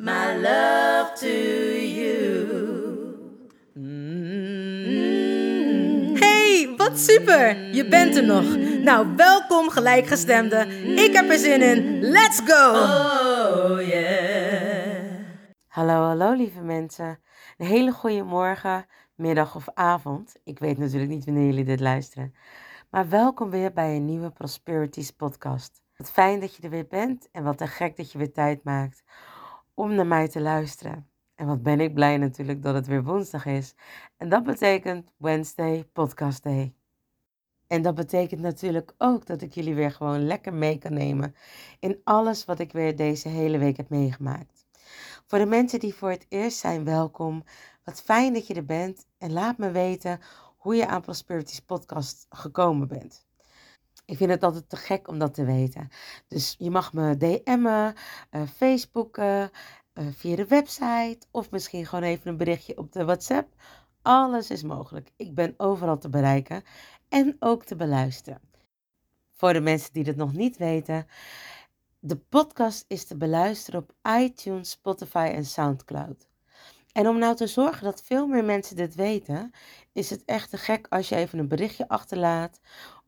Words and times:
my 0.00 0.34
love 0.34 1.12
to 1.14 1.28
you. 1.76 2.48
Hey, 6.18 6.74
wat 6.76 6.98
super! 6.98 7.74
Je 7.74 7.88
bent 7.88 8.16
er 8.16 8.24
nog. 8.24 8.56
Nou, 8.82 9.16
welkom 9.16 9.70
gelijkgestemde. 9.70 10.66
Ik 10.96 11.12
heb 11.12 11.30
er 11.30 11.38
zin 11.38 11.62
in. 11.62 12.00
Let's 12.00 12.40
go! 12.44 12.70
Oh 12.70 13.86
yeah. 13.86 15.04
Hallo, 15.66 16.02
hallo 16.02 16.32
lieve 16.32 16.60
mensen. 16.60 17.20
Een 17.56 17.66
hele 17.66 17.92
goede 17.92 18.22
morgen, 18.22 18.86
middag 19.14 19.54
of 19.54 19.68
avond. 19.74 20.36
Ik 20.44 20.58
weet 20.58 20.78
natuurlijk 20.78 21.10
niet 21.10 21.24
wanneer 21.24 21.46
jullie 21.46 21.64
dit 21.64 21.80
luisteren. 21.80 22.34
Maar 22.90 23.08
welkom 23.08 23.50
weer 23.50 23.72
bij 23.72 23.96
een 23.96 24.04
nieuwe 24.04 24.30
Prosperities 24.30 25.10
podcast. 25.10 25.82
Wat 25.96 26.10
fijn 26.10 26.40
dat 26.40 26.56
je 26.56 26.62
er 26.62 26.70
weer 26.70 26.86
bent 26.86 27.28
en 27.32 27.44
wat 27.44 27.58
te 27.58 27.66
gek 27.66 27.96
dat 27.96 28.12
je 28.12 28.18
weer 28.18 28.32
tijd 28.32 28.64
maakt 28.64 29.02
om 29.74 29.94
naar 29.94 30.06
mij 30.06 30.28
te 30.28 30.40
luisteren. 30.40 31.08
En 31.34 31.46
wat 31.46 31.62
ben 31.62 31.80
ik 31.80 31.94
blij 31.94 32.16
natuurlijk 32.16 32.62
dat 32.62 32.74
het 32.74 32.86
weer 32.86 33.04
woensdag 33.04 33.46
is. 33.46 33.74
En 34.16 34.28
dat 34.28 34.44
betekent 34.44 35.12
Wednesday 35.16 35.84
Podcast 35.92 36.42
Day. 36.42 36.74
En 37.66 37.82
dat 37.82 37.94
betekent 37.94 38.40
natuurlijk 38.40 38.94
ook 38.98 39.26
dat 39.26 39.42
ik 39.42 39.54
jullie 39.54 39.74
weer 39.74 39.90
gewoon 39.90 40.26
lekker 40.26 40.54
mee 40.54 40.78
kan 40.78 40.92
nemen 40.92 41.34
in 41.78 42.00
alles 42.04 42.44
wat 42.44 42.58
ik 42.58 42.72
weer 42.72 42.96
deze 42.96 43.28
hele 43.28 43.58
week 43.58 43.76
heb 43.76 43.88
meegemaakt. 43.88 44.66
Voor 45.26 45.38
de 45.38 45.46
mensen 45.46 45.80
die 45.80 45.94
voor 45.94 46.10
het 46.10 46.26
eerst 46.28 46.58
zijn, 46.58 46.84
welkom. 46.84 47.44
Wat 47.84 48.02
fijn 48.02 48.32
dat 48.32 48.46
je 48.46 48.54
er 48.54 48.64
bent 48.64 49.06
en 49.18 49.32
laat 49.32 49.58
me 49.58 49.70
weten 49.70 50.20
hoe 50.56 50.74
je 50.74 50.86
aan 50.86 51.02
Prosperities 51.02 51.60
podcast 51.60 52.26
gekomen 52.28 52.88
bent. 52.88 53.29
Ik 54.10 54.16
vind 54.16 54.30
het 54.30 54.42
altijd 54.42 54.68
te 54.68 54.76
gek 54.76 55.08
om 55.08 55.18
dat 55.18 55.34
te 55.34 55.44
weten. 55.44 55.88
Dus 56.28 56.54
je 56.58 56.70
mag 56.70 56.92
me 56.92 57.16
DM'en, 57.16 57.94
uh, 58.30 58.42
Facebooken, 58.56 59.50
eh, 59.92 60.06
via 60.12 60.36
de 60.36 60.46
website 60.46 61.18
of 61.30 61.50
misschien 61.50 61.86
gewoon 61.86 62.04
even 62.04 62.30
een 62.30 62.36
berichtje 62.36 62.78
op 62.78 62.92
de 62.92 63.04
WhatsApp. 63.04 63.54
Alles 64.02 64.50
is 64.50 64.62
mogelijk. 64.62 65.10
Ik 65.16 65.34
ben 65.34 65.54
overal 65.56 65.98
te 65.98 66.08
bereiken 66.08 66.62
en 67.08 67.36
ook 67.38 67.64
te 67.64 67.76
beluisteren. 67.76 68.40
Voor 69.32 69.52
de 69.52 69.60
mensen 69.60 69.92
die 69.92 70.04
dat 70.04 70.16
nog 70.16 70.32
niet 70.32 70.56
weten, 70.56 71.06
de 71.98 72.16
podcast 72.16 72.84
is 72.88 73.04
te 73.04 73.16
beluisteren 73.16 73.80
op 73.80 73.94
iTunes, 74.18 74.70
Spotify 74.70 75.30
en 75.34 75.44
SoundCloud. 75.44 76.28
En 76.92 77.08
om 77.08 77.18
nou 77.18 77.36
te 77.36 77.46
zorgen 77.46 77.84
dat 77.84 78.02
veel 78.02 78.26
meer 78.26 78.44
mensen 78.44 78.76
dit 78.76 78.94
weten, 78.94 79.50
is 79.92 80.10
het 80.10 80.24
echt 80.24 80.50
te 80.50 80.56
gek 80.56 80.86
als 80.88 81.08
je 81.08 81.16
even 81.16 81.38
een 81.38 81.48
berichtje 81.48 81.88
achterlaat 81.88 82.60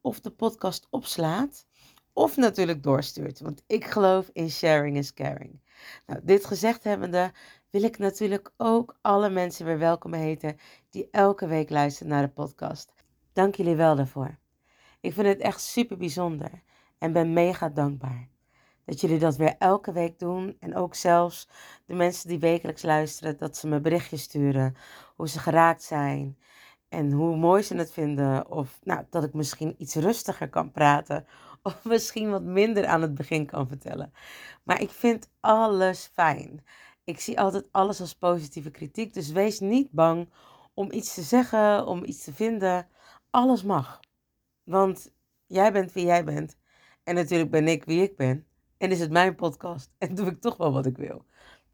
of 0.03 0.21
de 0.21 0.31
podcast 0.31 0.87
opslaat 0.91 1.67
of 2.13 2.37
natuurlijk 2.37 2.83
doorstuurt. 2.83 3.41
Want 3.41 3.63
ik 3.67 3.85
geloof 3.85 4.31
in 4.33 4.51
sharing 4.51 4.97
is 4.97 5.15
caring. 5.15 5.61
Nou, 6.07 6.21
dit 6.23 6.45
gezegd 6.45 6.85
hebbende 6.85 7.33
wil 7.71 7.83
ik 7.83 7.99
natuurlijk 7.99 8.53
ook 8.57 8.99
alle 9.01 9.31
mensen 9.31 9.65
weer 9.65 9.79
welkom 9.79 10.13
heten 10.13 10.57
die 10.91 11.09
elke 11.11 11.47
week 11.47 11.71
luisteren 11.71 12.13
naar 12.13 12.23
de 12.23 12.33
podcast. 12.33 12.93
Dank 13.33 13.55
jullie 13.55 13.77
wel 13.77 13.97
daarvoor. 13.97 14.39
Ik 15.01 15.13
vind 15.13 15.27
het 15.27 15.41
echt 15.41 15.61
super 15.61 15.97
bijzonder 15.97 16.51
en 16.99 17.13
ben 17.13 17.33
mega 17.33 17.69
dankbaar. 17.69 18.29
Dat 18.85 19.01
jullie 19.01 19.19
dat 19.19 19.37
weer 19.37 19.55
elke 19.59 19.93
week 19.93 20.19
doen. 20.19 20.57
En 20.61 20.77
ook 20.77 20.95
zelfs 20.95 21.49
de 21.87 21.95
mensen 21.95 22.29
die 22.29 22.39
wekelijks 22.39 22.83
luisteren, 22.83 23.39
dat 23.39 23.57
ze 23.57 23.67
me 23.67 23.81
berichtjes 23.81 24.23
sturen. 24.23 24.77
Hoe 25.17 25.29
ze 25.29 25.39
geraakt 25.39 25.83
zijn. 25.83 26.39
En 26.93 27.13
hoe 27.13 27.37
mooi 27.37 27.63
ze 27.63 27.77
het 27.77 27.93
vinden. 27.93 28.51
Of 28.51 28.79
nou, 28.83 29.05
dat 29.11 29.25
ik 29.25 29.33
misschien 29.33 29.75
iets 29.79 29.95
rustiger 29.95 30.49
kan 30.49 30.71
praten. 30.71 31.27
Of 31.63 31.85
misschien 31.85 32.31
wat 32.31 32.43
minder 32.43 32.87
aan 32.87 33.03
het 33.03 33.15
begin 33.15 33.47
kan 33.47 33.69
vertellen. 33.69 34.13
Maar 34.63 34.81
ik 34.81 34.91
vind 34.91 35.31
alles 35.41 36.11
fijn. 36.13 36.65
Ik 37.05 37.21
zie 37.21 37.41
altijd 37.41 37.69
alles 37.71 38.01
als 38.01 38.15
positieve 38.15 38.71
kritiek. 38.71 39.15
Dus 39.15 39.31
wees 39.31 39.61
niet 39.61 39.91
bang 39.91 40.29
om 40.75 40.93
iets 40.93 41.15
te 41.15 41.23
zeggen, 41.23 41.87
om 41.87 42.05
iets 42.05 42.25
te 42.25 42.33
vinden. 42.33 42.89
Alles 43.31 43.63
mag. 43.63 44.01
Want 44.63 45.13
jij 45.47 45.73
bent 45.73 45.93
wie 45.93 46.05
jij 46.05 46.25
bent. 46.25 46.57
En 47.05 47.15
natuurlijk 47.15 47.51
ben 47.51 47.69
ik 47.69 47.85
wie 47.85 48.03
ik 48.03 48.17
ben. 48.17 48.47
En 48.79 48.91
is 48.91 49.01
het 49.01 49.11
mijn 49.11 49.35
podcast. 49.35 49.91
En 49.99 50.15
doe 50.15 50.27
ik 50.27 50.41
toch 50.41 50.57
wel 50.57 50.73
wat 50.73 50.87
ik 50.87 50.97
wil. 50.97 51.25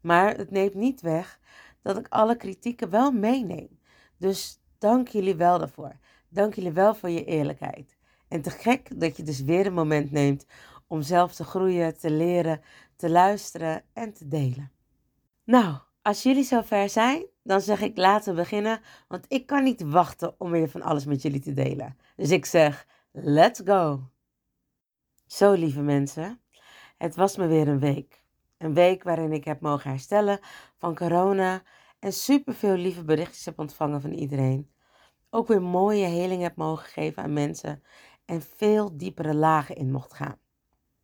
Maar 0.01 0.37
het 0.37 0.51
neemt 0.51 0.73
niet 0.73 1.01
weg 1.01 1.39
dat 1.81 1.97
ik 1.97 2.07
alle 2.09 2.35
kritieken 2.35 2.89
wel 2.89 3.11
meeneem. 3.11 3.79
Dus 4.17 4.58
dank 4.79 5.07
jullie 5.07 5.35
wel 5.35 5.59
daarvoor. 5.59 5.95
Dank 6.29 6.53
jullie 6.53 6.71
wel 6.71 6.95
voor 6.95 7.09
je 7.09 7.25
eerlijkheid. 7.25 7.97
En 8.27 8.41
te 8.41 8.49
gek 8.49 8.99
dat 8.99 9.17
je 9.17 9.23
dus 9.23 9.41
weer 9.41 9.65
een 9.65 9.73
moment 9.73 10.11
neemt 10.11 10.45
om 10.87 11.01
zelf 11.01 11.35
te 11.35 11.43
groeien, 11.43 11.97
te 11.97 12.11
leren, 12.11 12.61
te 12.95 13.09
luisteren 13.09 13.83
en 13.93 14.13
te 14.13 14.27
delen. 14.27 14.71
Nou, 15.43 15.77
als 16.01 16.23
jullie 16.23 16.43
zover 16.43 16.89
zijn, 16.89 17.25
dan 17.43 17.61
zeg 17.61 17.81
ik 17.81 17.97
laten 17.97 18.35
we 18.35 18.41
beginnen, 18.41 18.81
want 19.07 19.25
ik 19.27 19.45
kan 19.45 19.63
niet 19.63 19.81
wachten 19.81 20.35
om 20.37 20.51
weer 20.51 20.69
van 20.69 20.81
alles 20.81 21.05
met 21.05 21.21
jullie 21.21 21.39
te 21.39 21.53
delen. 21.53 21.97
Dus 22.15 22.29
ik 22.29 22.45
zeg, 22.45 22.85
let's 23.11 23.61
go. 23.65 24.09
Zo, 25.25 25.51
lieve 25.51 25.81
mensen, 25.81 26.41
het 26.97 27.15
was 27.15 27.37
me 27.37 27.47
weer 27.47 27.67
een 27.67 27.79
week. 27.79 28.23
Een 28.57 28.73
week 28.73 29.03
waarin 29.03 29.31
ik 29.31 29.45
heb 29.45 29.61
mogen 29.61 29.89
herstellen 29.89 30.39
van 30.77 30.95
corona 30.95 31.61
en 31.99 32.13
superveel 32.13 32.75
lieve 32.75 33.03
berichtjes 33.03 33.45
heb 33.45 33.59
ontvangen 33.59 34.01
van 34.01 34.13
iedereen. 34.13 34.71
Ook 35.29 35.47
weer 35.47 35.61
mooie 35.61 36.05
heling 36.05 36.41
heb 36.41 36.55
mogen 36.55 36.85
geven 36.85 37.23
aan 37.23 37.33
mensen 37.33 37.83
en 38.25 38.41
veel 38.41 38.97
diepere 38.97 39.33
lagen 39.33 39.75
in 39.75 39.91
mocht 39.91 40.13
gaan. 40.13 40.39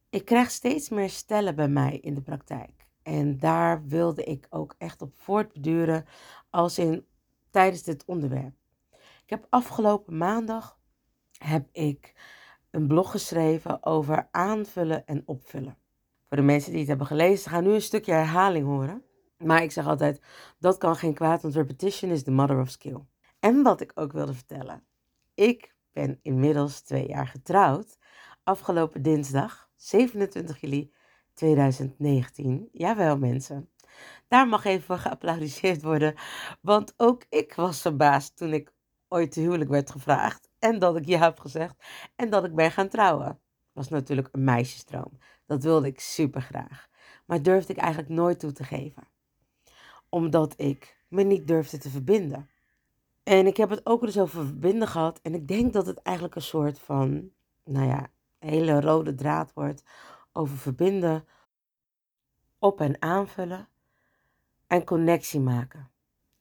Ik 0.10 0.26
krijg 0.26 0.52
steeds 0.52 0.90
meer 0.90 1.10
stellen 1.10 1.56
bij 1.56 1.68
mij 1.68 1.98
in 1.98 2.14
de 2.14 2.22
praktijk. 2.22 2.88
En 3.04 3.38
daar 3.38 3.88
wilde 3.88 4.24
ik 4.24 4.48
ook 4.50 4.76
echt 4.78 5.02
op 5.02 5.14
voortbeduren 5.16 6.06
als 6.50 6.78
in 6.78 7.06
tijdens 7.50 7.84
dit 7.84 8.06
onderwerp. 8.06 8.56
Ik 9.24 9.30
heb 9.30 9.48
afgelopen 9.50 10.18
maandag 10.18 10.80
heb 11.38 11.68
ik 11.72 12.14
een 12.72 12.88
blog 12.88 13.12
geschreven 13.12 13.86
over 13.86 14.28
aanvullen 14.32 15.06
en 15.06 15.24
opvullen. 15.26 15.78
Voor 16.28 16.38
de 16.38 16.44
mensen 16.44 16.70
die 16.70 16.80
het 16.80 16.90
hebben 16.90 17.08
gelezen, 17.08 17.52
gaan 17.52 17.64
nu 17.64 17.74
een 17.74 17.82
stukje 17.82 18.12
herhaling 18.12 18.66
horen. 18.66 19.04
Maar 19.46 19.64
ik 19.64 19.72
zeg 19.72 19.88
altijd, 19.88 20.22
dat 20.60 20.78
kan 20.78 20.96
geen 20.96 21.14
kwaad, 21.14 21.42
want 21.42 21.56
repetition 21.56 22.12
is 22.12 22.24
the 22.24 22.32
mother 22.32 22.60
of 22.60 22.70
skill. 22.70 23.00
En 23.40 23.64
wat 23.64 23.82
ik 23.82 23.92
ook 23.96 24.12
wilde 24.12 24.34
vertellen. 24.34 24.88
Ik 25.34 25.76
ben 25.92 26.20
inmiddels 26.22 26.82
twee 26.82 27.08
jaar 27.08 27.28
getrouwd. 27.28 27.98
Afgelopen 28.44 29.02
dinsdag, 29.02 29.70
27 29.76 30.62
juli 30.62 30.94
2019. 31.34 32.70
Jawel 32.72 33.18
mensen. 33.18 33.70
Daar 34.28 34.48
mag 34.48 34.66
even 34.66 34.86
voor 34.86 34.98
geapplaudiseerd 34.98 35.82
worden. 35.82 36.16
Want 36.62 36.94
ook 36.98 37.26
ik 37.30 37.54
was 37.54 37.82
verbaasd 37.82 38.38
toen 38.38 38.54
ik 38.54 38.74
ooit 39.08 39.32
te 39.32 39.40
huwelijk 39.40 39.70
werd 39.70 39.92
gevraagd. 39.92 40.50
En 40.60 40.80
dat 40.80 40.96
ik 40.96 41.06
ja 41.06 41.20
heb 41.20 41.40
gezegd. 41.40 41.76
En 42.16 42.30
dat 42.30 42.46
ik 42.46 42.56
ben 42.56 42.72
gaan 42.72 42.90
trouwen. 42.90 43.40
was 43.72 43.90
natuurlijk 43.90 44.30
een 44.32 44.44
meisjesdroom. 44.44 45.18
Dat 45.46 45.64
wilde 45.64 45.88
ik 45.88 46.00
super 46.00 46.42
graag. 46.42 46.88
Maar 47.26 47.42
durfde 47.42 47.74
ik 47.74 47.80
eigenlijk 47.80 48.10
nooit 48.10 48.40
toe 48.40 48.52
te 48.52 48.64
geven. 48.64 49.14
Omdat 50.16 50.54
ik 50.58 50.98
me 51.08 51.24
niet 51.24 51.48
durfde 51.48 51.78
te 51.78 51.90
verbinden. 51.90 52.50
En 53.24 53.48
ik 53.48 53.58
heb 53.58 53.70
het 53.70 53.86
ook 53.86 54.04
eens 54.04 54.18
over 54.18 54.46
verbinden 54.46 54.88
gehad. 54.88 55.20
En 55.22 55.34
ik 55.34 55.48
denk 55.48 55.74
dat 55.74 55.86
het 55.86 56.02
eigenlijk 56.02 56.36
een 56.36 56.42
soort 56.42 56.80
van, 56.80 57.30
nou 57.64 57.88
ja, 57.88 58.08
hele 58.40 58.82
rode 58.82 59.16
draad 59.16 59.54
wordt. 59.54 59.84
Over 60.32 60.58
verbinden, 60.58 61.28
op 62.60 62.82
en 62.82 63.02
aanvullen 63.02 63.68
en 64.68 64.84
connectie 64.84 65.40
maken. 65.40 65.90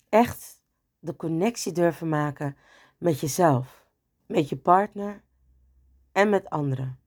Echt 0.09 0.63
de 0.99 1.17
connectie 1.17 1.73
durven 1.73 2.09
maken 2.09 2.57
met 2.99 3.21
jezelf, 3.21 3.87
met 4.27 4.49
je 4.49 4.57
partner 4.57 5.23
en 6.13 6.29
met 6.29 6.51
anderen. 6.51 6.99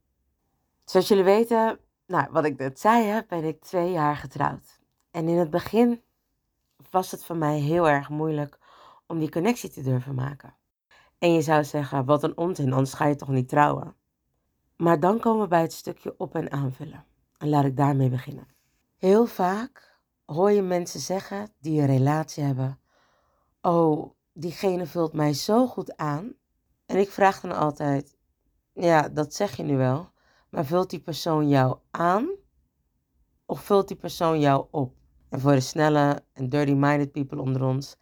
Zoals 0.84 1.08
jullie 1.08 1.24
weten, 1.24 1.80
nou, 2.06 2.28
wat 2.32 2.46
ik 2.46 2.58
net 2.58 2.80
zei, 2.80 3.06
hè, 3.06 3.22
ben 3.28 3.44
ik 3.44 3.62
twee 3.62 3.92
jaar 3.92 4.16
getrouwd. 4.16 4.80
En 5.12 5.28
in 5.28 5.38
het 5.38 5.50
begin 5.50 6.06
was 6.90 7.12
het 7.12 7.24
voor 7.24 7.38
mij 7.38 7.60
heel 7.60 7.90
erg 7.90 8.10
moeilijk 8.10 8.60
om 9.08 9.20
die 9.20 9.32
connectie 9.32 9.70
te 9.70 9.82
durven 9.82 10.16
maken. 10.16 10.56
En 11.18 11.34
je 11.34 11.42
zou 11.42 11.64
zeggen, 11.64 12.06
wat 12.06 12.24
een 12.24 12.38
onzin, 12.38 12.74
anders 12.74 12.94
ga 12.94 13.06
je 13.06 13.16
toch 13.16 13.30
niet 13.30 13.50
trouwen. 13.50 13.96
Maar 14.76 15.00
dan 15.00 15.20
komen 15.20 15.42
we 15.42 15.48
bij 15.48 15.62
het 15.62 15.74
stukje 15.74 16.16
op 16.18 16.36
en 16.36 16.52
aanvullen. 16.52 17.06
En 17.38 17.50
laat 17.50 17.66
ik 17.66 17.78
daarmee 17.78 18.10
beginnen. 18.10 18.48
Heel 18.98 19.26
vaak 19.26 20.00
hoor 20.26 20.52
je 20.52 20.62
mensen 20.62 21.00
zeggen 21.00 21.50
die 21.60 21.82
een 21.82 21.88
relatie 21.88 22.44
hebben: 22.44 22.80
Oh, 23.62 24.12
diegene 24.34 24.86
vult 24.86 25.14
mij 25.14 25.34
zo 25.34 25.68
goed 25.68 25.98
aan. 25.98 26.34
En 26.86 26.98
ik 26.98 27.10
vraag 27.10 27.42
dan 27.42 27.52
altijd: 27.52 28.18
Ja, 28.74 29.10
dat 29.10 29.34
zeg 29.34 29.58
je 29.58 29.64
nu 29.64 29.78
wel. 29.78 30.10
Maar 30.50 30.66
vult 30.66 30.90
die 30.90 31.00
persoon 31.00 31.50
jou 31.50 31.78
aan? 31.92 32.30
Of 33.46 33.62
vult 33.62 33.88
die 33.88 33.98
persoon 33.98 34.40
jou 34.40 34.68
op? 34.72 34.97
En 35.30 35.40
voor 35.40 35.52
de 35.52 35.60
snelle 35.60 36.24
en 36.34 36.50
dirty-minded 36.50 37.12
people 37.12 37.42
onder 37.42 37.64
ons, 37.64 37.96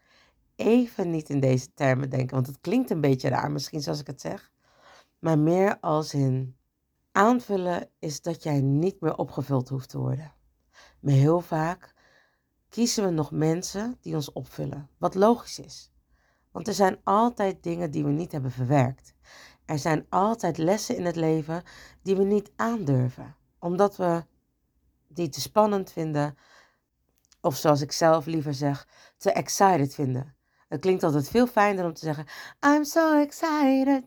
even 0.55 1.09
niet 1.09 1.29
in 1.29 1.39
deze 1.39 1.73
termen 1.73 2.09
denken, 2.09 2.35
want 2.35 2.47
het 2.47 2.59
klinkt 2.61 2.89
een 2.89 3.01
beetje 3.01 3.29
raar 3.29 3.51
misschien 3.51 3.81
zoals 3.81 3.99
ik 3.99 4.07
het 4.07 4.21
zeg. 4.21 4.51
Maar 5.19 5.39
meer 5.39 5.79
als 5.79 6.13
in 6.13 6.55
aanvullen 7.11 7.89
is 7.99 8.21
dat 8.21 8.43
jij 8.43 8.61
niet 8.61 9.01
meer 9.01 9.17
opgevuld 9.17 9.69
hoeft 9.69 9.89
te 9.89 9.97
worden. 9.97 10.33
Maar 10.99 11.13
heel 11.13 11.41
vaak 11.41 11.93
kiezen 12.69 13.03
we 13.03 13.09
nog 13.09 13.31
mensen 13.31 13.97
die 14.01 14.15
ons 14.15 14.31
opvullen, 14.31 14.89
wat 14.97 15.15
logisch 15.15 15.59
is. 15.59 15.91
Want 16.51 16.67
er 16.67 16.73
zijn 16.73 16.99
altijd 17.03 17.63
dingen 17.63 17.91
die 17.91 18.03
we 18.03 18.11
niet 18.11 18.31
hebben 18.31 18.51
verwerkt. 18.51 19.13
Er 19.65 19.79
zijn 19.79 20.05
altijd 20.09 20.57
lessen 20.57 20.95
in 20.97 21.05
het 21.05 21.15
leven 21.15 21.63
die 22.01 22.15
we 22.15 22.23
niet 22.23 22.51
aandurven, 22.55 23.35
omdat 23.59 23.95
we 23.95 24.25
die 25.07 25.29
te 25.29 25.41
spannend 25.41 25.91
vinden, 25.91 26.37
of 27.45 27.55
zoals 27.55 27.81
ik 27.81 27.91
zelf 27.91 28.25
liever 28.25 28.53
zeg, 28.53 28.87
te 29.17 29.31
excited 29.31 29.93
vinden. 29.93 30.35
Het 30.67 30.81
klinkt 30.81 31.03
altijd 31.03 31.29
veel 31.29 31.47
fijner 31.47 31.85
om 31.85 31.93
te 31.93 32.05
zeggen: 32.05 32.25
I'm 32.65 32.83
so 32.83 33.19
excited. 33.21 34.03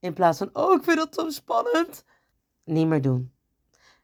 In 0.00 0.12
plaats 0.12 0.38
van: 0.38 0.50
Oh, 0.52 0.74
ik 0.74 0.84
vind 0.84 0.96
dat 0.96 1.14
zo 1.14 1.30
spannend. 1.30 2.04
Niet 2.64 2.86
meer 2.86 3.02
doen. 3.02 3.32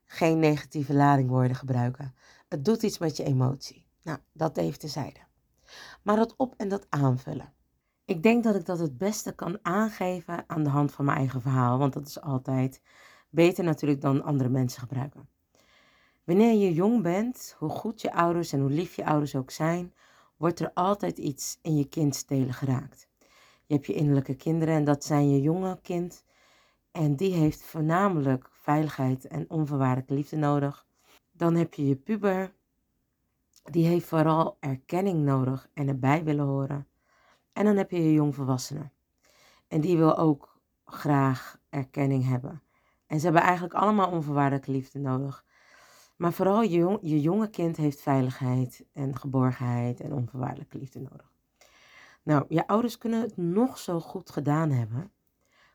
Geen 0.04 0.38
negatieve 0.38 0.94
ladingwoorden 0.94 1.56
gebruiken. 1.56 2.14
Het 2.48 2.64
doet 2.64 2.82
iets 2.82 2.98
met 2.98 3.16
je 3.16 3.24
emotie. 3.24 3.86
Nou, 4.02 4.18
dat 4.32 4.56
even 4.56 4.78
tezijde. 4.78 5.20
Maar 6.02 6.16
dat 6.16 6.34
op 6.36 6.54
en 6.56 6.68
dat 6.68 6.86
aanvullen. 6.88 7.52
Ik 8.04 8.22
denk 8.22 8.44
dat 8.44 8.54
ik 8.54 8.64
dat 8.64 8.78
het 8.78 8.98
beste 8.98 9.34
kan 9.34 9.58
aangeven 9.62 10.44
aan 10.46 10.62
de 10.62 10.70
hand 10.70 10.92
van 10.92 11.04
mijn 11.04 11.18
eigen 11.18 11.40
verhaal, 11.40 11.78
want 11.78 11.92
dat 11.92 12.06
is 12.06 12.20
altijd 12.20 12.82
beter 13.30 13.64
natuurlijk 13.64 14.00
dan 14.00 14.22
andere 14.22 14.48
mensen 14.48 14.80
gebruiken. 14.80 15.28
Wanneer 16.24 16.54
je 16.54 16.72
jong 16.72 17.02
bent, 17.02 17.54
hoe 17.58 17.68
goed 17.68 18.00
je 18.00 18.12
ouders 18.12 18.52
en 18.52 18.60
hoe 18.60 18.70
lief 18.70 18.96
je 18.96 19.06
ouders 19.06 19.36
ook 19.36 19.50
zijn, 19.50 19.94
wordt 20.36 20.60
er 20.60 20.70
altijd 20.74 21.18
iets 21.18 21.58
in 21.62 21.76
je 21.76 21.88
kindstelen 21.88 22.52
geraakt. 22.52 23.08
Je 23.66 23.74
hebt 23.74 23.86
je 23.86 23.94
innerlijke 23.94 24.34
kinderen 24.34 24.74
en 24.74 24.84
dat 24.84 25.04
zijn 25.04 25.30
je 25.30 25.40
jonge 25.40 25.78
kind. 25.82 26.24
En 26.90 27.16
die 27.16 27.34
heeft 27.34 27.62
voornamelijk 27.62 28.48
veiligheid 28.50 29.26
en 29.26 29.50
onvoorwaardelijke 29.50 30.14
liefde 30.14 30.36
nodig. 30.36 30.86
Dan 31.32 31.54
heb 31.54 31.74
je 31.74 31.86
je 31.86 31.96
puber. 31.96 32.52
Die 33.62 33.86
heeft 33.86 34.06
vooral 34.06 34.56
erkenning 34.60 35.24
nodig 35.24 35.68
en 35.74 35.88
erbij 35.88 36.24
willen 36.24 36.46
horen. 36.46 36.86
En 37.52 37.64
dan 37.64 37.76
heb 37.76 37.90
je 37.90 38.02
je 38.02 38.12
jongvolwassene. 38.12 38.90
En 39.68 39.80
die 39.80 39.96
wil 39.96 40.16
ook 40.16 40.60
graag 40.84 41.58
erkenning 41.68 42.28
hebben. 42.28 42.62
En 43.06 43.18
ze 43.18 43.24
hebben 43.24 43.42
eigenlijk 43.42 43.74
allemaal 43.74 44.10
onvoorwaardelijke 44.10 44.70
liefde 44.70 44.98
nodig. 44.98 45.44
Maar 46.16 46.32
vooral 46.32 46.62
je, 46.62 46.98
je 47.02 47.20
jonge 47.20 47.50
kind 47.50 47.76
heeft 47.76 48.00
veiligheid 48.00 48.84
en 48.92 49.16
geborgenheid 49.16 50.00
en 50.00 50.12
onvoorwaardelijke 50.12 50.78
liefde 50.78 51.00
nodig. 51.00 51.32
Nou, 52.22 52.44
je 52.48 52.66
ouders 52.66 52.98
kunnen 52.98 53.20
het 53.20 53.36
nog 53.36 53.78
zo 53.78 54.00
goed 54.00 54.30
gedaan 54.30 54.70
hebben, 54.70 55.12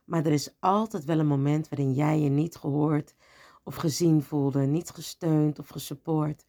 maar 0.06 0.26
er 0.26 0.32
is 0.32 0.56
altijd 0.60 1.06
wel 1.06 1.20
een 1.20 1.28
moment 1.28 1.70
waarin 1.70 1.94
jij 1.94 2.20
je 2.20 2.30
niet 2.30 2.56
gehoord 2.56 3.16
of 3.64 3.76
gezien 3.76 4.24
voelde, 4.24 4.66
niet 4.66 4.90
gesteund 4.90 5.60
of 5.60 5.68
gesupport. 5.68 6.46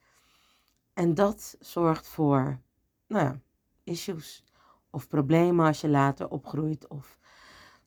En 0.92 1.14
dat 1.14 1.56
zorgt 1.60 2.08
voor, 2.08 2.60
nou 3.06 3.24
ja, 3.24 3.40
issues 3.84 4.44
of 4.90 5.08
problemen 5.08 5.66
als 5.66 5.80
je 5.80 5.88
later 5.88 6.28
opgroeit 6.28 6.88
of 6.88 7.18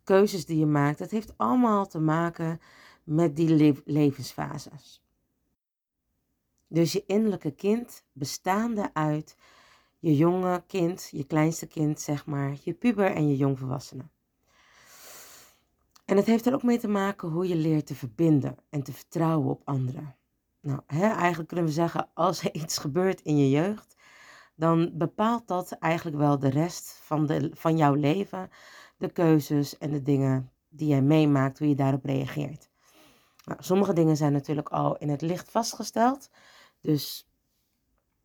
keuzes 0.03 0.45
die 0.45 0.59
je 0.59 0.65
maakt. 0.65 0.99
Het 0.99 1.11
heeft 1.11 1.37
allemaal 1.37 1.87
te 1.87 1.99
maken 1.99 2.59
met 3.03 3.35
die 3.35 3.81
levensfases. 3.85 5.02
Dus 6.73 6.91
je 6.91 7.03
innerlijke 7.05 7.51
kind 7.51 8.03
bestaande 8.11 8.89
uit 8.93 9.35
je 9.99 10.15
jonge 10.15 10.63
kind, 10.67 11.09
je 11.11 11.23
kleinste 11.23 11.67
kind, 11.67 12.01
zeg 12.01 12.25
maar, 12.25 12.55
je 12.63 12.73
puber 12.73 13.11
en 13.11 13.29
je 13.29 13.37
jongvolwassene. 13.37 14.03
En 16.05 16.17
het 16.17 16.25
heeft 16.25 16.45
er 16.45 16.53
ook 16.53 16.63
mee 16.63 16.79
te 16.79 16.87
maken 16.87 17.29
hoe 17.29 17.47
je 17.47 17.55
leert 17.55 17.85
te 17.85 17.95
verbinden 17.95 18.57
en 18.69 18.83
te 18.83 18.93
vertrouwen 18.93 19.49
op 19.49 19.61
anderen. 19.63 20.15
Nou, 20.59 20.79
hè, 20.87 21.07
eigenlijk 21.07 21.47
kunnen 21.47 21.65
we 21.65 21.71
zeggen, 21.71 22.09
als 22.13 22.43
er 22.43 22.53
iets 22.53 22.77
gebeurt 22.77 23.21
in 23.21 23.37
je 23.37 23.49
jeugd, 23.49 23.95
dan 24.55 24.91
bepaalt 24.93 25.47
dat 25.47 25.71
eigenlijk 25.71 26.17
wel 26.17 26.39
de 26.39 26.49
rest 26.49 26.99
van, 27.01 27.25
de, 27.25 27.51
van 27.53 27.77
jouw 27.77 27.93
leven, 27.93 28.49
de 28.97 29.11
keuzes 29.11 29.77
en 29.77 29.91
de 29.91 30.01
dingen 30.01 30.51
die 30.69 30.87
jij 30.87 31.01
meemaakt, 31.01 31.59
hoe 31.59 31.69
je 31.69 31.75
daarop 31.75 32.05
reageert. 32.05 32.69
Nou, 33.45 33.63
sommige 33.63 33.93
dingen 33.93 34.17
zijn 34.17 34.33
natuurlijk 34.33 34.69
al 34.69 34.97
in 34.97 35.09
het 35.09 35.21
licht 35.21 35.51
vastgesteld. 35.51 36.29
Dus 36.83 37.27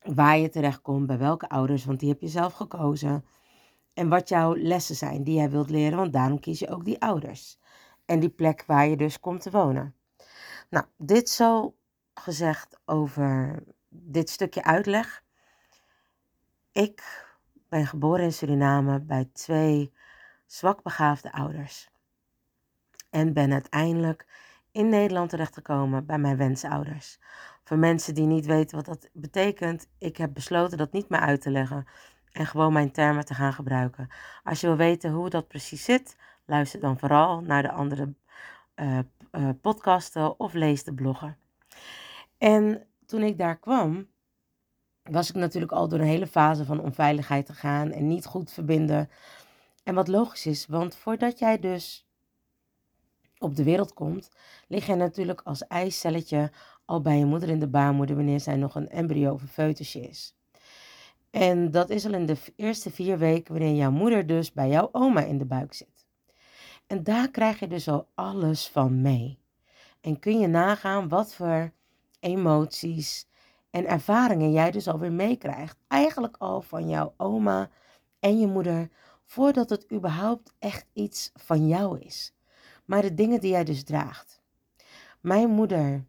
waar 0.02 0.38
je 0.38 0.48
terecht 0.48 0.80
komt, 0.80 1.06
bij 1.06 1.18
welke 1.18 1.48
ouders, 1.48 1.84
want 1.84 2.00
die 2.00 2.08
heb 2.08 2.20
je 2.20 2.28
zelf 2.28 2.52
gekozen. 2.52 3.24
En 3.94 4.08
wat 4.08 4.28
jouw 4.28 4.56
lessen 4.56 4.96
zijn 4.96 5.24
die 5.24 5.34
jij 5.34 5.50
wilt 5.50 5.70
leren, 5.70 5.98
want 5.98 6.12
daarom 6.12 6.40
kies 6.40 6.58
je 6.58 6.68
ook 6.68 6.84
die 6.84 7.00
ouders. 7.00 7.58
En 8.04 8.20
die 8.20 8.28
plek 8.28 8.64
waar 8.66 8.86
je 8.86 8.96
dus 8.96 9.20
komt 9.20 9.42
te 9.42 9.50
wonen. 9.50 9.94
Nou, 10.70 10.86
dit 10.96 11.28
zo 11.28 11.74
gezegd 12.14 12.80
over 12.84 13.62
dit 13.88 14.30
stukje 14.30 14.64
uitleg. 14.64 15.24
Ik 16.72 17.26
ben 17.68 17.86
geboren 17.86 18.24
in 18.24 18.32
Suriname 18.32 19.00
bij 19.00 19.28
twee 19.32 19.92
zwakbegaafde 20.46 21.32
ouders. 21.32 21.90
En 23.10 23.32
ben 23.32 23.52
uiteindelijk 23.52 24.26
in 24.78 24.88
Nederland 24.88 25.30
terechtgekomen 25.30 26.06
bij 26.06 26.18
mijn 26.18 26.36
wensouders. 26.36 27.18
Voor 27.64 27.78
mensen 27.78 28.14
die 28.14 28.26
niet 28.26 28.46
weten 28.46 28.76
wat 28.76 28.84
dat 28.84 29.08
betekent, 29.12 29.88
ik 29.98 30.16
heb 30.16 30.34
besloten 30.34 30.78
dat 30.78 30.92
niet 30.92 31.08
meer 31.08 31.20
uit 31.20 31.40
te 31.40 31.50
leggen 31.50 31.86
en 32.32 32.46
gewoon 32.46 32.72
mijn 32.72 32.92
termen 32.92 33.24
te 33.24 33.34
gaan 33.34 33.52
gebruiken. 33.52 34.08
Als 34.44 34.60
je 34.60 34.66
wil 34.66 34.76
weten 34.76 35.12
hoe 35.12 35.30
dat 35.30 35.48
precies 35.48 35.84
zit, 35.84 36.16
luister 36.46 36.80
dan 36.80 36.98
vooral 36.98 37.40
naar 37.40 37.62
de 37.62 37.70
andere 37.70 38.14
uh, 38.76 38.98
podcasten 39.60 40.40
of 40.40 40.52
lees 40.52 40.84
de 40.84 40.94
bloggen. 40.94 41.36
En 42.38 42.86
toen 43.06 43.22
ik 43.22 43.38
daar 43.38 43.58
kwam, 43.58 44.06
was 45.02 45.28
ik 45.28 45.34
natuurlijk 45.34 45.72
al 45.72 45.88
door 45.88 45.98
een 45.98 46.04
hele 46.04 46.26
fase 46.26 46.64
van 46.64 46.80
onveiligheid 46.80 47.46
te 47.46 47.54
gaan 47.54 47.90
en 47.90 48.06
niet 48.06 48.26
goed 48.26 48.52
verbinden. 48.52 49.10
En 49.84 49.94
wat 49.94 50.08
logisch 50.08 50.46
is, 50.46 50.66
want 50.66 50.96
voordat 50.96 51.38
jij 51.38 51.58
dus 51.58 52.07
op 53.38 53.56
de 53.56 53.64
wereld 53.64 53.94
komt, 53.94 54.30
lig 54.68 54.86
je 54.86 54.94
natuurlijk 54.94 55.40
als 55.44 55.66
eicelletje 55.66 56.50
al 56.84 57.00
bij 57.00 57.18
je 57.18 57.24
moeder 57.24 57.48
in 57.48 57.58
de 57.58 57.68
baarmoeder 57.68 58.16
wanneer 58.16 58.40
zij 58.40 58.56
nog 58.56 58.74
een 58.74 58.88
embryo 58.88 59.32
of 59.32 59.42
een 59.42 59.48
foetusje 59.48 60.00
is. 60.00 60.34
En 61.30 61.70
dat 61.70 61.90
is 61.90 62.06
al 62.06 62.12
in 62.12 62.26
de 62.26 62.36
eerste 62.56 62.90
vier 62.90 63.18
weken 63.18 63.52
wanneer 63.52 63.74
jouw 63.74 63.90
moeder 63.90 64.26
dus 64.26 64.52
bij 64.52 64.68
jouw 64.68 64.88
oma 64.92 65.20
in 65.20 65.38
de 65.38 65.44
buik 65.44 65.74
zit. 65.74 66.06
En 66.86 67.02
daar 67.02 67.30
krijg 67.30 67.58
je 67.58 67.66
dus 67.66 67.88
al 67.88 68.08
alles 68.14 68.68
van 68.68 69.00
mee. 69.00 69.38
En 70.00 70.18
kun 70.18 70.38
je 70.38 70.46
nagaan 70.46 71.08
wat 71.08 71.34
voor 71.34 71.72
emoties 72.20 73.26
en 73.70 73.86
ervaringen 73.86 74.52
jij 74.52 74.70
dus 74.70 74.88
alweer 74.88 75.12
meekrijgt. 75.12 75.76
Eigenlijk 75.88 76.36
al 76.38 76.60
van 76.60 76.88
jouw 76.88 77.14
oma 77.16 77.70
en 78.20 78.38
je 78.38 78.46
moeder, 78.46 78.90
voordat 79.24 79.70
het 79.70 79.92
überhaupt 79.92 80.52
echt 80.58 80.86
iets 80.92 81.30
van 81.34 81.68
jou 81.68 81.98
is. 81.98 82.32
Maar 82.88 83.02
de 83.02 83.14
dingen 83.14 83.40
die 83.40 83.50
jij 83.50 83.64
dus 83.64 83.84
draagt. 83.84 84.42
Mijn 85.20 85.50
moeder 85.50 86.04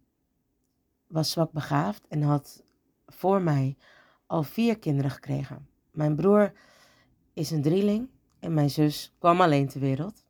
was 1.08 1.32
zwak 1.32 1.52
begaafd 1.52 2.08
en 2.08 2.22
had 2.22 2.64
voor 3.06 3.42
mij 3.42 3.78
al 4.26 4.44
vier 4.44 4.80
kinderen 4.80 5.12
gekregen. 5.12 5.68
Mijn 5.92 6.16
broer 6.16 6.54
is 7.34 7.52
een 7.52 7.62
drieling 7.62 8.10
en 8.40 8.54
mijn 8.54 8.70
zus 8.70 9.16
kwam 9.18 9.42
alleen 9.42 9.68
ter 9.68 9.80
wereld. 9.80 10.26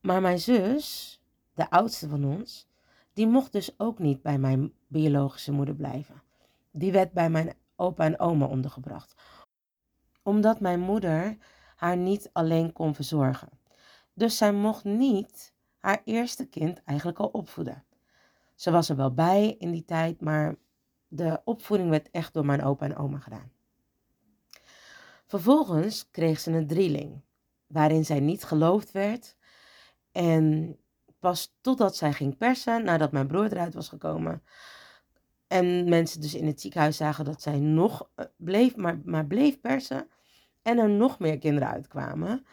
Maar 0.00 0.20
mijn 0.20 0.38
zus, 0.38 1.20
de 1.54 1.70
oudste 1.70 2.08
van 2.08 2.24
ons, 2.24 2.68
die 3.12 3.26
mocht 3.26 3.52
dus 3.52 3.78
ook 3.78 3.98
niet 3.98 4.22
bij 4.22 4.38
mijn 4.38 4.72
biologische 4.86 5.52
moeder 5.52 5.74
blijven. 5.74 6.22
Die 6.70 6.92
werd 6.92 7.12
bij 7.12 7.30
mijn 7.30 7.54
opa 7.76 8.04
en 8.04 8.18
oma 8.18 8.46
ondergebracht. 8.46 9.14
omdat 10.22 10.60
mijn 10.60 10.80
moeder 10.80 11.36
haar 11.76 11.96
niet 11.96 12.30
alleen 12.32 12.72
kon 12.72 12.94
verzorgen. 12.94 13.59
Dus 14.20 14.36
zij 14.36 14.52
mocht 14.52 14.84
niet 14.84 15.52
haar 15.78 16.02
eerste 16.04 16.48
kind 16.48 16.82
eigenlijk 16.84 17.18
al 17.18 17.26
opvoeden. 17.26 17.84
Ze 18.54 18.70
was 18.70 18.88
er 18.88 18.96
wel 18.96 19.14
bij 19.14 19.56
in 19.58 19.70
die 19.70 19.84
tijd, 19.84 20.20
maar 20.20 20.56
de 21.08 21.40
opvoeding 21.44 21.90
werd 21.90 22.10
echt 22.10 22.34
door 22.34 22.44
mijn 22.44 22.62
opa 22.62 22.84
en 22.84 22.96
oma 22.96 23.18
gedaan. 23.18 23.52
Vervolgens 25.26 26.10
kreeg 26.10 26.40
ze 26.40 26.50
een 26.50 26.66
drieling, 26.66 27.20
waarin 27.66 28.04
zij 28.04 28.20
niet 28.20 28.44
geloofd 28.44 28.90
werd. 28.90 29.36
En 30.12 30.76
pas 31.18 31.56
totdat 31.60 31.96
zij 31.96 32.12
ging 32.12 32.36
persen, 32.36 32.84
nadat 32.84 33.12
mijn 33.12 33.26
broer 33.26 33.52
eruit 33.52 33.74
was 33.74 33.88
gekomen, 33.88 34.42
en 35.46 35.88
mensen 35.88 36.20
dus 36.20 36.34
in 36.34 36.46
het 36.46 36.60
ziekenhuis 36.60 36.96
zagen 36.96 37.24
dat 37.24 37.42
zij 37.42 37.58
nog 37.58 38.10
eh, 38.14 38.26
bleef, 38.36 38.76
maar, 38.76 39.00
maar 39.04 39.26
bleef 39.26 39.60
persen, 39.60 40.10
en 40.62 40.78
er 40.78 40.90
nog 40.90 41.18
meer 41.18 41.38
kinderen 41.38 41.68
uitkwamen, 41.68 42.46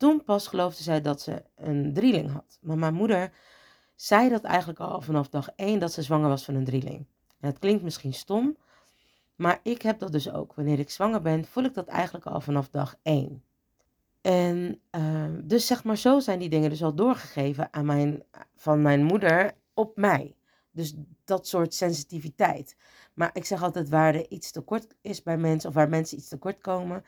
toen 0.00 0.24
pas 0.24 0.46
geloofde 0.46 0.82
zij 0.82 1.00
dat 1.00 1.20
ze 1.20 1.42
een 1.56 1.92
drieling 1.94 2.32
had. 2.32 2.58
Maar 2.60 2.78
mijn 2.78 2.94
moeder 2.94 3.32
zei 3.94 4.28
dat 4.28 4.42
eigenlijk 4.42 4.80
al 4.80 5.00
vanaf 5.00 5.28
dag 5.28 5.48
één 5.56 5.78
dat 5.78 5.92
ze 5.92 6.02
zwanger 6.02 6.28
was 6.28 6.44
van 6.44 6.54
een 6.54 6.64
drieling. 6.64 7.06
En 7.40 7.48
het 7.48 7.58
klinkt 7.58 7.82
misschien 7.82 8.14
stom, 8.14 8.56
maar 9.34 9.60
ik 9.62 9.82
heb 9.82 9.98
dat 9.98 10.12
dus 10.12 10.30
ook. 10.30 10.54
Wanneer 10.54 10.78
ik 10.78 10.90
zwanger 10.90 11.22
ben, 11.22 11.44
voel 11.44 11.64
ik 11.64 11.74
dat 11.74 11.86
eigenlijk 11.86 12.26
al 12.26 12.40
vanaf 12.40 12.68
dag 12.68 12.96
één. 13.02 13.44
En 14.20 14.80
ehm, 14.90 15.40
dus 15.44 15.66
zeg 15.66 15.84
maar, 15.84 15.96
zo 15.96 16.20
zijn 16.20 16.38
die 16.38 16.48
dingen 16.48 16.70
dus 16.70 16.82
al 16.82 16.94
doorgegeven 16.94 17.72
aan 17.72 17.86
mijn, 17.86 18.22
van 18.56 18.82
mijn 18.82 19.04
moeder 19.04 19.52
op 19.74 19.96
mij. 19.96 20.34
Dus 20.70 20.94
dat 21.24 21.46
soort 21.46 21.74
sensitiviteit. 21.74 22.76
Maar 23.14 23.30
ik 23.32 23.44
zeg 23.44 23.62
altijd, 23.62 23.88
waar 23.88 24.14
er 24.14 24.30
iets 24.30 24.50
tekort 24.50 24.94
is 25.00 25.22
bij 25.22 25.36
mensen, 25.36 25.68
of 25.68 25.74
waar 25.74 25.88
mensen 25.88 26.18
iets 26.18 26.28
tekort 26.28 26.60
komen, 26.60 27.04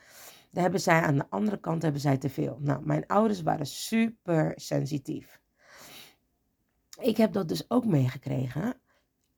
daar 0.53 0.63
hebben 0.63 0.81
zij 0.81 1.01
aan 1.01 1.15
de 1.15 1.29
andere 1.29 1.59
kant 1.59 1.81
hebben 1.81 2.01
zij 2.01 2.17
te 2.17 2.29
veel. 2.29 2.57
Nou, 2.61 2.85
mijn 2.85 3.07
ouders 3.07 3.41
waren 3.41 3.65
super 3.65 4.51
sensitief. 4.55 5.41
Ik 6.99 7.17
heb 7.17 7.33
dat 7.33 7.47
dus 7.47 7.69
ook 7.69 7.85
meegekregen. 7.85 8.79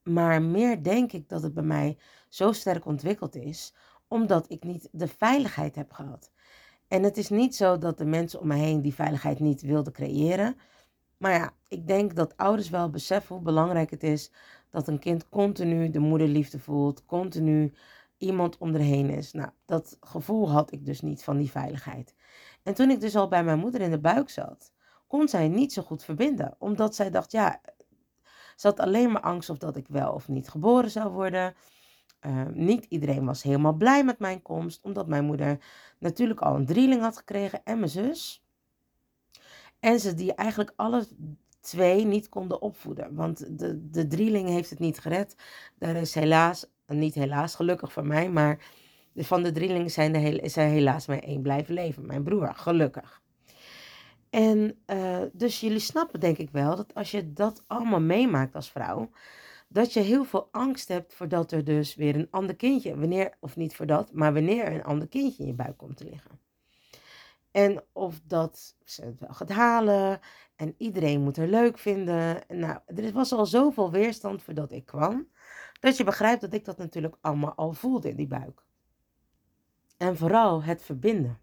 Maar 0.04 0.42
meer 0.42 0.84
denk 0.84 1.12
ik 1.12 1.30
dat 1.30 1.44
het 1.44 1.54
bij 1.54 1.64
mij 1.64 1.98
zo 2.30 2.52
sterk 2.52 2.86
ontwikkeld 2.86 3.36
is, 3.36 3.74
omdat 4.08 4.46
ik 4.52 4.64
niet 4.64 4.90
de 4.92 5.08
veiligheid 5.08 5.76
heb 5.76 5.92
gehad. 5.92 6.32
En 6.88 7.04
het 7.04 7.18
is 7.18 7.30
niet 7.30 7.56
zo 7.56 7.78
dat 7.78 7.98
de 7.98 8.06
mensen 8.06 8.40
om 8.40 8.48
me 8.48 8.56
heen 8.56 8.82
die 8.82 8.94
veiligheid 8.94 9.40
niet 9.40 9.62
wilden 9.62 9.94
creëren. 9.94 10.58
Maar 11.18 11.32
ja, 11.32 11.54
ik 11.68 11.88
denk 11.88 12.16
dat 12.16 12.38
ouders 12.38 12.70
wel 12.70 12.90
beseffen 12.90 13.36
hoe 13.36 13.44
belangrijk 13.44 13.90
het 13.90 14.04
is 14.04 14.32
dat 14.70 14.88
een 14.88 15.00
kind 15.00 15.30
continu 15.30 15.90
de 15.90 16.00
moederliefde 16.00 16.60
voelt, 16.60 17.06
continu 17.06 17.74
iemand 18.18 18.58
om 18.58 18.74
er 18.74 18.82
heen 18.82 19.10
is. 19.10 19.32
Nou, 19.32 19.50
dat 19.66 19.98
gevoel 20.00 20.52
had 20.52 20.72
ik 20.72 20.86
dus 20.86 21.02
niet 21.02 21.24
van 21.24 21.38
die 21.38 21.52
veiligheid. 21.52 22.16
En 22.64 22.74
toen 22.74 22.90
ik 22.90 23.00
dus 23.00 23.16
al 23.16 23.28
bij 23.28 23.44
mijn 23.44 23.60
moeder 23.60 23.82
in 23.82 23.92
de 23.92 24.00
buik 24.00 24.30
zat, 24.30 24.74
kon 25.08 25.28
zij 25.28 25.48
niet 25.48 25.74
zo 25.74 25.82
goed 25.82 26.04
verbinden. 26.04 26.56
Omdat 26.60 26.96
zij 26.96 27.10
dacht, 27.10 27.32
ja, 27.32 27.62
ze 28.56 28.68
had 28.68 28.80
alleen 28.80 29.12
maar 29.12 29.22
angst 29.22 29.50
of 29.50 29.58
dat 29.58 29.76
ik 29.76 29.88
wel 29.88 30.14
of 30.14 30.28
niet 30.28 30.50
geboren 30.50 30.92
zou 30.92 31.12
worden. 31.12 31.56
Uh, 32.26 32.46
niet 32.54 32.86
iedereen 32.86 33.26
was 33.26 33.44
helemaal 33.44 33.74
blij 33.74 34.04
met 34.04 34.20
mijn 34.20 34.42
komst, 34.42 34.84
omdat 34.84 35.08
mijn 35.08 35.26
moeder 35.26 35.60
natuurlijk 36.00 36.40
al 36.40 36.56
een 36.56 36.66
drieling 36.66 37.02
had 37.02 37.18
gekregen 37.18 37.64
en 37.64 37.78
mijn 37.78 37.92
zus. 37.92 38.44
En 39.80 40.00
ze 40.00 40.14
die 40.14 40.34
eigenlijk 40.34 40.74
alle 40.76 41.08
twee 41.60 42.06
niet 42.06 42.30
konden 42.30 42.62
opvoeden. 42.62 43.16
Want 43.16 43.60
de, 43.60 43.90
de 43.90 44.08
drieling 44.08 44.50
heeft 44.50 44.70
het 44.70 44.80
niet 44.80 45.00
gered. 45.00 45.36
Daar 45.78 45.96
is 45.96 46.14
helaas, 46.14 46.66
niet 46.88 47.16
helaas 47.16 47.56
gelukkig 47.56 47.92
voor 47.92 48.06
mij, 48.06 48.30
maar 48.30 48.60
van 49.16 49.44
de 49.44 49.52
drieling 49.52 49.92
zijn 49.92 50.12
de 50.12 50.42
helaas 50.62 51.08
maar 51.08 51.20
één 51.20 51.42
blijven 51.42 51.74
leven. 51.74 52.06
Mijn 52.06 52.24
broer, 52.24 52.54
gelukkig. 52.56 53.22
En 54.30 54.78
uh, 54.88 55.22
dus 55.34 55.60
jullie 55.60 55.80
snappen 55.80 56.20
denk 56.20 56.38
ik 56.38 56.50
wel 56.50 56.76
dat 56.76 56.94
als 56.94 57.12
je 57.12 57.34
dat 57.34 57.64
allemaal 57.68 58.02
meemaakt 58.02 58.56
als 58.56 58.72
vrouw, 58.72 59.10
dat 59.68 59.94
je 59.94 60.00
heel 60.00 60.24
veel 60.24 60.48
angst 60.52 60.88
hebt 60.88 61.14
voordat 61.14 61.52
er 61.52 61.64
dus 61.64 61.96
weer 61.96 62.16
een 62.16 62.32
ander 62.32 62.56
kindje, 62.56 62.98
wanneer, 62.98 63.38
of 63.40 63.56
niet 63.56 63.76
voor 63.76 63.86
dat, 63.86 64.14
maar 64.14 64.34
wanneer 64.34 64.64
er 64.64 64.74
een 64.74 64.84
ander 64.84 65.08
kindje 65.08 65.44
in 65.44 65.50
je 65.50 65.56
buik 65.56 65.78
komt 65.78 65.98
te 65.98 66.04
liggen. 66.04 66.40
En 67.56 67.84
of 67.92 68.22
dat 68.28 68.76
ze 68.84 69.06
het 69.06 69.20
wel 69.20 69.34
gaat 69.34 69.50
halen. 69.50 70.20
En 70.56 70.76
iedereen 70.78 71.22
moet 71.22 71.38
er 71.38 71.48
leuk 71.48 71.78
vinden. 71.78 72.42
Nou, 72.48 72.80
er 72.86 73.12
was 73.12 73.32
al 73.32 73.46
zoveel 73.46 73.92
weerstand 73.92 74.44
voordat 74.44 74.72
ik 74.72 74.86
kwam. 74.86 75.28
Dat 75.80 75.98
je 75.98 76.04
begrijpt 76.04 76.42
dat 76.42 76.54
ik 76.54 76.66
dat 76.66 76.78
natuurlijk 76.78 77.18
allemaal 77.22 77.54
al 77.54 77.74
voelde 77.74 78.10
in 78.10 78.16
die 78.16 78.28
buik. 78.28 78.64
En 79.98 80.18
vooral 80.18 80.64
het 80.64 80.82
verbinden. 80.82 81.40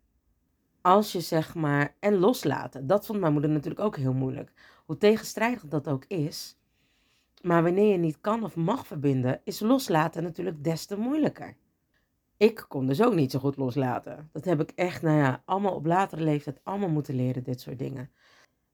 Als 0.81 1.12
je 1.12 1.21
zeg 1.21 1.55
maar, 1.55 1.95
en 2.01 2.19
loslaten. 2.19 2.87
Dat 2.87 3.07
vond 3.07 3.21
mijn 3.21 3.33
moeder 3.33 3.51
natuurlijk 3.51 3.85
ook 3.85 3.97
heel 3.97 4.12
moeilijk. 4.12 4.53
Hoe 4.85 4.97
tegenstrijdig 4.97 5.67
dat 5.67 5.89
ook 5.89 6.05
is. 6.05 6.57
Maar 7.43 7.62
wanneer 7.62 7.93
je 7.93 7.99
niet 7.99 8.21
kan 8.21 8.45
of 8.45 8.57
mag 8.57 8.87
verbinden, 8.87 9.41
is 9.45 9.61
loslaten 9.61 10.23
natuurlijk 10.23 10.65
des 10.65 10.87
te 10.87 10.97
moeilijker 10.97 11.57
ik 12.43 12.65
kon 12.69 12.87
dus 12.87 13.03
ook 13.03 13.15
niet 13.15 13.31
zo 13.31 13.39
goed 13.39 13.57
loslaten. 13.57 14.29
Dat 14.33 14.45
heb 14.45 14.61
ik 14.61 14.71
echt, 14.71 15.03
nou 15.03 15.19
ja, 15.19 15.43
allemaal 15.45 15.75
op 15.75 15.87
latere 15.87 16.23
leeftijd 16.23 16.61
allemaal 16.62 16.89
moeten 16.89 17.15
leren, 17.15 17.43
dit 17.43 17.61
soort 17.61 17.79
dingen. 17.79 18.11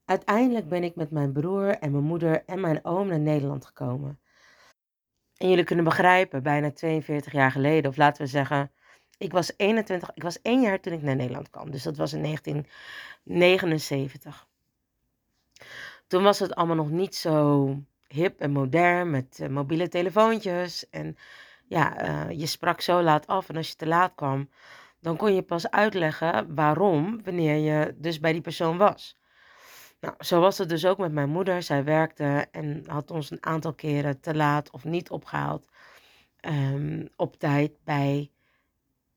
Uiteindelijk 0.04 0.68
ben 0.68 0.84
ik 0.84 0.96
met 0.96 1.10
mijn 1.10 1.32
broer 1.32 1.68
en 1.68 1.92
mijn 1.92 2.04
moeder 2.04 2.44
en 2.44 2.60
mijn 2.60 2.84
oom 2.84 3.08
naar 3.08 3.20
Nederland 3.20 3.64
gekomen. 3.64 4.18
En 5.38 5.48
jullie 5.48 5.64
kunnen 5.64 5.84
begrijpen, 5.84 6.42
bijna 6.42 6.70
42 6.70 7.32
jaar 7.32 7.50
geleden, 7.50 7.90
of 7.90 7.96
laten 7.96 8.22
we 8.22 8.28
zeggen, 8.28 8.70
ik 9.18 9.32
was 9.32 9.52
21, 9.56 10.10
ik 10.14 10.22
was 10.22 10.42
één 10.42 10.60
jaar 10.60 10.80
toen 10.80 10.92
ik 10.92 11.02
naar 11.02 11.16
Nederland 11.16 11.50
kwam. 11.50 11.70
Dus 11.70 11.82
dat 11.82 11.96
was 11.96 12.12
in 12.12 12.22
1979. 12.22 14.46
Toen 16.06 16.22
was 16.22 16.38
het 16.38 16.54
allemaal 16.54 16.76
nog 16.76 16.90
niet 16.90 17.14
zo 17.14 17.76
hip 18.06 18.40
en 18.40 18.50
modern 18.50 19.10
met 19.10 19.38
uh, 19.42 19.48
mobiele 19.48 19.88
telefoontjes 19.88 20.90
en 20.90 21.16
ja, 21.66 21.96
eh, 21.96 22.30
je 22.38 22.46
sprak 22.46 22.80
zo 22.80 23.02
laat 23.02 23.26
af 23.26 23.48
en 23.48 23.56
als 23.56 23.68
je 23.68 23.76
te 23.76 23.86
laat 23.86 24.12
kwam, 24.14 24.48
dan 25.00 25.16
kon 25.16 25.34
je 25.34 25.42
pas 25.42 25.70
uitleggen 25.70 26.54
waarom 26.54 27.22
wanneer 27.24 27.56
je 27.56 27.94
dus 27.98 28.20
bij 28.20 28.32
die 28.32 28.40
persoon 28.40 28.76
was. 28.76 29.17
Nou, 30.00 30.14
zo 30.18 30.40
was 30.40 30.58
het 30.58 30.68
dus 30.68 30.86
ook 30.86 30.98
met 30.98 31.12
mijn 31.12 31.28
moeder. 31.28 31.62
Zij 31.62 31.84
werkte 31.84 32.46
en 32.50 32.82
had 32.86 33.10
ons 33.10 33.30
een 33.30 33.44
aantal 33.44 33.74
keren 33.74 34.20
te 34.20 34.34
laat 34.34 34.70
of 34.70 34.84
niet 34.84 35.10
opgehaald 35.10 35.68
ehm, 36.40 37.06
op 37.16 37.38
tijd 37.38 37.72
bij 37.84 38.30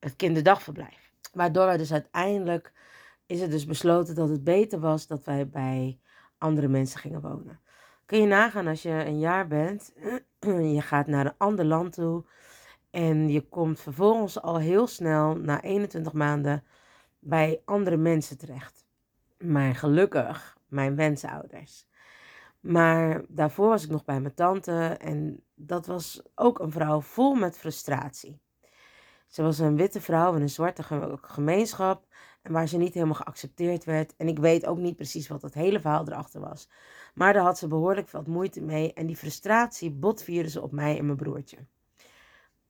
het 0.00 0.16
kinderdagverblijf. 0.16 1.12
Waardoor 1.32 1.66
wij 1.66 1.76
dus 1.76 1.92
uiteindelijk 1.92 2.72
is 3.26 3.40
het 3.40 3.50
dus 3.50 3.66
besloten 3.66 4.14
dat 4.14 4.28
het 4.28 4.44
beter 4.44 4.80
was 4.80 5.06
dat 5.06 5.24
wij 5.24 5.48
bij 5.48 5.98
andere 6.38 6.68
mensen 6.68 7.00
gingen 7.00 7.20
wonen. 7.20 7.60
Kun 8.06 8.20
je 8.20 8.26
nagaan 8.26 8.66
als 8.66 8.82
je 8.82 8.90
een 8.90 9.18
jaar 9.18 9.46
bent, 9.46 9.92
je 10.74 10.80
gaat 10.80 11.06
naar 11.06 11.26
een 11.26 11.34
ander 11.36 11.64
land 11.64 11.92
toe 11.92 12.24
en 12.90 13.28
je 13.28 13.40
komt 13.40 13.80
vervolgens 13.80 14.40
al 14.40 14.58
heel 14.58 14.86
snel 14.86 15.36
na 15.36 15.62
21 15.62 16.12
maanden 16.12 16.64
bij 17.18 17.60
andere 17.64 17.96
mensen 17.96 18.38
terecht. 18.38 18.84
Maar 19.38 19.74
gelukkig 19.74 20.56
mijn 20.72 20.96
wensouders. 20.96 21.86
Maar 22.60 23.22
daarvoor 23.28 23.68
was 23.68 23.84
ik 23.84 23.90
nog 23.90 24.04
bij 24.04 24.20
mijn 24.20 24.34
tante 24.34 24.96
en 25.00 25.44
dat 25.54 25.86
was 25.86 26.22
ook 26.34 26.58
een 26.58 26.70
vrouw 26.70 27.00
vol 27.00 27.34
met 27.34 27.58
frustratie. 27.58 28.40
Ze 29.26 29.42
was 29.42 29.58
een 29.58 29.76
witte 29.76 30.00
vrouw 30.00 30.34
in 30.34 30.42
een 30.42 30.48
zwarte 30.48 30.82
gemeenschap 31.20 32.06
en 32.42 32.52
waar 32.52 32.68
ze 32.68 32.76
niet 32.76 32.94
helemaal 32.94 33.14
geaccepteerd 33.14 33.84
werd. 33.84 34.14
En 34.16 34.28
ik 34.28 34.38
weet 34.38 34.66
ook 34.66 34.78
niet 34.78 34.96
precies 34.96 35.28
wat 35.28 35.42
het 35.42 35.54
hele 35.54 35.80
verhaal 35.80 36.08
erachter 36.08 36.40
was. 36.40 36.68
Maar 37.14 37.32
daar 37.32 37.42
had 37.42 37.58
ze 37.58 37.68
behoorlijk 37.68 38.08
veel 38.08 38.24
moeite 38.26 38.62
mee 38.62 38.92
en 38.92 39.06
die 39.06 39.16
frustratie 39.16 39.90
botvierde 39.90 40.50
ze 40.50 40.62
op 40.62 40.72
mij 40.72 40.98
en 40.98 41.06
mijn 41.06 41.16
broertje. 41.16 41.58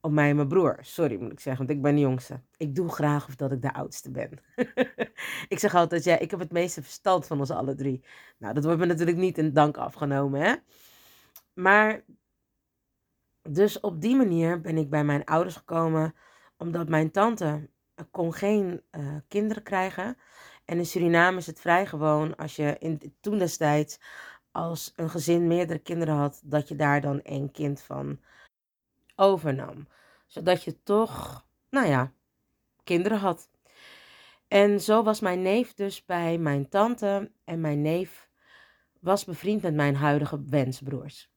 Op 0.00 0.12
mij 0.12 0.30
en 0.30 0.36
mijn 0.36 0.48
broer, 0.48 0.78
sorry 0.80 1.16
moet 1.20 1.32
ik 1.32 1.40
zeggen, 1.40 1.66
want 1.66 1.76
ik 1.76 1.82
ben 1.82 1.94
de 1.94 2.00
jongste. 2.00 2.40
Ik 2.56 2.74
doe 2.74 2.88
graag 2.88 3.26
of 3.26 3.36
dat 3.36 3.52
ik 3.52 3.62
de 3.62 3.74
oudste 3.74 4.10
ben. 4.10 4.30
ik 5.48 5.58
zeg 5.58 5.74
altijd, 5.74 6.04
ja, 6.04 6.18
ik 6.18 6.30
heb 6.30 6.40
het 6.40 6.52
meeste 6.52 6.82
verstand 6.82 7.26
van 7.26 7.38
ons 7.38 7.50
alle 7.50 7.74
drie. 7.74 8.04
Nou, 8.38 8.54
dat 8.54 8.64
wordt 8.64 8.78
me 8.78 8.86
natuurlijk 8.86 9.18
niet 9.18 9.38
in 9.38 9.52
dank 9.52 9.76
afgenomen, 9.76 10.40
hè. 10.40 10.54
Maar, 11.52 12.04
dus 13.42 13.80
op 13.80 14.00
die 14.00 14.16
manier 14.16 14.60
ben 14.60 14.78
ik 14.78 14.90
bij 14.90 15.04
mijn 15.04 15.24
ouders 15.24 15.56
gekomen, 15.56 16.14
omdat 16.56 16.88
mijn 16.88 17.10
tante 17.10 17.68
kon 18.10 18.34
geen 18.34 18.82
uh, 18.90 19.16
kinderen 19.28 19.62
krijgen. 19.62 20.16
En 20.64 20.78
in 20.78 20.86
Suriname 20.86 21.36
is 21.36 21.46
het 21.46 21.60
vrij 21.60 21.86
gewoon 21.86 22.36
als 22.36 22.56
je 22.56 22.76
in, 22.78 23.16
toen 23.20 23.38
destijds 23.38 23.98
als 24.50 24.92
een 24.96 25.10
gezin 25.10 25.46
meerdere 25.46 25.78
kinderen 25.78 26.14
had, 26.14 26.40
dat 26.44 26.68
je 26.68 26.76
daar 26.76 27.00
dan 27.00 27.22
één 27.22 27.50
kind 27.50 27.80
van 27.80 28.20
overnam. 29.16 29.88
Zodat 30.26 30.64
je 30.64 30.82
toch, 30.82 31.44
nou 31.70 31.86
ja, 31.86 32.12
kinderen 32.84 33.18
had. 33.18 33.48
En 34.52 34.80
zo 34.80 35.02
was 35.02 35.20
mijn 35.20 35.42
neef 35.42 35.74
dus 35.74 36.04
bij 36.04 36.38
mijn 36.38 36.68
tante 36.68 37.30
en 37.44 37.60
mijn 37.60 37.82
neef 37.82 38.28
was 39.00 39.24
bevriend 39.24 39.62
met 39.62 39.74
mijn 39.74 39.94
huidige 39.94 40.42
wensbroers. 40.46 41.30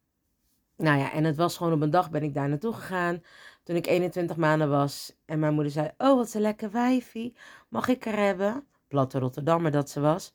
Nou 0.77 0.99
ja, 0.99 1.11
en 1.11 1.23
het 1.23 1.35
was 1.35 1.57
gewoon 1.57 1.73
op 1.73 1.81
een 1.81 1.89
dag 1.89 2.09
ben 2.09 2.23
ik 2.23 2.33
daar 2.33 2.49
naartoe 2.49 2.73
gegaan. 2.73 3.23
Toen 3.63 3.75
ik 3.75 3.85
21 3.87 4.35
maanden 4.35 4.69
was. 4.69 5.15
En 5.25 5.39
mijn 5.39 5.53
moeder 5.53 5.71
zei, 5.71 5.91
oh 5.97 6.15
wat 6.15 6.33
een 6.33 6.41
lekker 6.41 6.71
wijfie. 6.71 7.35
Mag 7.69 7.87
ik 7.87 8.05
er 8.05 8.17
hebben? 8.17 8.67
Platte 8.87 9.19
Rotterdammer 9.19 9.71
dat 9.71 9.89
ze 9.89 9.99
was. 9.99 10.33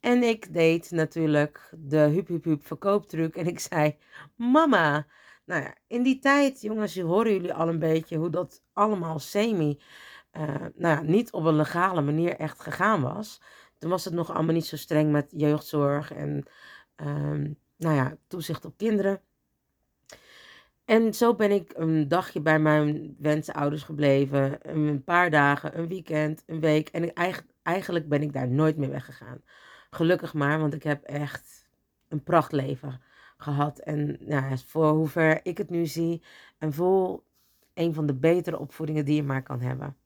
En 0.00 0.22
ik 0.22 0.54
deed 0.54 0.90
natuurlijk 0.90 1.70
de 1.76 1.98
hup 1.98 2.28
hup 2.28 2.44
hup 2.44 2.66
verkooptruc. 2.66 3.36
En 3.36 3.46
ik 3.46 3.58
zei, 3.58 3.96
mama. 4.36 5.06
Nou 5.44 5.62
ja, 5.62 5.74
in 5.86 6.02
die 6.02 6.18
tijd, 6.18 6.60
jongens, 6.60 6.98
horen 6.98 7.32
jullie 7.32 7.54
al 7.54 7.68
een 7.68 7.78
beetje 7.78 8.16
hoe 8.16 8.30
dat 8.30 8.62
allemaal 8.72 9.18
semi, 9.18 9.78
uh, 10.32 10.66
nou 10.74 11.06
niet 11.06 11.32
op 11.32 11.44
een 11.44 11.56
legale 11.56 12.00
manier 12.00 12.36
echt 12.36 12.60
gegaan 12.60 13.02
was. 13.02 13.42
Toen 13.78 13.90
was 13.90 14.04
het 14.04 14.14
nog 14.14 14.34
allemaal 14.34 14.54
niet 14.54 14.66
zo 14.66 14.76
streng 14.76 15.12
met 15.12 15.26
jeugdzorg 15.36 16.12
en, 16.12 16.44
um, 16.96 17.58
nou 17.76 17.94
ja, 17.94 18.16
toezicht 18.26 18.64
op 18.64 18.76
kinderen. 18.76 19.20
En 20.84 21.14
zo 21.14 21.34
ben 21.34 21.50
ik 21.50 21.72
een 21.76 22.08
dagje 22.08 22.40
bij 22.40 22.58
mijn 22.58 23.16
wensouders 23.18 23.82
gebleven. 23.82 24.58
Een 24.76 25.04
paar 25.04 25.30
dagen, 25.30 25.78
een 25.78 25.88
weekend, 25.88 26.42
een 26.46 26.60
week. 26.60 26.88
En 26.88 27.12
eigenlijk 27.62 28.08
ben 28.08 28.22
ik 28.22 28.32
daar 28.32 28.48
nooit 28.48 28.76
meer 28.76 28.90
weggegaan. 28.90 29.42
Gelukkig 29.90 30.34
maar, 30.34 30.58
want 30.58 30.74
ik 30.74 30.82
heb 30.82 31.02
echt 31.04 31.68
een 32.08 32.22
prachtleven 32.22 33.00
gehad. 33.36 33.78
En 33.78 34.16
nou, 34.20 34.58
voor 34.66 34.90
hoever 34.90 35.40
ik 35.42 35.58
het 35.58 35.70
nu 35.70 35.86
zie, 35.86 36.22
en 36.58 36.72
vol 36.72 37.24
een 37.74 37.94
van 37.94 38.06
de 38.06 38.14
betere 38.14 38.58
opvoedingen 38.58 39.04
die 39.04 39.14
je 39.14 39.22
maar 39.22 39.42
kan 39.42 39.60
hebben. 39.60 39.96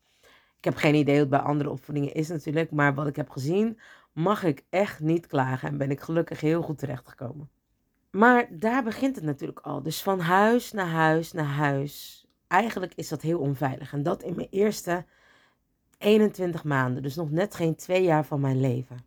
Ik 0.63 0.69
heb 0.69 0.77
geen 0.77 0.95
idee 0.95 1.19
wat 1.19 1.29
bij 1.29 1.39
andere 1.39 1.71
opvoedingen 1.71 2.15
is 2.15 2.29
natuurlijk, 2.29 2.71
maar 2.71 2.95
wat 2.95 3.07
ik 3.07 3.17
heb 3.17 3.31
gezien, 3.31 3.79
mag 4.13 4.45
ik 4.45 4.65
echt 4.71 5.01
niet 5.01 5.27
klagen 5.27 5.69
en 5.69 5.79
ben 5.79 5.91
ik 5.91 6.01
gelukkig 6.01 6.41
heel 6.41 6.63
goed 6.63 6.79
terechtgekomen. 6.79 7.51
Maar 8.11 8.49
daar 8.51 8.83
begint 8.83 9.17
het 9.17 9.25
natuurlijk 9.25 9.59
al. 9.61 9.83
Dus 9.83 10.03
van 10.03 10.21
huis 10.21 10.73
naar 10.73 10.89
huis 10.89 11.33
naar 11.33 11.45
huis. 11.45 12.27
Eigenlijk 12.47 12.93
is 12.95 13.09
dat 13.09 13.23
heel 13.23 13.39
onveilig. 13.39 13.93
En 13.93 14.03
dat 14.03 14.23
in 14.23 14.35
mijn 14.35 14.49
eerste 14.51 15.05
21 15.99 16.65
maanden. 16.65 17.03
Dus 17.03 17.15
nog 17.15 17.31
net 17.31 17.55
geen 17.55 17.75
twee 17.75 18.03
jaar 18.03 18.25
van 18.25 18.41
mijn 18.41 18.61
leven. 18.61 19.05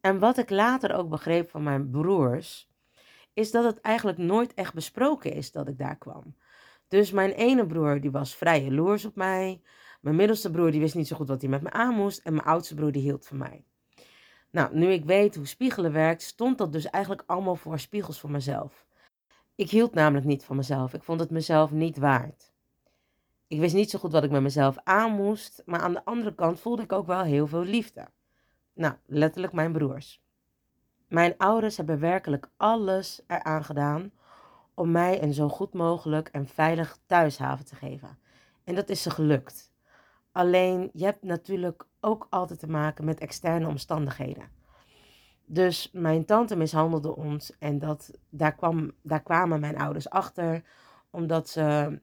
En 0.00 0.18
wat 0.18 0.38
ik 0.38 0.50
later 0.50 0.94
ook 0.94 1.08
begreep 1.08 1.50
van 1.50 1.62
mijn 1.62 1.90
broers, 1.90 2.70
is 3.32 3.50
dat 3.50 3.64
het 3.64 3.80
eigenlijk 3.80 4.18
nooit 4.18 4.54
echt 4.54 4.74
besproken 4.74 5.32
is 5.32 5.52
dat 5.52 5.68
ik 5.68 5.78
daar 5.78 5.96
kwam. 5.96 6.34
Dus 6.88 7.10
mijn 7.10 7.30
ene 7.30 7.66
broer 7.66 8.00
die 8.00 8.10
was 8.10 8.36
vrij 8.36 8.62
jaloers 8.62 9.04
op 9.04 9.16
mij. 9.16 9.60
Mijn 10.00 10.16
middelste 10.16 10.50
broer 10.50 10.70
die 10.70 10.80
wist 10.80 10.94
niet 10.94 11.08
zo 11.08 11.16
goed 11.16 11.28
wat 11.28 11.40
hij 11.40 11.50
met 11.50 11.62
me 11.62 11.70
aan 11.70 11.94
moest. 11.94 12.18
En 12.18 12.32
mijn 12.32 12.46
oudste 12.46 12.74
broer 12.74 12.92
die 12.92 13.02
hield 13.02 13.26
van 13.26 13.36
mij. 13.36 13.64
Nou, 14.50 14.76
nu 14.76 14.92
ik 14.92 15.04
weet 15.04 15.36
hoe 15.36 15.46
spiegelen 15.46 15.92
werkt, 15.92 16.22
stond 16.22 16.58
dat 16.58 16.72
dus 16.72 16.90
eigenlijk 16.90 17.24
allemaal 17.26 17.56
voor 17.56 17.78
spiegels 17.78 18.20
voor 18.20 18.30
mezelf. 18.30 18.86
Ik 19.54 19.70
hield 19.70 19.94
namelijk 19.94 20.26
niet 20.26 20.44
van 20.44 20.56
mezelf. 20.56 20.94
Ik 20.94 21.02
vond 21.02 21.20
het 21.20 21.30
mezelf 21.30 21.70
niet 21.70 21.98
waard. 21.98 22.52
Ik 23.46 23.60
wist 23.60 23.74
niet 23.74 23.90
zo 23.90 23.98
goed 23.98 24.12
wat 24.12 24.24
ik 24.24 24.30
met 24.30 24.42
mezelf 24.42 24.76
aan 24.84 25.12
moest, 25.12 25.62
maar 25.66 25.80
aan 25.80 25.92
de 25.92 26.04
andere 26.04 26.34
kant 26.34 26.60
voelde 26.60 26.82
ik 26.82 26.92
ook 26.92 27.06
wel 27.06 27.22
heel 27.22 27.46
veel 27.46 27.64
liefde. 27.64 28.08
Nou, 28.74 28.94
letterlijk 29.06 29.52
mijn 29.52 29.72
broers. 29.72 30.22
Mijn 31.08 31.34
ouders 31.36 31.76
hebben 31.76 32.00
werkelijk 32.00 32.50
alles 32.56 33.20
eraan 33.26 33.64
gedaan 33.64 34.12
om 34.74 34.90
mij 34.90 35.22
een 35.22 35.34
zo 35.34 35.48
goed 35.48 35.72
mogelijk 35.72 36.28
en 36.28 36.46
veilig 36.46 36.98
thuishaven 37.06 37.64
te 37.64 37.74
geven. 37.74 38.18
En 38.64 38.74
dat 38.74 38.88
is 38.88 39.02
ze 39.02 39.10
gelukt. 39.10 39.69
Alleen 40.32 40.90
je 40.92 41.04
hebt 41.04 41.22
natuurlijk 41.22 41.86
ook 42.00 42.26
altijd 42.30 42.58
te 42.58 42.68
maken 42.68 43.04
met 43.04 43.20
externe 43.20 43.68
omstandigheden. 43.68 44.48
Dus 45.46 45.90
mijn 45.92 46.24
tante 46.24 46.56
mishandelde 46.56 47.16
ons 47.16 47.58
en 47.58 47.78
dat, 47.78 48.10
daar, 48.28 48.54
kwam, 48.54 48.92
daar 49.02 49.22
kwamen 49.22 49.60
mijn 49.60 49.78
ouders 49.78 50.10
achter, 50.10 50.62
omdat 51.10 51.48
ze 51.48 51.98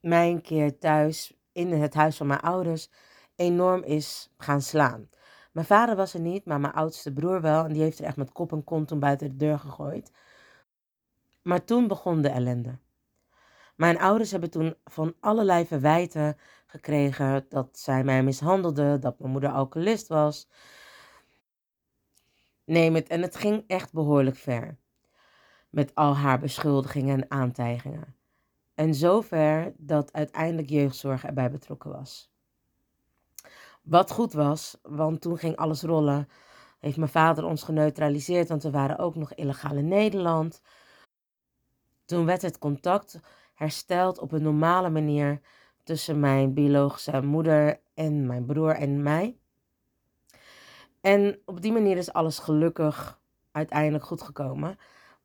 mij 0.00 0.30
een 0.30 0.42
keer 0.42 0.78
thuis 0.78 1.36
in 1.52 1.72
het 1.72 1.94
huis 1.94 2.16
van 2.16 2.26
mijn 2.26 2.40
ouders 2.40 2.90
enorm 3.36 3.82
is 3.82 4.32
gaan 4.36 4.62
slaan. 4.62 5.08
Mijn 5.52 5.66
vader 5.66 5.96
was 5.96 6.14
er 6.14 6.20
niet, 6.20 6.44
maar 6.44 6.60
mijn 6.60 6.72
oudste 6.72 7.12
broer 7.12 7.40
wel. 7.40 7.64
En 7.64 7.72
die 7.72 7.82
heeft 7.82 7.98
er 7.98 8.04
echt 8.04 8.16
met 8.16 8.32
kop 8.32 8.52
en 8.52 8.64
kont 8.64 8.88
toen 8.88 8.98
buiten 8.98 9.28
de 9.28 9.36
deur 9.36 9.58
gegooid. 9.58 10.12
Maar 11.42 11.64
toen 11.64 11.86
begon 11.86 12.22
de 12.22 12.28
ellende. 12.28 12.78
Mijn 13.76 13.98
ouders 13.98 14.30
hebben 14.30 14.50
toen 14.50 14.74
van 14.84 15.14
allerlei 15.20 15.66
verwijten 15.66 16.36
gekregen 16.74 17.46
dat 17.48 17.78
zij 17.78 18.04
mij 18.04 18.22
mishandelde, 18.22 18.98
dat 18.98 19.18
mijn 19.18 19.32
moeder 19.32 19.50
alcoholist 19.50 20.08
was. 20.08 20.48
Neem 22.64 22.94
het. 22.94 23.08
En 23.08 23.22
het 23.22 23.36
ging 23.36 23.64
echt 23.66 23.92
behoorlijk 23.92 24.36
ver. 24.36 24.76
Met 25.70 25.94
al 25.94 26.16
haar 26.16 26.38
beschuldigingen 26.38 27.20
en 27.20 27.30
aantijgingen. 27.30 28.16
En 28.74 28.94
zover 28.94 29.72
dat 29.76 30.12
uiteindelijk 30.12 30.68
jeugdzorg 30.68 31.24
erbij 31.24 31.50
betrokken 31.50 31.90
was. 31.90 32.32
Wat 33.82 34.10
goed 34.10 34.32
was, 34.32 34.78
want 34.82 35.20
toen 35.20 35.38
ging 35.38 35.56
alles 35.56 35.82
rollen. 35.82 36.28
Heeft 36.78 36.96
mijn 36.96 37.10
vader 37.10 37.44
ons 37.44 37.62
geneutraliseerd, 37.62 38.48
want 38.48 38.62
we 38.62 38.70
waren 38.70 38.98
ook 38.98 39.14
nog 39.14 39.34
illegaal 39.34 39.76
in 39.76 39.88
Nederland. 39.88 40.60
Toen 42.04 42.24
werd 42.24 42.42
het 42.42 42.58
contact 42.58 43.20
hersteld 43.54 44.18
op 44.18 44.32
een 44.32 44.42
normale 44.42 44.90
manier 44.90 45.40
tussen 45.84 46.20
mijn 46.20 46.54
biologische 46.54 47.22
moeder 47.22 47.80
en 47.94 48.26
mijn 48.26 48.44
broer 48.44 48.74
en 48.74 49.02
mij. 49.02 49.36
En 51.00 51.38
op 51.44 51.60
die 51.60 51.72
manier 51.72 51.96
is 51.96 52.12
alles 52.12 52.38
gelukkig 52.38 53.20
uiteindelijk 53.52 54.04
goed 54.04 54.22
gekomen. 54.22 54.78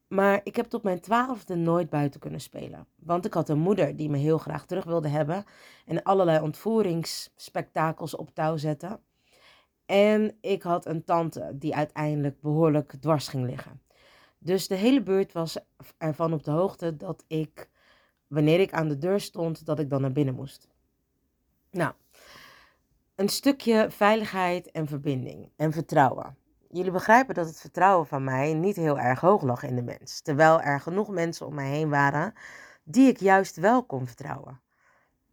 Maar 0.08 0.41
ik 0.43 0.56
heb 0.56 0.65
tot 0.65 0.84
mijn 0.84 1.00
twaalfde 1.00 1.56
nooit 1.56 1.89
buiten 1.89 2.19
kunnen 2.19 2.41
spelen. 2.41 2.88
Want 2.95 3.26
ik 3.26 3.34
had 3.34 3.50
een 3.50 3.60
moeder 3.60 3.95
die 3.95 4.10
me 4.10 4.17
heel 4.17 4.38
graag 4.38 4.65
terug 4.65 4.84
wilde 4.84 5.08
hebben. 5.08 5.43
En 5.86 6.04
allerlei 6.04 6.39
ontvoeringsspektakels 6.39 8.15
op 8.15 8.34
touw 8.34 8.58
zette. 8.58 9.00
En 9.86 10.38
ik 10.41 10.63
had 10.63 10.86
een 10.86 11.04
tante 11.04 11.52
die 11.54 11.76
uiteindelijk 11.76 12.41
behoorlijk 12.41 12.93
dwars 13.00 13.28
ging 13.28 13.45
liggen. 13.45 13.82
Dus 14.39 14.67
de 14.67 14.76
hele 14.76 15.02
buurt 15.04 15.34
was 15.34 15.58
ervan 15.98 16.34
op 16.34 16.43
de 16.43 16.52
hoogte 16.52 16.98
dat 16.98 17.24
ik, 17.28 17.69
wanneer 18.30 18.60
ik 18.60 18.74
aan 18.74 18.88
de 18.88 18.98
deur 18.98 19.20
stond, 19.20 19.65
dat 19.65 19.80
ik 19.80 19.89
dan 19.89 20.02
naar 20.02 20.12
binnen 20.12 20.36
moest. 20.36 20.68
Nou, 21.72 21.94
een 23.15 23.30
stukje 23.30 23.88
veiligheid 23.89 24.72
en 24.72 24.88
verbinding 24.88 25.52
en 25.56 25.72
vertrouwen 25.72 26.38
jullie 26.70 26.92
begrijpen 26.92 27.36
dat 27.36 27.48
het 27.48 27.60
vertrouwen 27.60 28.08
van 28.08 28.24
mij 28.24 28.54
niet 28.54 28.76
heel 28.76 29.00
erg 29.00 29.20
hoog 29.20 29.42
lag 29.42 29.63
in 29.63 29.76
de 29.76 29.82
mens. 29.82 30.22
Terwijl 30.22 30.62
er 30.62 30.80
genoeg 30.80 31.10
mensen 31.10 31.46
om 31.46 31.54
mij 31.54 31.70
heen 31.70 31.89
waren 31.89 32.34
die 32.84 33.08
ik 33.08 33.20
juist 33.20 33.56
wel 33.56 33.84
kon 33.84 34.08
vertrouwen. 34.08 34.62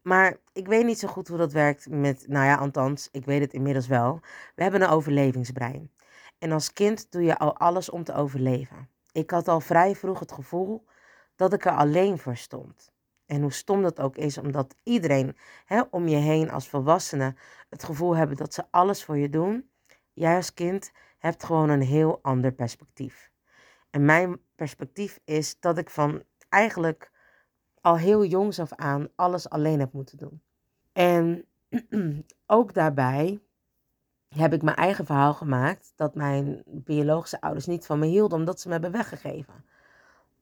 Maar 0.02 0.36
ik 0.52 0.66
weet 0.66 0.84
niet 0.84 0.98
zo 0.98 1.08
goed 1.08 1.28
hoe 1.28 1.38
dat 1.38 1.52
werkt 1.52 1.88
met, 1.90 2.24
nou 2.28 2.44
ja, 2.44 2.54
althans, 2.54 3.08
ik 3.12 3.24
weet 3.24 3.40
het 3.40 3.52
inmiddels 3.52 3.86
wel. 3.86 4.20
We 4.54 4.62
hebben 4.62 4.82
een 4.82 4.88
overlevingsbrein. 4.88 5.90
En 6.38 6.52
als 6.52 6.72
kind 6.72 7.10
doe 7.10 7.22
je 7.22 7.38
al 7.38 7.56
alles 7.56 7.90
om 7.90 8.04
te 8.04 8.14
overleven. 8.14 8.88
Ik 9.12 9.30
had 9.30 9.48
al 9.48 9.60
vrij 9.60 9.94
vroeg 9.94 10.18
het 10.18 10.32
gevoel 10.32 10.84
dat 11.36 11.52
ik 11.52 11.64
er 11.64 11.76
alleen 11.76 12.18
voor 12.18 12.36
stond. 12.36 12.92
En 13.26 13.40
hoe 13.40 13.52
stom 13.52 13.82
dat 13.82 14.00
ook 14.00 14.16
is, 14.16 14.38
omdat 14.38 14.74
iedereen 14.82 15.36
hè, 15.64 15.82
om 15.90 16.08
je 16.08 16.16
heen 16.16 16.50
als 16.50 16.68
volwassene 16.68 17.34
het 17.68 17.84
gevoel 17.84 18.16
hebben 18.16 18.36
dat 18.36 18.54
ze 18.54 18.64
alles 18.70 19.04
voor 19.04 19.16
je 19.16 19.28
doen. 19.28 19.70
Jij 20.12 20.36
als 20.36 20.54
kind 20.54 20.92
hebt 21.18 21.44
gewoon 21.44 21.68
een 21.68 21.82
heel 21.82 22.18
ander 22.22 22.52
perspectief. 22.52 23.30
En 23.90 24.04
mijn 24.04 24.40
perspectief 24.54 25.20
is 25.24 25.60
dat 25.60 25.78
ik 25.78 25.90
van 25.90 26.22
eigenlijk 26.48 27.10
al 27.80 27.96
heel 27.96 28.24
jongs 28.24 28.58
af 28.58 28.72
aan 28.72 29.08
alles 29.14 29.48
alleen 29.48 29.80
heb 29.80 29.92
moeten 29.92 30.18
doen. 30.18 30.42
En 30.92 31.44
ook 32.46 32.74
daarbij 32.74 33.40
heb 34.28 34.52
ik 34.52 34.62
mijn 34.62 34.76
eigen 34.76 35.06
verhaal 35.06 35.34
gemaakt 35.34 35.92
dat 35.96 36.14
mijn 36.14 36.62
biologische 36.66 37.40
ouders 37.40 37.66
niet 37.66 37.86
van 37.86 37.98
me 37.98 38.06
hielden 38.06 38.38
omdat 38.38 38.60
ze 38.60 38.66
me 38.66 38.72
hebben 38.72 38.92
weggegeven. 38.92 39.64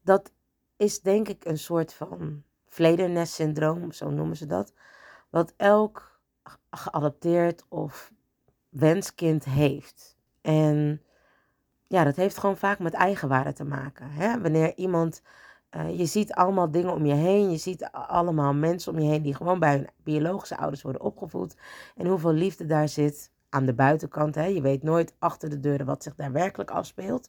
Dat 0.02 0.32
is 0.76 1.00
denk 1.00 1.28
ik 1.28 1.44
een 1.44 1.58
soort 1.58 1.92
van 1.92 2.42
vledernest-syndroom, 2.68 3.92
zo 3.92 4.10
noemen 4.10 4.36
ze 4.36 4.46
dat, 4.46 4.72
wat 5.30 5.54
elk 5.56 6.20
geadopteerd 6.70 7.64
of 7.68 8.12
wenskind 8.68 9.44
heeft. 9.44 10.16
En 10.40 11.02
ja, 11.82 12.04
dat 12.04 12.16
heeft 12.16 12.38
gewoon 12.38 12.56
vaak 12.56 12.78
met 12.78 12.94
eigenwaarde 12.94 13.52
te 13.52 13.64
maken. 13.64 14.10
Hè? 14.10 14.40
Wanneer 14.40 14.76
iemand, 14.76 15.22
uh, 15.76 15.98
je 15.98 16.06
ziet 16.06 16.32
allemaal 16.32 16.70
dingen 16.70 16.92
om 16.92 17.06
je 17.06 17.14
heen, 17.14 17.50
je 17.50 17.56
ziet 17.56 17.88
allemaal 17.92 18.54
mensen 18.54 18.92
om 18.92 18.98
je 18.98 19.08
heen 19.08 19.22
die 19.22 19.34
gewoon 19.34 19.58
bij 19.58 19.72
hun 19.72 19.88
biologische 20.02 20.56
ouders 20.56 20.82
worden 20.82 21.02
opgevoed. 21.02 21.56
En 21.96 22.06
hoeveel 22.06 22.32
liefde 22.32 22.66
daar 22.66 22.88
zit 22.88 23.30
aan 23.48 23.64
de 23.64 23.74
buitenkant. 23.74 24.34
Hè? 24.34 24.44
Je 24.44 24.60
weet 24.60 24.82
nooit 24.82 25.14
achter 25.18 25.50
de 25.50 25.60
deuren 25.60 25.86
wat 25.86 26.02
zich 26.02 26.14
daar 26.14 26.32
werkelijk 26.32 26.70
afspeelt. 26.70 27.28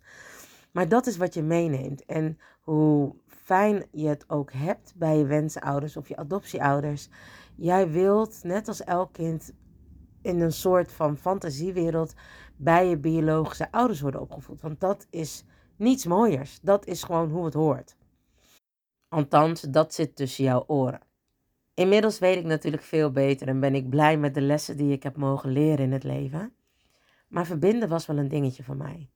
Maar 0.71 0.87
dat 0.89 1.07
is 1.07 1.17
wat 1.17 1.33
je 1.33 1.43
meeneemt. 1.43 2.05
En 2.05 2.39
hoe 2.61 3.15
fijn 3.45 3.85
je 3.91 4.07
het 4.07 4.29
ook 4.29 4.51
hebt 4.51 4.93
bij 4.95 5.17
je 5.17 5.25
wensenouders 5.25 5.97
of 5.97 6.07
je 6.07 6.17
adoptieouders. 6.17 7.09
Jij 7.55 7.89
wilt, 7.89 8.39
net 8.43 8.67
als 8.67 8.83
elk 8.83 9.13
kind, 9.13 9.53
in 10.21 10.41
een 10.41 10.51
soort 10.51 10.91
van 10.91 11.17
fantasiewereld 11.17 12.13
bij 12.55 12.87
je 12.89 12.97
biologische 12.97 13.71
ouders 13.71 14.01
worden 14.01 14.21
opgevoed. 14.21 14.61
Want 14.61 14.79
dat 14.79 15.07
is 15.09 15.43
niets 15.75 16.05
mooiers. 16.05 16.59
Dat 16.61 16.85
is 16.85 17.03
gewoon 17.03 17.29
hoe 17.29 17.45
het 17.45 17.53
hoort. 17.53 17.95
Althans, 19.09 19.61
dat 19.61 19.93
zit 19.93 20.15
tussen 20.15 20.43
jouw 20.43 20.63
oren. 20.67 21.01
Inmiddels 21.73 22.19
weet 22.19 22.37
ik 22.37 22.45
natuurlijk 22.45 22.83
veel 22.83 23.11
beter 23.11 23.47
en 23.47 23.59
ben 23.59 23.75
ik 23.75 23.89
blij 23.89 24.17
met 24.17 24.33
de 24.33 24.41
lessen 24.41 24.77
die 24.77 24.91
ik 24.91 25.03
heb 25.03 25.17
mogen 25.17 25.51
leren 25.51 25.85
in 25.85 25.91
het 25.91 26.03
leven. 26.03 26.53
Maar 27.27 27.45
verbinden 27.45 27.89
was 27.89 28.05
wel 28.05 28.17
een 28.17 28.27
dingetje 28.27 28.63
voor 28.63 28.77
mij. 28.77 29.09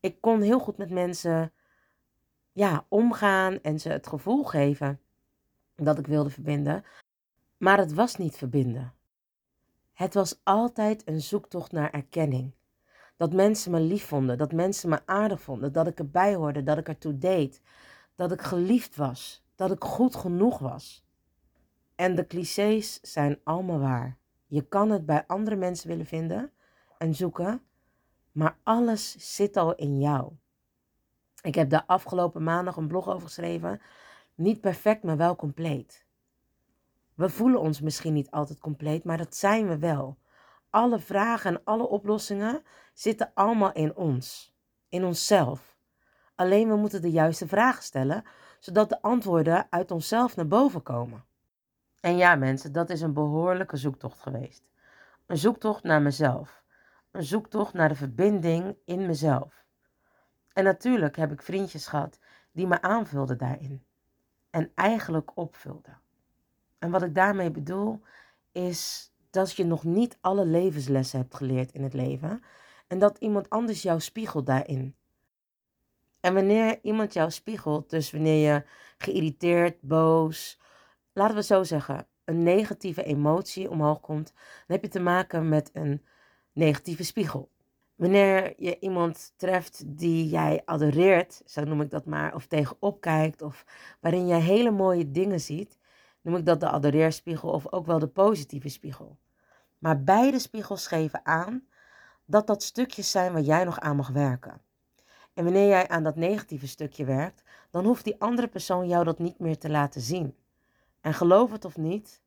Ik 0.00 0.20
kon 0.20 0.40
heel 0.40 0.58
goed 0.58 0.76
met 0.76 0.90
mensen 0.90 1.52
ja, 2.52 2.86
omgaan 2.88 3.60
en 3.60 3.80
ze 3.80 3.88
het 3.88 4.06
gevoel 4.06 4.44
geven 4.44 5.00
dat 5.76 5.98
ik 5.98 6.06
wilde 6.06 6.30
verbinden. 6.30 6.84
Maar 7.56 7.78
het 7.78 7.92
was 7.92 8.16
niet 8.16 8.36
verbinden. 8.36 8.92
Het 9.92 10.14
was 10.14 10.40
altijd 10.42 11.08
een 11.08 11.20
zoektocht 11.20 11.72
naar 11.72 11.90
erkenning. 11.90 12.52
Dat 13.16 13.32
mensen 13.32 13.70
me 13.70 13.80
lief 13.80 14.06
vonden, 14.06 14.38
dat 14.38 14.52
mensen 14.52 14.88
me 14.88 15.00
aardig 15.06 15.40
vonden, 15.40 15.72
dat 15.72 15.86
ik 15.86 15.98
erbij 15.98 16.34
hoorde, 16.34 16.62
dat 16.62 16.78
ik 16.78 16.88
ertoe 16.88 17.18
deed, 17.18 17.60
dat 18.14 18.32
ik 18.32 18.42
geliefd 18.42 18.96
was, 18.96 19.44
dat 19.54 19.70
ik 19.70 19.84
goed 19.84 20.16
genoeg 20.16 20.58
was. 20.58 21.04
En 21.94 22.14
de 22.14 22.26
clichés 22.26 23.00
zijn 23.00 23.40
allemaal 23.44 23.78
waar. 23.78 24.16
Je 24.46 24.68
kan 24.68 24.90
het 24.90 25.06
bij 25.06 25.24
andere 25.26 25.56
mensen 25.56 25.88
willen 25.88 26.06
vinden 26.06 26.52
en 26.98 27.14
zoeken, 27.14 27.62
maar 28.32 28.56
alles 28.62 29.34
zit 29.34 29.56
al 29.56 29.74
in 29.74 30.00
jou. 30.00 30.32
Ik 31.42 31.54
heb 31.54 31.70
daar 31.70 31.84
afgelopen 31.86 32.42
maandag 32.42 32.76
een 32.76 32.86
blog 32.86 33.08
over 33.08 33.26
geschreven. 33.26 33.80
Niet 34.34 34.60
perfect, 34.60 35.02
maar 35.02 35.16
wel 35.16 35.36
compleet. 35.36 36.04
We 37.14 37.28
voelen 37.28 37.60
ons 37.60 37.80
misschien 37.80 38.12
niet 38.12 38.30
altijd 38.30 38.58
compleet, 38.58 39.04
maar 39.04 39.16
dat 39.16 39.36
zijn 39.36 39.68
we 39.68 39.78
wel. 39.78 40.18
Alle 40.70 40.98
vragen 40.98 41.50
en 41.50 41.60
alle 41.64 41.88
oplossingen 41.88 42.62
zitten 42.92 43.30
allemaal 43.34 43.72
in 43.72 43.96
ons, 43.96 44.54
in 44.88 45.04
onszelf. 45.04 45.76
Alleen 46.34 46.68
we 46.68 46.76
moeten 46.76 47.02
de 47.02 47.10
juiste 47.10 47.48
vragen 47.48 47.82
stellen, 47.82 48.24
zodat 48.58 48.88
de 48.88 49.02
antwoorden 49.02 49.66
uit 49.70 49.90
onszelf 49.90 50.36
naar 50.36 50.46
boven 50.48 50.82
komen. 50.82 51.24
En 52.00 52.16
ja, 52.16 52.34
mensen, 52.34 52.72
dat 52.72 52.90
is 52.90 53.00
een 53.00 53.12
behoorlijke 53.12 53.76
zoektocht 53.76 54.20
geweest. 54.20 54.62
Een 55.26 55.36
zoektocht 55.36 55.82
naar 55.82 56.02
mezelf. 56.02 56.64
Een 57.10 57.22
zoektocht 57.22 57.72
naar 57.72 57.88
de 57.88 57.94
verbinding 57.94 58.76
in 58.84 59.06
mezelf. 59.06 59.61
En 60.54 60.64
natuurlijk 60.64 61.16
heb 61.16 61.32
ik 61.32 61.42
vriendjes 61.42 61.86
gehad 61.86 62.18
die 62.52 62.66
me 62.66 62.82
aanvulden 62.82 63.38
daarin. 63.38 63.84
En 64.50 64.72
eigenlijk 64.74 65.36
opvulden. 65.36 66.00
En 66.78 66.90
wat 66.90 67.02
ik 67.02 67.14
daarmee 67.14 67.50
bedoel 67.50 68.00
is 68.52 69.12
dat 69.30 69.52
je 69.52 69.64
nog 69.64 69.84
niet 69.84 70.18
alle 70.20 70.44
levenslessen 70.46 71.18
hebt 71.18 71.34
geleerd 71.34 71.72
in 71.72 71.82
het 71.82 71.94
leven. 71.94 72.42
En 72.86 72.98
dat 72.98 73.18
iemand 73.18 73.50
anders 73.50 73.82
jou 73.82 74.00
spiegelt 74.00 74.46
daarin. 74.46 74.94
En 76.20 76.34
wanneer 76.34 76.78
iemand 76.82 77.12
jou 77.12 77.30
spiegelt, 77.30 77.90
dus 77.90 78.10
wanneer 78.10 78.52
je 78.52 78.64
geïrriteerd, 78.98 79.80
boos, 79.80 80.60
laten 81.12 81.36
we 81.36 81.42
zo 81.42 81.62
zeggen, 81.62 82.06
een 82.24 82.42
negatieve 82.42 83.02
emotie 83.02 83.70
omhoog 83.70 84.00
komt, 84.00 84.32
dan 84.34 84.76
heb 84.76 84.82
je 84.82 84.88
te 84.88 85.00
maken 85.00 85.48
met 85.48 85.70
een 85.72 86.02
negatieve 86.52 87.04
spiegel. 87.04 87.50
Wanneer 88.02 88.52
je 88.56 88.78
iemand 88.78 89.32
treft 89.36 89.82
die 89.86 90.28
jij 90.28 90.62
adoreert, 90.64 91.42
zo 91.46 91.64
noem 91.64 91.80
ik 91.80 91.90
dat 91.90 92.04
maar, 92.04 92.34
of 92.34 92.46
tegenop 92.46 93.00
kijkt, 93.00 93.42
of 93.42 93.64
waarin 94.00 94.26
je 94.26 94.34
hele 94.34 94.70
mooie 94.70 95.10
dingen 95.10 95.40
ziet, 95.40 95.78
noem 96.20 96.36
ik 96.36 96.46
dat 96.46 96.60
de 96.60 96.68
adoreerspiegel 96.68 97.50
of 97.50 97.72
ook 97.72 97.86
wel 97.86 97.98
de 97.98 98.06
positieve 98.06 98.68
spiegel. 98.68 99.18
Maar 99.78 100.02
beide 100.02 100.38
spiegels 100.38 100.86
geven 100.86 101.20
aan 101.26 101.66
dat 102.24 102.46
dat 102.46 102.62
stukjes 102.62 103.10
zijn 103.10 103.32
waar 103.32 103.42
jij 103.42 103.64
nog 103.64 103.80
aan 103.80 103.96
mag 103.96 104.08
werken. 104.08 104.60
En 105.34 105.44
wanneer 105.44 105.68
jij 105.68 105.88
aan 105.88 106.02
dat 106.02 106.16
negatieve 106.16 106.68
stukje 106.68 107.04
werkt, 107.04 107.42
dan 107.70 107.84
hoeft 107.84 108.04
die 108.04 108.20
andere 108.20 108.48
persoon 108.48 108.88
jou 108.88 109.04
dat 109.04 109.18
niet 109.18 109.38
meer 109.38 109.58
te 109.58 109.70
laten 109.70 110.00
zien. 110.00 110.36
En 111.00 111.14
geloof 111.14 111.50
het 111.50 111.64
of 111.64 111.76
niet, 111.76 112.22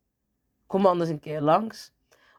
kom 0.66 0.86
anders 0.86 1.10
een 1.10 1.20
keer 1.20 1.40
langs. 1.40 1.94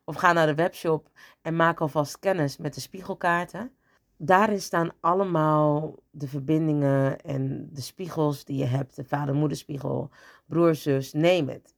Of 0.09 0.15
ga 0.15 0.33
naar 0.33 0.45
de 0.47 0.55
webshop 0.55 1.09
en 1.41 1.55
maak 1.55 1.79
alvast 1.79 2.19
kennis 2.19 2.57
met 2.57 2.73
de 2.73 2.79
spiegelkaarten. 2.81 3.71
Daarin 4.17 4.61
staan 4.61 4.91
allemaal 4.99 5.95
de 6.09 6.27
verbindingen 6.27 7.21
en 7.21 7.69
de 7.73 7.81
spiegels 7.81 8.45
die 8.45 8.57
je 8.57 8.65
hebt. 8.65 8.95
De 8.95 9.03
vader-moederspiegel, 9.03 10.09
broer, 10.45 10.75
zus, 10.75 11.13
neem 11.13 11.49
het. 11.49 11.75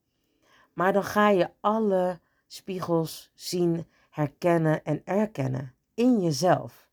Maar 0.74 0.94
dan 0.94 1.04
ga 1.04 1.30
je 1.30 1.50
alle 1.60 2.20
spiegels 2.48 3.32
zien, 3.34 3.88
herkennen 4.10 4.84
en 4.84 5.02
erkennen 5.06 5.74
in 5.94 6.22
jezelf. 6.22 6.90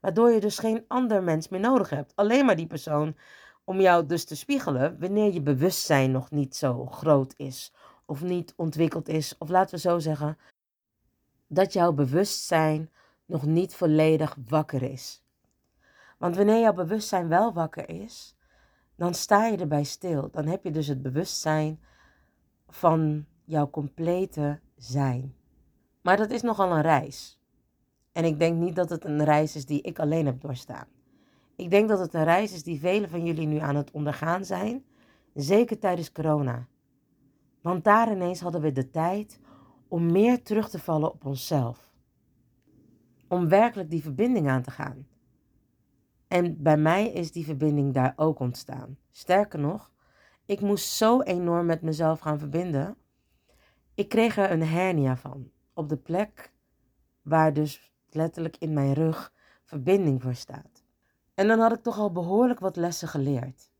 Waardoor 0.00 0.30
je 0.30 0.40
dus 0.40 0.58
geen 0.58 0.84
ander 0.88 1.22
mens 1.22 1.48
meer 1.48 1.60
nodig 1.60 1.90
hebt. 1.90 2.12
Alleen 2.16 2.44
maar 2.44 2.56
die 2.56 2.66
persoon 2.66 3.16
om 3.64 3.80
jou 3.80 4.06
dus 4.06 4.24
te 4.24 4.36
spiegelen 4.36 4.96
wanneer 5.00 5.32
je 5.32 5.42
bewustzijn 5.42 6.10
nog 6.10 6.30
niet 6.30 6.56
zo 6.56 6.86
groot 6.86 7.34
is 7.36 7.72
of 8.10 8.22
niet 8.22 8.52
ontwikkeld 8.56 9.08
is. 9.08 9.34
Of 9.38 9.48
laten 9.48 9.74
we 9.74 9.80
zo 9.80 9.98
zeggen, 9.98 10.38
dat 11.52 11.72
jouw 11.72 11.92
bewustzijn 11.92 12.90
nog 13.26 13.46
niet 13.46 13.74
volledig 13.74 14.36
wakker 14.48 14.82
is. 14.82 15.24
Want 16.18 16.36
wanneer 16.36 16.60
jouw 16.60 16.72
bewustzijn 16.72 17.28
wel 17.28 17.52
wakker 17.52 17.88
is, 17.88 18.36
dan 18.96 19.14
sta 19.14 19.46
je 19.46 19.56
erbij 19.56 19.84
stil. 19.84 20.28
Dan 20.32 20.46
heb 20.46 20.64
je 20.64 20.70
dus 20.70 20.86
het 20.86 21.02
bewustzijn 21.02 21.80
van 22.68 23.26
jouw 23.44 23.70
complete 23.70 24.60
zijn. 24.76 25.34
Maar 26.00 26.16
dat 26.16 26.30
is 26.30 26.42
nogal 26.42 26.70
een 26.70 26.82
reis. 26.82 27.38
En 28.12 28.24
ik 28.24 28.38
denk 28.38 28.58
niet 28.58 28.76
dat 28.76 28.90
het 28.90 29.04
een 29.04 29.24
reis 29.24 29.56
is 29.56 29.66
die 29.66 29.82
ik 29.82 29.98
alleen 29.98 30.26
heb 30.26 30.40
doorstaan. 30.40 30.86
Ik 31.56 31.70
denk 31.70 31.88
dat 31.88 31.98
het 31.98 32.14
een 32.14 32.24
reis 32.24 32.52
is 32.52 32.62
die 32.62 32.80
velen 32.80 33.10
van 33.10 33.24
jullie 33.24 33.46
nu 33.46 33.58
aan 33.58 33.76
het 33.76 33.90
ondergaan 33.90 34.44
zijn, 34.44 34.84
zeker 35.34 35.78
tijdens 35.78 36.12
corona. 36.12 36.66
Want 37.60 37.84
daar 37.84 38.12
ineens 38.12 38.40
hadden 38.40 38.60
we 38.60 38.72
de 38.72 38.90
tijd 38.90 39.40
om 39.90 40.12
meer 40.12 40.42
terug 40.42 40.68
te 40.68 40.78
vallen 40.78 41.12
op 41.12 41.24
onszelf. 41.24 41.94
Om 43.28 43.48
werkelijk 43.48 43.90
die 43.90 44.02
verbinding 44.02 44.48
aan 44.48 44.62
te 44.62 44.70
gaan. 44.70 45.06
En 46.28 46.62
bij 46.62 46.76
mij 46.76 47.08
is 47.08 47.32
die 47.32 47.44
verbinding 47.44 47.94
daar 47.94 48.12
ook 48.16 48.38
ontstaan. 48.38 48.98
Sterker 49.10 49.58
nog, 49.58 49.92
ik 50.44 50.60
moest 50.60 50.88
zo 50.88 51.20
enorm 51.20 51.66
met 51.66 51.82
mezelf 51.82 52.20
gaan 52.20 52.38
verbinden. 52.38 52.96
Ik 53.94 54.08
kreeg 54.08 54.36
er 54.36 54.50
een 54.50 54.62
hernia 54.62 55.16
van. 55.16 55.50
Op 55.74 55.88
de 55.88 55.96
plek 55.96 56.52
waar 57.22 57.52
dus 57.52 57.92
letterlijk 58.08 58.56
in 58.56 58.72
mijn 58.72 58.92
rug 58.92 59.32
verbinding 59.64 60.22
voor 60.22 60.34
staat. 60.34 60.84
En 61.34 61.48
dan 61.48 61.58
had 61.58 61.72
ik 61.72 61.82
toch 61.82 61.98
al 61.98 62.12
behoorlijk 62.12 62.60
wat 62.60 62.76
lessen 62.76 63.08
geleerd. 63.08 63.70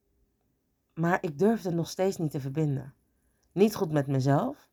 Maar 0.94 1.18
ik 1.20 1.38
durfde 1.38 1.70
nog 1.70 1.88
steeds 1.88 2.16
niet 2.16 2.30
te 2.30 2.40
verbinden. 2.40 2.94
Niet 3.52 3.74
goed 3.74 3.92
met 3.92 4.06
mezelf, 4.06 4.69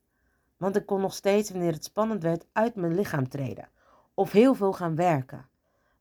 want 0.57 0.75
ik 0.75 0.85
kon 0.85 1.01
nog 1.01 1.13
steeds, 1.13 1.49
wanneer 1.49 1.71
het 1.71 1.83
spannend 1.83 2.23
werd, 2.23 2.45
uit 2.51 2.75
mijn 2.75 2.95
lichaam 2.95 3.29
treden. 3.29 3.69
Of 4.13 4.31
heel 4.31 4.53
veel 4.53 4.73
gaan 4.73 4.95
werken. 4.95 5.49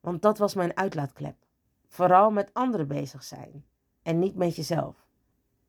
Want 0.01 0.23
dat 0.23 0.39
was 0.39 0.55
mijn 0.55 0.77
uitlaatklep. 0.77 1.37
Vooral 1.89 2.31
met 2.31 2.51
anderen 2.53 2.89
bezig 2.89 3.25
zijn. 3.25 3.65
En 4.03 4.19
niet 4.19 4.37
met 4.37 4.57
jezelf. 4.57 5.07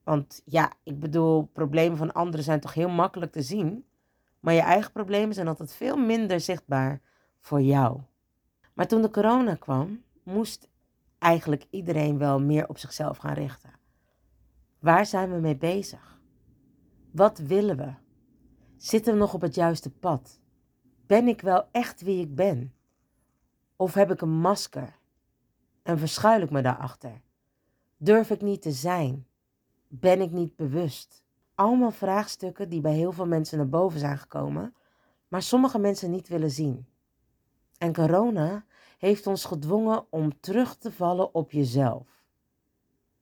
Want 0.03 0.41
ja, 0.45 0.71
ik 0.83 0.99
bedoel, 0.99 1.43
problemen 1.43 1.97
van 1.97 2.13
anderen 2.13 2.43
zijn 2.43 2.59
toch 2.59 2.73
heel 2.73 2.89
makkelijk 2.89 3.31
te 3.31 3.41
zien. 3.41 3.85
Maar 4.39 4.53
je 4.53 4.61
eigen 4.61 4.91
problemen 4.91 5.33
zijn 5.33 5.47
altijd 5.47 5.73
veel 5.73 5.97
minder 5.97 6.39
zichtbaar 6.39 7.01
voor 7.39 7.61
jou. 7.61 8.01
Maar 8.73 8.87
toen 8.87 9.01
de 9.01 9.09
corona 9.09 9.55
kwam, 9.55 10.03
moest 10.23 10.69
eigenlijk 11.19 11.65
iedereen 11.69 12.17
wel 12.17 12.39
meer 12.39 12.67
op 12.67 12.77
zichzelf 12.77 13.17
gaan 13.17 13.33
richten. 13.33 13.71
Waar 14.79 15.05
zijn 15.05 15.31
we 15.33 15.39
mee 15.39 15.57
bezig? 15.57 16.19
Wat 17.11 17.37
willen 17.37 17.77
we? 17.77 17.93
Zitten 18.77 19.13
we 19.13 19.19
nog 19.19 19.33
op 19.33 19.41
het 19.41 19.55
juiste 19.55 19.89
pad? 19.89 20.39
Ben 21.05 21.27
ik 21.27 21.41
wel 21.41 21.67
echt 21.71 22.01
wie 22.01 22.21
ik 22.21 22.35
ben? 22.35 22.73
Of 23.75 23.93
heb 23.93 24.11
ik 24.11 24.21
een 24.21 24.39
masker 24.39 24.99
en 25.83 25.99
verschuil 25.99 26.41
ik 26.41 26.49
me 26.49 26.61
daarachter? 26.61 27.21
Durf 27.97 28.29
ik 28.29 28.41
niet 28.41 28.61
te 28.61 28.71
zijn? 28.71 29.27
Ben 29.87 30.21
ik 30.21 30.31
niet 30.31 30.55
bewust? 30.55 31.23
Allemaal 31.55 31.91
vraagstukken 31.91 32.69
die 32.69 32.81
bij 32.81 32.93
heel 32.93 33.11
veel 33.11 33.25
mensen 33.25 33.57
naar 33.57 33.69
boven 33.69 33.99
zijn 33.99 34.17
gekomen, 34.17 34.75
maar 35.27 35.41
sommige 35.41 35.79
mensen 35.79 36.11
niet 36.11 36.27
willen 36.27 36.51
zien. 36.51 36.87
En 37.77 37.93
corona 37.93 38.65
heeft 38.97 39.27
ons 39.27 39.45
gedwongen 39.45 40.05
om 40.09 40.39
terug 40.39 40.75
te 40.75 40.91
vallen 40.91 41.33
op 41.33 41.51
jezelf. 41.51 42.23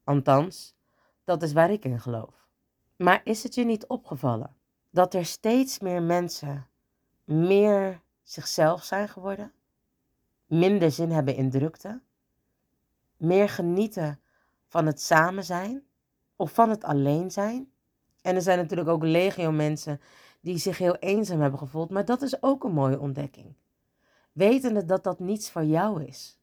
Althans, 0.04 0.76
dat 1.24 1.44
is 1.44 1.54
waar 1.54 1.72
ik 1.72 1.86
in 1.86 2.00
geloof. 2.00 2.48
Maar 2.96 3.22
is 3.24 3.44
het 3.44 3.56
je 3.56 3.66
niet 3.66 3.88
opgevallen 3.88 4.56
dat 4.96 5.14
er 5.14 5.26
steeds 5.26 5.80
meer 5.80 6.04
mensen 6.04 6.68
meer 7.24 8.02
zichzelf 8.24 8.84
zijn 8.84 9.10
geworden, 9.10 9.52
minder 10.46 10.92
zin 10.92 11.12
hebben 11.12 11.36
in 11.36 11.50
drukte, 11.50 12.02
meer 13.18 13.50
genieten 13.50 14.20
van 14.68 14.86
het 14.86 15.02
samen 15.02 15.44
zijn 15.44 15.84
of 16.36 16.52
van 16.52 16.70
het 16.70 16.84
alleen 16.84 17.32
zijn? 17.32 17.72
En 18.22 18.36
er 18.36 18.42
zijn 18.42 18.58
natuurlijk 18.58 18.90
ook 18.90 19.04
legio 19.04 19.52
mensen 19.52 20.02
die 20.42 20.58
zich 20.58 20.78
heel 20.78 20.96
eenzaam 20.96 21.42
hebben 21.42 21.60
gevoeld, 21.60 21.90
maar 21.90 22.06
dat 22.06 22.22
is 22.22 22.44
ook 22.44 22.64
een 22.64 22.74
mooie 22.74 23.00
ontdekking 23.00 23.56
wetende 24.36 24.86
dat 24.86 25.04
dat 25.04 25.20
niets 25.20 25.52
voor 25.52 25.64
jou 25.64 26.04
is. 26.04 26.40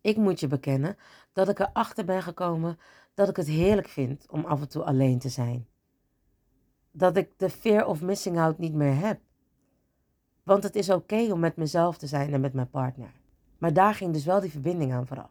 Ik 0.00 0.16
moet 0.16 0.40
je 0.40 0.46
bekennen 0.46 0.96
dat 1.32 1.48
ik 1.48 1.58
erachter 1.58 2.04
ben 2.04 2.22
gekomen 2.22 2.78
dat 3.14 3.28
ik 3.28 3.36
het 3.36 3.46
heerlijk 3.46 3.88
vind 3.88 4.26
om 4.30 4.44
af 4.44 4.60
en 4.60 4.68
toe 4.68 4.84
alleen 4.84 5.18
te 5.18 5.28
zijn. 5.28 5.66
Dat 6.92 7.16
ik 7.16 7.38
de 7.38 7.50
fear 7.50 7.86
of 7.86 8.02
missing 8.02 8.38
out 8.38 8.58
niet 8.58 8.74
meer 8.74 8.96
heb. 8.96 9.20
Want 10.42 10.62
het 10.62 10.76
is 10.76 10.90
oké 10.90 11.32
om 11.32 11.40
met 11.40 11.56
mezelf 11.56 11.98
te 11.98 12.06
zijn 12.06 12.32
en 12.32 12.40
met 12.40 12.52
mijn 12.52 12.70
partner. 12.70 13.20
Maar 13.58 13.72
daar 13.72 13.94
ging 13.94 14.12
dus 14.12 14.24
wel 14.24 14.40
die 14.40 14.50
verbinding 14.50 14.92
aan 14.92 15.06
vooraf. 15.06 15.30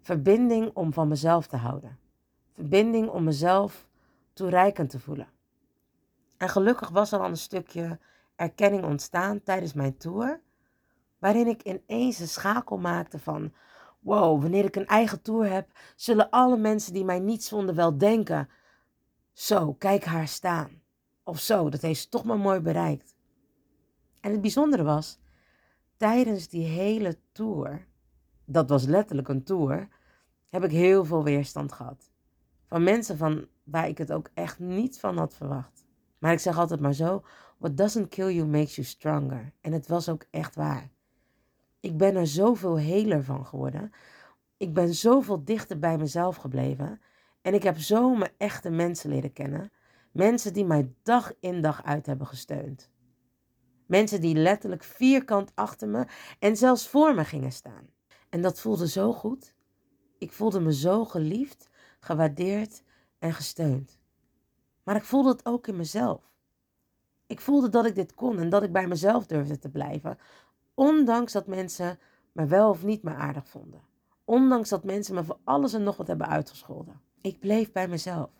Verbinding 0.00 0.70
om 0.74 0.92
van 0.92 1.08
mezelf 1.08 1.46
te 1.46 1.56
houden. 1.56 1.98
Verbinding 2.52 3.08
om 3.08 3.24
mezelf 3.24 3.88
toereikend 4.32 4.90
te 4.90 5.00
voelen. 5.00 5.28
En 6.36 6.48
gelukkig 6.48 6.88
was 6.88 7.12
er 7.12 7.20
al 7.20 7.28
een 7.28 7.36
stukje 7.36 7.98
erkenning 8.36 8.84
ontstaan 8.84 9.42
tijdens 9.42 9.72
mijn 9.72 9.96
tour, 9.96 10.40
waarin 11.18 11.46
ik 11.46 11.62
ineens 11.62 12.18
een 12.18 12.28
schakel 12.28 12.78
maakte 12.78 13.18
van: 13.18 13.52
wow, 14.00 14.40
wanneer 14.40 14.64
ik 14.64 14.76
een 14.76 14.86
eigen 14.86 15.22
tour 15.22 15.50
heb, 15.50 15.70
zullen 15.96 16.30
alle 16.30 16.56
mensen 16.56 16.92
die 16.92 17.04
mij 17.04 17.18
niets 17.18 17.48
vonden 17.48 17.74
wel 17.74 17.98
denken: 17.98 18.48
zo, 19.32 19.74
kijk 19.74 20.04
haar 20.04 20.28
staan. 20.28 20.82
Of 21.24 21.40
zo, 21.40 21.68
dat 21.70 21.82
heeft 21.82 22.00
ze 22.00 22.08
toch 22.08 22.24
maar 22.24 22.38
mooi 22.38 22.60
bereikt. 22.60 23.14
En 24.20 24.30
het 24.30 24.40
bijzondere 24.40 24.82
was, 24.82 25.18
tijdens 25.96 26.48
die 26.48 26.64
hele 26.64 27.18
tour, 27.32 27.86
dat 28.44 28.68
was 28.68 28.84
letterlijk 28.84 29.28
een 29.28 29.44
tour, 29.44 29.88
heb 30.48 30.64
ik 30.64 30.70
heel 30.70 31.04
veel 31.04 31.24
weerstand 31.24 31.72
gehad. 31.72 32.10
Van 32.66 32.82
mensen 32.82 33.16
van 33.16 33.46
waar 33.64 33.88
ik 33.88 33.98
het 33.98 34.12
ook 34.12 34.30
echt 34.34 34.58
niet 34.58 35.00
van 35.00 35.18
had 35.18 35.34
verwacht. 35.34 35.86
Maar 36.18 36.32
ik 36.32 36.38
zeg 36.38 36.58
altijd 36.58 36.80
maar 36.80 36.92
zo: 36.92 37.22
What 37.58 37.76
doesn't 37.76 38.08
kill 38.08 38.34
you 38.34 38.46
makes 38.46 38.74
you 38.74 38.86
stronger. 38.86 39.52
En 39.60 39.72
het 39.72 39.86
was 39.86 40.08
ook 40.08 40.24
echt 40.30 40.54
waar. 40.54 40.90
Ik 41.80 41.96
ben 41.96 42.16
er 42.16 42.26
zoveel 42.26 42.78
heler 42.78 43.24
van 43.24 43.46
geworden. 43.46 43.92
Ik 44.56 44.74
ben 44.74 44.94
zoveel 44.94 45.44
dichter 45.44 45.78
bij 45.78 45.98
mezelf 45.98 46.36
gebleven. 46.36 47.00
En 47.42 47.54
ik 47.54 47.62
heb 47.62 47.78
zo 47.78 48.14
mijn 48.14 48.32
echte 48.36 48.70
mensen 48.70 49.10
leren 49.10 49.32
kennen. 49.32 49.72
Mensen 50.12 50.52
die 50.52 50.64
mij 50.64 50.94
dag 51.02 51.32
in 51.40 51.60
dag 51.60 51.84
uit 51.84 52.06
hebben 52.06 52.26
gesteund. 52.26 52.90
Mensen 53.86 54.20
die 54.20 54.34
letterlijk 54.34 54.84
vierkant 54.84 55.52
achter 55.54 55.88
me 55.88 56.06
en 56.38 56.56
zelfs 56.56 56.88
voor 56.88 57.14
me 57.14 57.24
gingen 57.24 57.52
staan. 57.52 57.88
En 58.28 58.42
dat 58.42 58.60
voelde 58.60 58.88
zo 58.88 59.12
goed. 59.12 59.54
Ik 60.18 60.32
voelde 60.32 60.60
me 60.60 60.74
zo 60.74 61.04
geliefd, 61.04 61.68
gewaardeerd 62.00 62.82
en 63.18 63.32
gesteund. 63.32 63.98
Maar 64.82 64.96
ik 64.96 65.04
voelde 65.04 65.28
het 65.28 65.46
ook 65.46 65.66
in 65.66 65.76
mezelf. 65.76 66.30
Ik 67.26 67.40
voelde 67.40 67.68
dat 67.68 67.86
ik 67.86 67.94
dit 67.94 68.14
kon 68.14 68.38
en 68.38 68.48
dat 68.48 68.62
ik 68.62 68.72
bij 68.72 68.86
mezelf 68.86 69.26
durfde 69.26 69.58
te 69.58 69.70
blijven. 69.70 70.18
Ondanks 70.74 71.32
dat 71.32 71.46
mensen 71.46 71.98
me 72.32 72.46
wel 72.46 72.70
of 72.70 72.82
niet 72.82 73.02
meer 73.02 73.14
aardig 73.14 73.48
vonden. 73.48 73.80
Ondanks 74.24 74.68
dat 74.68 74.84
mensen 74.84 75.14
me 75.14 75.24
voor 75.24 75.38
alles 75.44 75.72
en 75.72 75.82
nog 75.82 75.96
wat 75.96 76.06
hebben 76.06 76.28
uitgescholden. 76.28 77.00
Ik 77.22 77.38
bleef 77.38 77.72
bij 77.72 77.88
mezelf. 77.88 78.30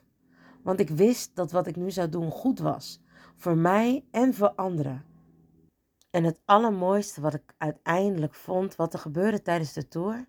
Want 0.63 0.81
ik 0.81 0.89
wist 0.89 1.37
dat 1.37 1.53
wat 1.53 1.67
ik 1.67 1.77
nu 1.77 1.91
zou 1.91 2.09
doen 2.09 2.31
goed 2.31 2.59
was. 2.59 3.01
Voor 3.37 3.57
mij 3.57 4.05
en 4.11 4.35
voor 4.35 4.55
anderen. 4.55 5.05
En 6.11 6.25
het 6.25 6.41
allermooiste 6.45 7.21
wat 7.21 7.35
ik 7.35 7.55
uiteindelijk 7.59 8.35
vond, 8.35 8.77
wat 8.77 8.93
er 8.93 8.99
gebeurde 8.99 9.43
tijdens 9.43 9.73
de 9.73 9.89
tour, 9.89 10.27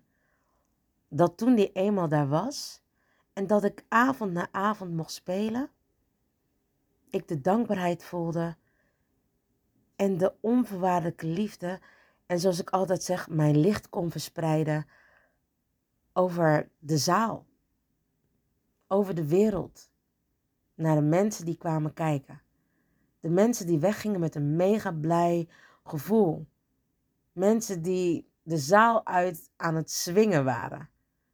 dat 1.08 1.36
toen 1.36 1.54
die 1.54 1.72
eenmaal 1.72 2.08
daar 2.08 2.28
was 2.28 2.82
en 3.32 3.46
dat 3.46 3.64
ik 3.64 3.84
avond 3.88 4.32
na 4.32 4.48
avond 4.50 4.92
mocht 4.92 5.12
spelen, 5.12 5.70
ik 7.10 7.28
de 7.28 7.40
dankbaarheid 7.40 8.04
voelde 8.04 8.56
en 9.96 10.18
de 10.18 10.34
onvoorwaardelijke 10.40 11.26
liefde 11.26 11.80
en 12.26 12.40
zoals 12.40 12.60
ik 12.60 12.70
altijd 12.70 13.02
zeg, 13.02 13.28
mijn 13.28 13.56
licht 13.58 13.88
kon 13.88 14.10
verspreiden 14.10 14.86
over 16.12 16.70
de 16.78 16.98
zaal, 16.98 17.46
over 18.94 19.14
de 19.14 19.28
wereld, 19.28 19.90
naar 20.74 20.96
de 20.96 21.02
mensen 21.02 21.44
die 21.44 21.56
kwamen 21.56 21.92
kijken. 21.92 22.42
De 23.20 23.28
mensen 23.28 23.66
die 23.66 23.78
weggingen 23.78 24.20
met 24.20 24.34
een 24.34 24.56
mega 24.56 24.92
blij 24.92 25.48
gevoel. 25.84 26.46
Mensen 27.32 27.82
die 27.82 28.28
de 28.42 28.58
zaal 28.58 29.06
uit 29.06 29.50
aan 29.56 29.74
het 29.74 29.90
zwingen 29.90 30.44
waren. 30.44 30.88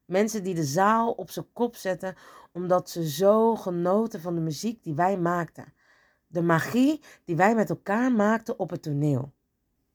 Mensen 0.05 0.42
die 0.42 0.55
de 0.55 0.64
zaal 0.64 1.12
op 1.12 1.31
zijn 1.31 1.53
kop 1.53 1.77
zetten 1.77 2.14
omdat 2.53 2.90
ze 2.90 3.09
zo 3.09 3.57
genoten 3.57 4.20
van 4.20 4.35
de 4.35 4.40
muziek 4.40 4.83
die 4.83 4.94
wij 4.94 5.18
maakten. 5.18 5.73
De 6.27 6.42
magie 6.42 7.03
die 7.25 7.37
wij 7.37 7.55
met 7.55 7.70
elkaar 7.70 8.12
maakten 8.12 8.59
op 8.59 8.70
het 8.70 8.83
toneel. 8.83 9.33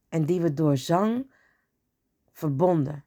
En 0.10 0.25
die 0.25 0.41
we 0.41 0.54
door 0.54 0.78
zang 0.78 1.32
verbonden. 2.32 3.06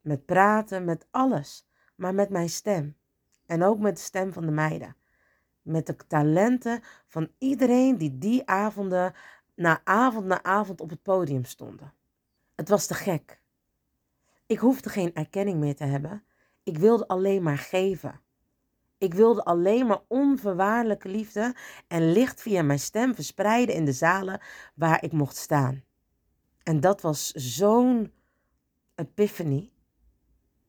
Met 0.00 0.24
praten, 0.24 0.84
met 0.84 1.06
alles. 1.10 1.66
Maar 1.94 2.14
met 2.14 2.30
mijn 2.30 2.48
stem. 2.48 2.96
En 3.46 3.62
ook 3.62 3.78
met 3.78 3.96
de 3.96 4.02
stem 4.02 4.32
van 4.32 4.46
de 4.46 4.52
meiden. 4.52 4.96
Met 5.62 5.86
de 5.86 5.96
talenten 5.96 6.82
van 7.06 7.30
iedereen 7.38 7.98
die 7.98 8.18
die 8.18 8.46
avonden 8.46 9.14
na 9.54 9.80
avond 9.84 10.26
na 10.26 10.42
avond 10.42 10.80
op 10.80 10.90
het 10.90 11.02
podium 11.02 11.44
stonden. 11.44 11.92
Het 12.54 12.68
was 12.68 12.86
te 12.86 12.94
gek. 12.94 13.40
Ik 14.46 14.58
hoefde 14.58 14.90
geen 14.90 15.14
erkenning 15.14 15.58
meer 15.58 15.76
te 15.76 15.84
hebben. 15.84 16.24
Ik 16.62 16.78
wilde 16.78 17.08
alleen 17.08 17.42
maar 17.42 17.58
geven. 17.58 18.20
Ik 18.98 19.14
wilde 19.14 19.44
alleen 19.44 19.86
maar 19.86 20.00
onverwaardelijke 20.08 21.08
liefde 21.08 21.54
en 21.88 22.12
licht 22.12 22.42
via 22.42 22.62
mijn 22.62 22.78
stem 22.78 23.14
verspreiden 23.14 23.74
in 23.74 23.84
de 23.84 23.92
zalen 23.92 24.40
waar 24.74 25.02
ik 25.02 25.12
mocht 25.12 25.36
staan. 25.36 25.84
En 26.62 26.80
dat 26.80 27.00
was 27.00 27.30
zo'n 27.30 28.12
epiphany. 28.94 29.70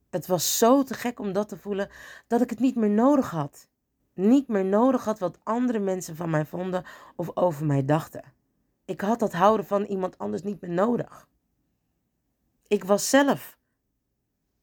Het 0.09 0.27
was 0.27 0.57
zo 0.57 0.83
te 0.83 0.93
gek 0.93 1.19
om 1.19 1.33
dat 1.33 1.49
te 1.49 1.57
voelen 1.57 1.89
dat 2.27 2.41
ik 2.41 2.49
het 2.49 2.59
niet 2.59 2.75
meer 2.75 2.89
nodig 2.89 3.29
had. 3.29 3.67
Niet 4.13 4.47
meer 4.47 4.65
nodig 4.65 5.05
had 5.05 5.19
wat 5.19 5.39
andere 5.43 5.79
mensen 5.79 6.15
van 6.15 6.29
mij 6.29 6.45
vonden 6.45 6.85
of 7.15 7.31
over 7.33 7.65
mij 7.65 7.85
dachten. 7.85 8.33
Ik 8.85 9.01
had 9.01 9.19
dat 9.19 9.33
houden 9.33 9.65
van 9.65 9.83
iemand 9.83 10.17
anders 10.17 10.43
niet 10.43 10.61
meer 10.61 10.71
nodig. 10.71 11.27
Ik 12.67 12.83
was 12.83 13.09
zelf 13.09 13.57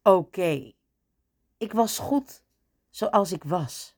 oké. 0.02 0.72
Ik 1.56 1.72
was 1.72 1.98
goed 1.98 2.42
zoals 2.90 3.32
ik 3.32 3.44
was. 3.44 3.96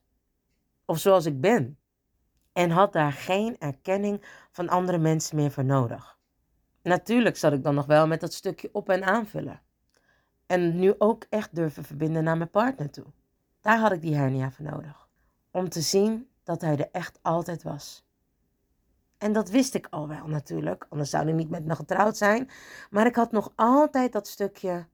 Of 0.85 0.99
zoals 0.99 1.25
ik 1.25 1.41
ben. 1.41 1.77
En 2.53 2.69
had 2.69 2.93
daar 2.93 3.11
geen 3.11 3.57
erkenning 3.59 4.25
van 4.51 4.69
andere 4.69 4.97
mensen 4.97 5.35
meer 5.35 5.51
voor 5.51 5.65
nodig. 5.65 6.17
Natuurlijk 6.83 7.37
zat 7.37 7.53
ik 7.53 7.63
dan 7.63 7.75
nog 7.75 7.85
wel 7.85 8.07
met 8.07 8.19
dat 8.19 8.33
stukje 8.33 8.69
op 8.71 8.89
en 8.89 9.03
aanvullen. 9.03 9.61
En 10.47 10.79
nu 10.79 10.93
ook 10.97 11.25
echt 11.29 11.55
durven 11.55 11.83
verbinden 11.83 12.23
naar 12.23 12.37
mijn 12.37 12.49
partner 12.49 12.89
toe. 12.89 13.05
Daar 13.61 13.79
had 13.79 13.91
ik 13.91 14.01
die 14.01 14.15
hernia 14.15 14.51
voor 14.51 14.65
nodig. 14.65 15.09
Om 15.51 15.69
te 15.69 15.81
zien 15.81 16.29
dat 16.43 16.61
hij 16.61 16.77
er 16.77 16.89
echt 16.91 17.19
altijd 17.21 17.63
was. 17.63 18.05
En 19.17 19.33
dat 19.33 19.49
wist 19.49 19.73
ik 19.73 19.87
al 19.89 20.07
wel 20.07 20.27
natuurlijk, 20.27 20.85
anders 20.89 21.09
zou 21.09 21.27
ik 21.27 21.35
niet 21.35 21.49
met 21.49 21.65
me 21.65 21.75
getrouwd 21.75 22.17
zijn. 22.17 22.49
Maar 22.89 23.05
ik 23.05 23.15
had 23.15 23.31
nog 23.31 23.51
altijd 23.55 24.11
dat 24.11 24.27
stukje, 24.27 24.87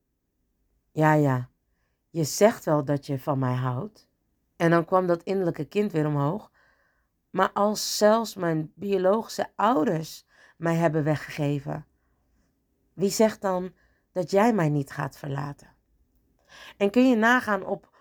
ja 0.92 1.13
ja, 1.13 1.50
je 2.10 2.24
zegt 2.24 2.66
wel 2.66 2.86
dat 2.86 3.06
je 3.06 3.20
van 3.20 3.39
mij 3.39 3.54
houdt. 3.54 4.08
En 4.56 4.70
dan 4.70 4.86
kwam 4.86 5.08
dat 5.08 5.24
innerlijke 5.24 5.66
kind 5.66 5.92
weer 5.92 6.08
omhoog. 6.08 6.52
Maar 7.30 7.52
als 7.52 7.98
zelfs 7.98 8.36
mijn 8.36 8.72
biologische 8.76 9.50
ouders 9.56 10.26
mij 10.58 10.76
hebben 10.76 11.04
weggegeven, 11.04 11.86
wie 12.94 13.10
zegt 13.10 13.42
dan 13.42 13.74
dat 14.13 14.32
jij 14.32 14.54
mij 14.54 14.69
niet 14.69 14.91
gaat 14.91 15.17
verlaten? 15.17 15.67
En 16.78 16.89
kun 16.89 17.10
je 17.10 17.15
nagaan 17.15 17.65
op 17.65 17.91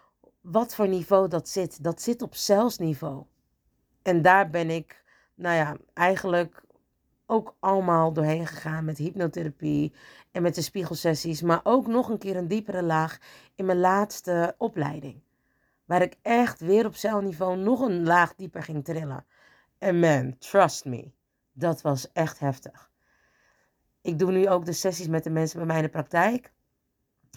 wat 0.41 0.75
voor 0.75 0.89
niveau 0.89 1.29
dat 1.29 1.49
zit? 1.49 1.85
Dat 1.85 2.03
zit 2.03 2.23
op 2.23 2.35
zelfsniveau. 2.35 3.25
En 4.03 4.23
daar 4.23 4.51
ben 4.51 4.71
ik, 4.71 5.05
nou 5.35 5.57
ja, 5.57 5.77
eigenlijk 5.95 6.63
ook 7.27 7.57
allemaal 7.59 8.13
doorheen 8.13 8.47
gegaan 8.47 8.85
met 8.85 8.99
hypnotherapie 8.99 9.93
en 10.31 10.43
met 10.43 10.55
de 10.55 10.63
spiegelsessies, 10.63 11.43
maar 11.43 11.61
ook 11.63 11.87
nog 11.87 12.09
een 12.09 12.19
keer 12.19 12.37
een 12.37 12.49
diepere 12.49 12.83
laag 12.83 13.19
in 13.55 13.65
mijn 13.65 13.81
laatste 13.81 14.55
opleiding. 14.59 15.23
Waar 15.85 16.03
ik 16.03 16.17
echt 16.23 16.61
weer 16.61 16.87
op 16.87 16.95
celniveau 16.95 17.57
nog 17.57 17.81
een 17.81 18.05
laag 18.05 18.35
dieper 18.35 18.63
ging 18.63 18.85
trillen. 18.85 19.27
En 19.79 19.99
man, 19.99 20.39
trust 20.39 20.85
me, 20.85 21.13
dat 21.53 21.81
was 21.81 22.13
echt 22.13 22.39
heftig. 22.39 22.92
Ik 24.03 24.19
doe 24.19 24.33
nu 24.33 24.49
ook 24.49 24.65
de 24.65 24.73
sessies 24.73 25.09
met 25.09 25.25
de 25.25 25.31
mensen 25.31 25.59
bij 25.59 25.67
mij 25.67 25.77
in 25.77 25.83
de 25.83 25.89
praktijk. 25.89 26.53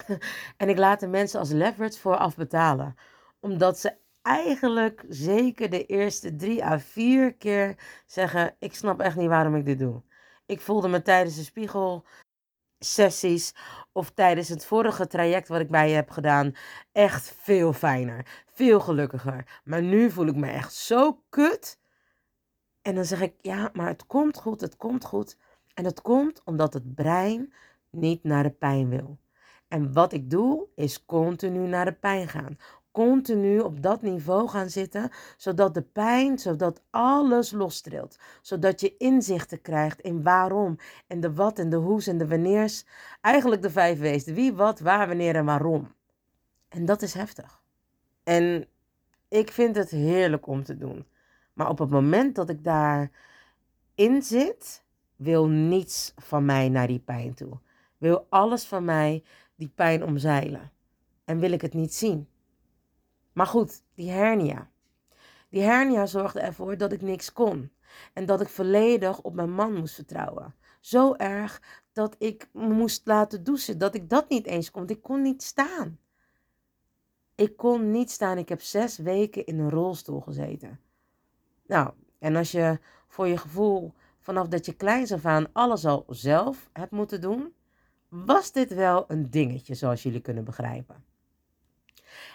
en 0.58 0.70
ik 0.70 0.78
laat 0.78 1.00
de 1.00 1.08
mensen 1.08 1.40
als 1.40 1.52
leverage 1.52 2.00
vooraf 2.00 2.36
betalen. 2.36 2.96
Omdat 3.40 3.80
ze 3.80 3.98
eigenlijk 4.22 5.06
zeker 5.10 5.70
de 5.70 5.86
eerste 5.86 6.36
drie 6.36 6.66
à 6.66 6.80
vier 6.80 7.36
keer 7.36 7.76
zeggen: 8.06 8.56
Ik 8.60 8.76
snap 8.76 9.00
echt 9.00 9.16
niet 9.16 9.28
waarom 9.28 9.56
ik 9.56 9.66
dit 9.66 9.80
doe. 9.80 10.02
Ik 10.46 10.62
voelde 10.62 10.88
me 10.88 11.02
tijdens 11.02 11.36
de 11.36 11.44
spiegelsessies 11.44 13.56
of 13.92 14.12
tijdens 14.12 14.50
het 14.50 14.66
vorige 14.66 15.08
traject 15.08 15.48
wat 15.48 15.62
ik 15.62 15.70
bij 15.70 15.90
je 15.90 15.96
heb 15.96 16.10
gedaan 16.10 16.56
echt 16.92 17.36
veel 17.38 17.74
fijner, 17.74 18.44
veel 18.54 18.80
gelukkiger. 18.80 19.62
Maar 19.64 19.82
nu 19.82 20.12
voel 20.12 20.28
ik 20.28 20.36
me 20.36 20.50
echt 20.50 20.74
zo 20.74 21.24
kut. 21.30 21.80
En 22.82 22.96
dan 22.96 23.06
zeg 23.06 23.22
ik: 23.22 23.34
Ja, 23.42 23.70
maar 23.74 23.88
het 23.88 24.06
komt 24.06 24.38
goed, 24.38 24.62
het 24.62 24.78
komt 24.78 25.06
goed. 25.06 25.38
En 25.76 25.84
dat 25.84 26.02
komt 26.02 26.42
omdat 26.44 26.74
het 26.74 26.96
brein 26.96 27.54
niet 27.90 28.24
naar 28.24 28.44
de 28.44 28.52
pijn 28.52 28.90
wil. 28.90 29.18
En 29.68 29.94
wat 29.94 30.14
ik 30.14 30.30
doe, 30.30 30.68
is 30.76 31.06
continu 31.06 31.68
naar 31.68 31.86
de 31.86 31.94
pijn 31.94 32.28
gaan 32.28 32.58
continu 32.96 33.60
op 33.60 33.82
dat 33.82 34.02
niveau 34.02 34.48
gaan 34.48 34.70
zitten, 34.70 35.12
zodat 35.38 35.74
de 35.74 35.82
pijn, 35.82 36.40
zodat 36.40 36.82
alles 36.90 37.52
lostrilt, 37.52 38.20
zodat 38.42 38.82
je 38.82 38.98
inzichten 38.98 39.62
krijgt 39.62 40.02
in 40.02 40.24
waarom 40.24 40.78
en 41.08 41.20
de 41.20 41.34
wat 41.34 41.60
en 41.60 41.70
de 41.70 41.76
hoe's 41.76 42.08
en 42.08 42.18
de 42.18 42.28
wanneers, 42.28 42.86
eigenlijk 43.22 43.62
de 43.62 43.70
vijf 43.70 44.24
de 44.24 44.34
wie, 44.34 44.54
wat, 44.54 44.80
waar, 44.80 45.08
wanneer 45.08 45.36
en 45.36 45.46
waarom. 45.46 45.94
En 46.70 46.86
dat 46.86 47.02
is 47.02 47.14
heftig. 47.14 47.62
En 48.24 48.68
ik 49.28 49.52
vind 49.52 49.76
het 49.76 49.90
heerlijk 49.90 50.48
om 50.48 50.64
te 50.64 50.78
doen. 50.78 51.06
Maar 51.54 51.70
op 51.70 51.80
het 51.80 51.90
moment 51.90 52.36
dat 52.36 52.50
ik 52.50 52.64
daarin 52.64 54.22
zit, 54.22 54.84
wil 55.16 55.48
niets 55.48 56.14
van 56.16 56.46
mij 56.46 56.70
naar 56.70 56.88
die 56.88 57.00
pijn 57.00 57.34
toe. 57.34 57.60
Wil 57.98 58.26
alles 58.30 58.66
van 58.66 58.86
mij 58.86 59.24
die 59.56 59.72
pijn 59.76 60.04
omzeilen. 60.04 60.72
En 61.24 61.40
wil 61.40 61.52
ik 61.52 61.62
het 61.62 61.74
niet 61.74 61.94
zien. 61.94 62.28
Maar 63.34 63.48
goed, 63.48 63.84
die 63.94 64.10
hernia. 64.10 64.70
Die 65.50 65.62
hernia 65.62 66.06
zorgde 66.06 66.40
ervoor 66.40 66.78
dat 66.78 66.92
ik 66.92 67.02
niks 67.02 67.34
kon. 67.34 67.72
En 68.14 68.26
dat 68.26 68.42
ik 68.42 68.48
volledig 68.48 69.22
op 69.22 69.34
mijn 69.34 69.52
man 69.52 69.74
moest 69.74 69.96
vertrouwen. 69.96 70.56
Zo 70.80 71.14
erg 71.14 71.62
dat 71.94 72.16
ik 72.18 72.50
moest 72.52 73.02
laten 73.06 73.44
douchen. 73.44 73.78
Dat 73.78 73.96
ik 73.96 74.10
dat 74.10 74.30
niet 74.30 74.46
eens 74.46 74.72
kon. 74.72 74.88
Ik 74.88 75.02
kon 75.02 75.22
niet 75.22 75.44
staan. 75.44 76.00
Ik 77.36 77.58
kon 77.58 77.92
niet 77.92 78.12
staan. 78.12 78.38
Ik 78.38 78.50
heb 78.50 78.62
zes 78.62 78.98
weken 78.98 79.46
in 79.46 79.60
een 79.60 79.70
rolstoel 79.70 80.20
gezeten. 80.22 80.80
Nou, 81.68 81.92
en 82.20 82.36
als 82.36 82.52
je 82.52 82.80
voor 83.08 83.28
je 83.28 83.38
gevoel 83.38 83.94
vanaf 84.26 84.48
dat 84.48 84.66
je 84.66 84.74
kleins 84.74 85.12
af 85.12 85.26
aan 85.26 85.54
alles 85.54 85.86
al 85.86 86.06
zelf 86.08 86.70
hebt 86.74 86.92
moeten 86.92 87.22
doen, 87.22 87.54
was 88.10 88.52
dit 88.52 88.74
wel 88.74 89.06
een 89.08 89.30
dingetje, 89.30 89.76
zoals 89.76 90.04
jullie 90.04 90.22
kunnen 90.22 90.44
begrijpen. 90.44 91.06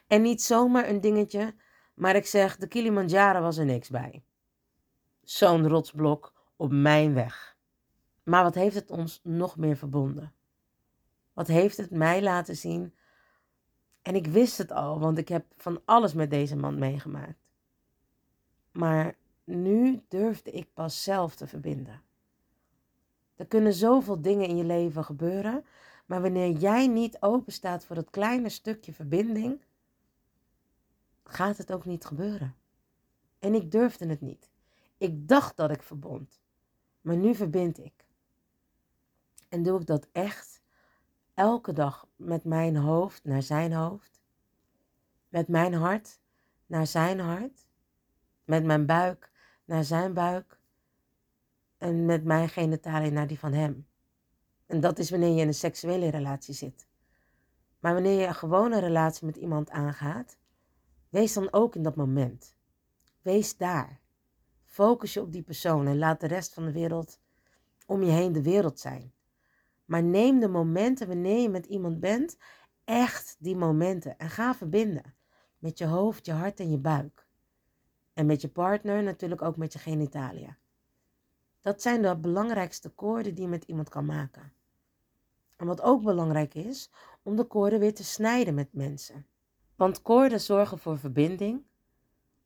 En 0.06 0.22
niet 0.22 0.42
zomaar 0.42 0.88
een 0.88 1.00
dingetje, 1.00 1.54
maar 1.94 2.16
ik 2.16 2.26
zeg, 2.26 2.56
de 2.56 2.66
Kilimanjaro 2.66 3.40
was 3.40 3.56
er 3.56 3.64
niks 3.64 3.88
bij. 3.88 4.22
Zo'n 5.22 5.68
rotsblok 5.68 6.32
op 6.56 6.70
mijn 6.72 7.14
weg. 7.14 7.56
Maar 8.22 8.42
wat 8.42 8.54
heeft 8.54 8.74
het 8.74 8.90
ons 8.90 9.20
nog 9.22 9.56
meer 9.56 9.76
verbonden? 9.76 10.32
Wat 11.32 11.46
heeft 11.46 11.76
het 11.76 11.90
mij 11.90 12.22
laten 12.22 12.56
zien? 12.56 12.94
En 14.02 14.14
ik 14.14 14.26
wist 14.26 14.58
het 14.58 14.72
al, 14.72 15.00
want 15.00 15.18
ik 15.18 15.28
heb 15.28 15.46
van 15.56 15.82
alles 15.84 16.14
met 16.14 16.30
deze 16.30 16.56
man 16.56 16.78
meegemaakt. 16.78 17.38
Maar 18.72 19.14
nu 19.50 20.02
durfde 20.08 20.50
ik 20.50 20.72
pas 20.74 21.02
zelf 21.02 21.34
te 21.34 21.46
verbinden. 21.46 22.02
Er 23.36 23.46
kunnen 23.46 23.74
zoveel 23.74 24.20
dingen 24.20 24.48
in 24.48 24.56
je 24.56 24.64
leven 24.64 25.04
gebeuren, 25.04 25.64
maar 26.06 26.22
wanneer 26.22 26.50
jij 26.50 26.86
niet 26.86 27.16
open 27.20 27.52
staat 27.52 27.84
voor 27.84 27.96
dat 27.96 28.10
kleine 28.10 28.48
stukje 28.48 28.92
verbinding, 28.92 29.60
gaat 31.24 31.56
het 31.56 31.72
ook 31.72 31.84
niet 31.84 32.04
gebeuren. 32.04 32.54
En 33.38 33.54
ik 33.54 33.70
durfde 33.70 34.06
het 34.06 34.20
niet. 34.20 34.50
Ik 34.98 35.28
dacht 35.28 35.56
dat 35.56 35.70
ik 35.70 35.82
verbond, 35.82 36.40
maar 37.00 37.16
nu 37.16 37.34
verbind 37.34 37.78
ik. 37.78 38.06
En 39.48 39.62
doe 39.62 39.80
ik 39.80 39.86
dat 39.86 40.08
echt 40.12 40.60
elke 41.34 41.72
dag 41.72 42.06
met 42.16 42.44
mijn 42.44 42.76
hoofd 42.76 43.24
naar 43.24 43.42
zijn 43.42 43.72
hoofd, 43.72 44.20
met 45.28 45.48
mijn 45.48 45.74
hart 45.74 46.18
naar 46.66 46.86
zijn 46.86 47.20
hart, 47.20 47.66
met 48.44 48.64
mijn 48.64 48.86
buik 48.86 49.29
naar 49.70 49.84
zijn 49.84 50.14
buik 50.14 50.60
en 51.78 52.04
met 52.04 52.24
mijn 52.24 52.48
genitaliën 52.48 53.12
naar 53.12 53.26
die 53.26 53.38
van 53.38 53.52
hem. 53.52 53.86
En 54.66 54.80
dat 54.80 54.98
is 54.98 55.10
wanneer 55.10 55.34
je 55.34 55.40
in 55.40 55.46
een 55.46 55.54
seksuele 55.54 56.10
relatie 56.10 56.54
zit. 56.54 56.88
Maar 57.78 57.92
wanneer 57.92 58.20
je 58.20 58.26
een 58.26 58.34
gewone 58.34 58.80
relatie 58.80 59.26
met 59.26 59.36
iemand 59.36 59.70
aangaat, 59.70 60.38
wees 61.08 61.32
dan 61.32 61.52
ook 61.52 61.74
in 61.74 61.82
dat 61.82 61.96
moment. 61.96 62.56
Wees 63.22 63.56
daar. 63.56 64.00
Focus 64.64 65.14
je 65.14 65.20
op 65.20 65.32
die 65.32 65.42
persoon 65.42 65.86
en 65.86 65.98
laat 65.98 66.20
de 66.20 66.26
rest 66.26 66.54
van 66.54 66.64
de 66.64 66.72
wereld 66.72 67.20
om 67.86 68.02
je 68.02 68.10
heen 68.10 68.32
de 68.32 68.42
wereld 68.42 68.80
zijn. 68.80 69.12
Maar 69.84 70.02
neem 70.02 70.40
de 70.40 70.48
momenten 70.48 71.08
wanneer 71.08 71.40
je 71.40 71.48
met 71.48 71.66
iemand 71.66 72.00
bent, 72.00 72.36
echt 72.84 73.36
die 73.38 73.56
momenten 73.56 74.18
en 74.18 74.30
ga 74.30 74.54
verbinden 74.54 75.14
met 75.58 75.78
je 75.78 75.86
hoofd, 75.86 76.26
je 76.26 76.32
hart 76.32 76.60
en 76.60 76.70
je 76.70 76.78
buik. 76.78 77.19
En 78.12 78.26
met 78.26 78.40
je 78.40 78.48
partner 78.48 79.02
natuurlijk 79.02 79.42
ook 79.42 79.56
met 79.56 79.72
je 79.72 79.78
genitalia. 79.78 80.56
Dat 81.62 81.82
zijn 81.82 82.02
de 82.02 82.16
belangrijkste 82.16 82.88
koorden 82.88 83.34
die 83.34 83.44
je 83.44 83.50
met 83.50 83.64
iemand 83.64 83.88
kan 83.88 84.04
maken. 84.04 84.52
En 85.56 85.66
wat 85.66 85.82
ook 85.82 86.02
belangrijk 86.02 86.54
is, 86.54 86.90
om 87.22 87.36
de 87.36 87.44
koorden 87.44 87.80
weer 87.80 87.94
te 87.94 88.04
snijden 88.04 88.54
met 88.54 88.72
mensen. 88.72 89.26
Want 89.76 90.02
koorden 90.02 90.40
zorgen 90.40 90.78
voor 90.78 90.98
verbinding, 90.98 91.62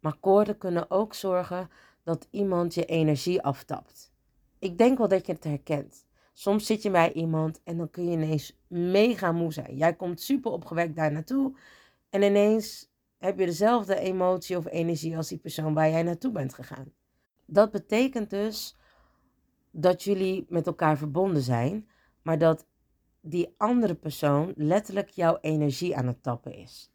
maar 0.00 0.16
koorden 0.20 0.58
kunnen 0.58 0.90
ook 0.90 1.14
zorgen 1.14 1.70
dat 2.02 2.28
iemand 2.30 2.74
je 2.74 2.84
energie 2.84 3.42
aftapt. 3.42 4.12
Ik 4.58 4.78
denk 4.78 4.98
wel 4.98 5.08
dat 5.08 5.26
je 5.26 5.32
het 5.32 5.44
herkent. 5.44 6.06
Soms 6.32 6.66
zit 6.66 6.82
je 6.82 6.90
bij 6.90 7.12
iemand 7.12 7.60
en 7.64 7.76
dan 7.76 7.90
kun 7.90 8.04
je 8.04 8.10
ineens 8.10 8.58
mega 8.66 9.32
moe 9.32 9.52
zijn. 9.52 9.76
Jij 9.76 9.94
komt 9.94 10.20
super 10.20 10.52
opgewekt 10.52 10.96
daar 10.96 11.12
naartoe 11.12 11.56
en 12.10 12.22
ineens 12.22 12.92
heb 13.24 13.38
je 13.38 13.46
dezelfde 13.46 13.98
emotie 13.98 14.56
of 14.56 14.66
energie 14.66 15.16
als 15.16 15.28
die 15.28 15.38
persoon 15.38 15.74
waar 15.74 15.90
jij 15.90 16.02
naartoe 16.02 16.32
bent 16.32 16.54
gegaan. 16.54 16.92
Dat 17.46 17.70
betekent 17.70 18.30
dus 18.30 18.76
dat 19.70 20.02
jullie 20.02 20.46
met 20.48 20.66
elkaar 20.66 20.98
verbonden 20.98 21.42
zijn, 21.42 21.88
maar 22.22 22.38
dat 22.38 22.66
die 23.20 23.54
andere 23.56 23.94
persoon 23.94 24.52
letterlijk 24.56 25.08
jouw 25.08 25.38
energie 25.40 25.96
aan 25.96 26.06
het 26.06 26.22
tappen 26.22 26.54
is. 26.54 26.92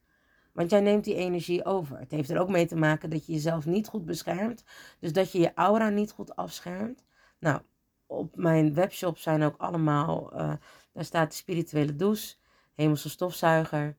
Want 0.53 0.69
jij 0.71 0.79
neemt 0.79 1.03
die 1.03 1.15
energie 1.15 1.65
over. 1.65 1.99
Het 1.99 2.11
heeft 2.11 2.29
er 2.29 2.39
ook 2.39 2.49
mee 2.49 2.65
te 2.65 2.75
maken 2.75 3.09
dat 3.09 3.25
je 3.25 3.33
jezelf 3.33 3.65
niet 3.65 3.87
goed 3.87 4.05
beschermt. 4.05 4.63
Dus 4.99 5.13
dat 5.13 5.31
je 5.31 5.39
je 5.39 5.53
aura 5.53 5.89
niet 5.89 6.11
goed 6.11 6.35
afschermt. 6.35 7.03
Nou, 7.39 7.61
op 8.05 8.35
mijn 8.35 8.73
webshop 8.73 9.17
zijn 9.17 9.43
ook 9.43 9.57
allemaal, 9.57 10.33
uh, 10.33 10.53
daar 10.93 11.05
staat 11.05 11.29
de 11.29 11.35
spirituele 11.35 11.95
douche, 11.95 12.35
hemelse 12.73 13.09
stofzuiger. 13.09 13.97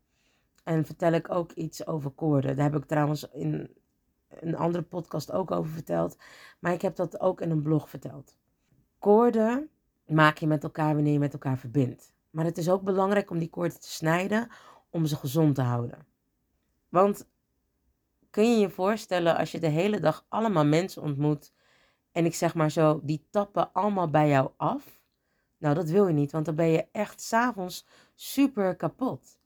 En 0.62 0.84
vertel 0.84 1.12
ik 1.12 1.30
ook 1.30 1.52
iets 1.52 1.86
over 1.86 2.10
koorden. 2.10 2.56
Daar 2.56 2.72
heb 2.72 2.82
ik 2.82 2.88
trouwens 2.88 3.28
in 3.28 3.70
een 4.28 4.56
andere 4.56 4.84
podcast 4.84 5.32
ook 5.32 5.50
over 5.50 5.72
verteld. 5.72 6.16
Maar 6.58 6.72
ik 6.72 6.82
heb 6.82 6.96
dat 6.96 7.20
ook 7.20 7.40
in 7.40 7.50
een 7.50 7.62
blog 7.62 7.90
verteld. 7.90 8.38
Koorden 8.98 9.70
maak 10.06 10.38
je 10.38 10.46
met 10.46 10.62
elkaar 10.62 10.94
wanneer 10.94 11.12
je 11.12 11.18
met 11.18 11.32
elkaar 11.32 11.58
verbindt. 11.58 12.12
Maar 12.30 12.44
het 12.44 12.58
is 12.58 12.70
ook 12.70 12.82
belangrijk 12.82 13.30
om 13.30 13.38
die 13.38 13.50
koorden 13.50 13.80
te 13.80 13.90
snijden 13.90 14.48
om 14.90 15.06
ze 15.06 15.16
gezond 15.16 15.54
te 15.54 15.62
houden. 15.62 16.06
Want 16.88 17.28
kun 18.30 18.52
je 18.52 18.58
je 18.58 18.70
voorstellen 18.70 19.36
als 19.36 19.52
je 19.52 19.60
de 19.60 19.68
hele 19.68 20.00
dag 20.00 20.24
allemaal 20.28 20.64
mensen 20.64 21.02
ontmoet 21.02 21.52
en 22.12 22.24
ik 22.24 22.34
zeg 22.34 22.54
maar 22.54 22.70
zo, 22.70 23.00
die 23.02 23.26
tappen 23.30 23.72
allemaal 23.72 24.10
bij 24.10 24.28
jou 24.28 24.50
af? 24.56 25.02
Nou, 25.58 25.74
dat 25.74 25.88
wil 25.88 26.06
je 26.06 26.14
niet, 26.14 26.32
want 26.32 26.44
dan 26.44 26.54
ben 26.54 26.68
je 26.68 26.86
echt 26.92 27.20
s'avonds 27.20 27.86
super 28.14 28.76
kapot. 28.76 29.38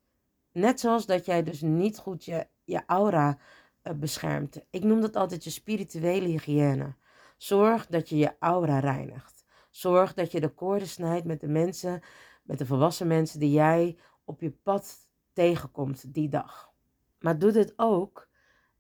Net 0.55 0.81
zoals 0.81 1.07
dat 1.07 1.25
jij 1.25 1.43
dus 1.43 1.61
niet 1.61 1.99
goed 1.99 2.25
je, 2.25 2.47
je 2.65 2.83
aura 2.87 3.39
uh, 3.83 3.93
beschermt. 3.93 4.65
Ik 4.71 4.85
noem 4.85 5.01
dat 5.01 5.17
altijd 5.17 5.45
je 5.45 5.51
spirituele 5.51 6.29
hygiëne. 6.29 6.95
Zorg 7.37 7.87
dat 7.87 8.09
je 8.09 8.17
je 8.17 8.37
aura 8.39 8.79
reinigt. 8.79 9.45
Zorg 9.71 10.15
dat 10.15 10.33
je 10.33 10.41
de 10.41 10.49
koorden 10.49 10.89
snijdt 10.89 11.27
met 11.27 11.41
de 11.41 11.49
mensen, 11.49 12.01
met 12.43 12.59
de 12.59 12.67
volwassen 12.67 13.07
mensen 13.07 13.41
die 13.41 13.51
jij 13.51 13.97
op 14.25 14.41
je 14.41 14.51
pad 14.51 14.97
tegenkomt 15.33 16.15
die 16.15 16.29
dag. 16.29 16.73
Maar 17.19 17.39
doe 17.39 17.53
dit 17.53 17.73
ook 17.77 18.29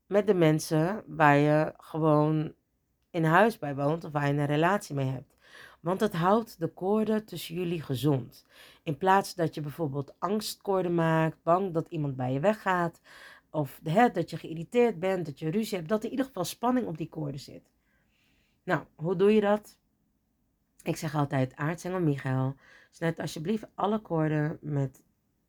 met 0.06 0.26
de 0.26 0.34
mensen 0.34 1.04
waar 1.06 1.36
je 1.36 1.74
gewoon 1.76 2.54
in 3.10 3.24
huis 3.24 3.58
bij 3.58 3.74
woont 3.74 4.04
of 4.04 4.12
waar 4.12 4.26
je 4.26 4.32
een 4.32 4.46
relatie 4.46 4.94
mee 4.94 5.10
hebt. 5.10 5.33
Want 5.84 6.00
het 6.00 6.12
houdt 6.12 6.58
de 6.58 6.68
koorden 6.68 7.24
tussen 7.24 7.54
jullie 7.54 7.82
gezond. 7.82 8.46
In 8.82 8.96
plaats 8.96 9.34
dat 9.34 9.54
je 9.54 9.60
bijvoorbeeld 9.60 10.14
angstkoorden 10.18 10.94
maakt, 10.94 11.42
bang 11.42 11.72
dat 11.72 11.86
iemand 11.88 12.16
bij 12.16 12.32
je 12.32 12.40
weggaat. 12.40 13.00
Of 13.50 13.80
hè, 13.82 14.10
dat 14.10 14.30
je 14.30 14.36
geïrriteerd 14.36 14.98
bent, 14.98 15.26
dat 15.26 15.38
je 15.38 15.50
ruzie 15.50 15.76
hebt. 15.76 15.88
Dat 15.88 15.98
er 15.98 16.04
in 16.04 16.10
ieder 16.10 16.26
geval 16.26 16.44
spanning 16.44 16.86
op 16.86 16.98
die 16.98 17.08
koorden 17.08 17.40
zit. 17.40 17.70
Nou, 18.62 18.82
hoe 18.94 19.16
doe 19.16 19.34
je 19.34 19.40
dat? 19.40 19.76
Ik 20.82 20.96
zeg 20.96 21.14
altijd, 21.14 21.56
aartsengel 21.56 22.00
Michael, 22.00 22.54
snijd 22.90 23.20
alsjeblieft 23.20 23.66
alle 23.74 23.98
koorden 23.98 24.58
met 24.60 25.02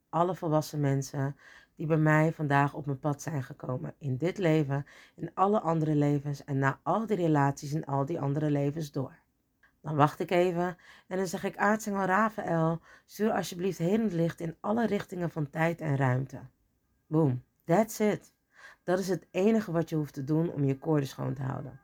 alle 0.10 0.36
volwassen 0.36 0.80
mensen 0.80 1.36
die 1.76 1.88
bij 1.88 1.98
mij 1.98 2.34
vandaag 2.34 2.74
op 2.74 2.86
mijn 2.86 3.00
pad 3.00 3.22
zijn 3.22 3.44
gekomen. 3.44 3.94
In 3.98 4.18
dit 4.18 4.38
leven, 4.38 4.86
in 5.16 5.32
alle 5.34 5.60
andere 5.60 5.96
levens 5.96 6.44
en 6.44 6.60
na 6.60 6.80
al 6.84 7.06
die 7.06 7.18
relaties 7.18 7.74
en 7.74 7.86
al 7.86 8.06
die 8.06 8.20
andere 8.20 8.50
levens 8.50 8.92
door. 8.92 9.24
Dan 9.86 9.96
wacht 9.96 10.20
ik 10.20 10.32
even 10.32 10.78
en 11.08 11.18
dan 11.18 11.28
zeg 11.28 11.44
ik 11.44 11.58
aartsengel 11.58 12.06
Rafael, 12.06 12.80
stuur 13.06 13.32
alsjeblieft 13.32 13.78
helend 13.78 14.14
licht 14.14 14.40
in 14.40 14.56
alle 14.60 14.86
richtingen 14.86 15.30
van 15.30 15.50
tijd 15.50 15.82
en 15.82 15.96
ruimte. 15.96 16.40
Boom, 17.08 17.44
that's 17.66 18.00
it. 18.00 18.34
Dat 18.84 19.00
is 19.00 19.08
het 19.08 19.28
enige 19.32 19.72
wat 19.72 19.90
je 19.90 19.96
hoeft 19.96 20.14
te 20.14 20.24
doen 20.24 20.52
om 20.52 20.64
je 20.64 20.78
koorden 20.78 21.08
schoon 21.08 21.34
te 21.34 21.42
houden. 21.42 21.80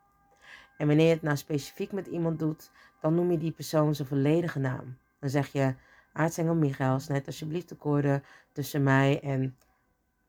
En 0.78 0.88
wanneer 0.88 1.08
je 1.08 1.14
het 1.14 1.22
nou 1.22 1.38
specifiek 1.38 1.92
met 1.92 2.08
iemand 2.08 2.40
doet, 2.40 2.72
dan 3.02 3.16
noem 3.16 3.32
je 3.32 3.38
die 3.38 3.52
persoon 3.52 3.96
zijn 3.96 4.08
volledige 4.08 4.60
naam. 4.60 4.98
Dan 5.20 5.30
zeg 5.30 5.48
je 5.48 5.76
aartsengel 6.14 6.56
Michael, 6.56 7.00
snijd 7.00 7.28
alsjeblieft 7.28 7.70
de 7.70 7.76
koorden 7.76 8.24
tussen 8.52 8.84
mij 8.84 9.20
en 9.20 9.58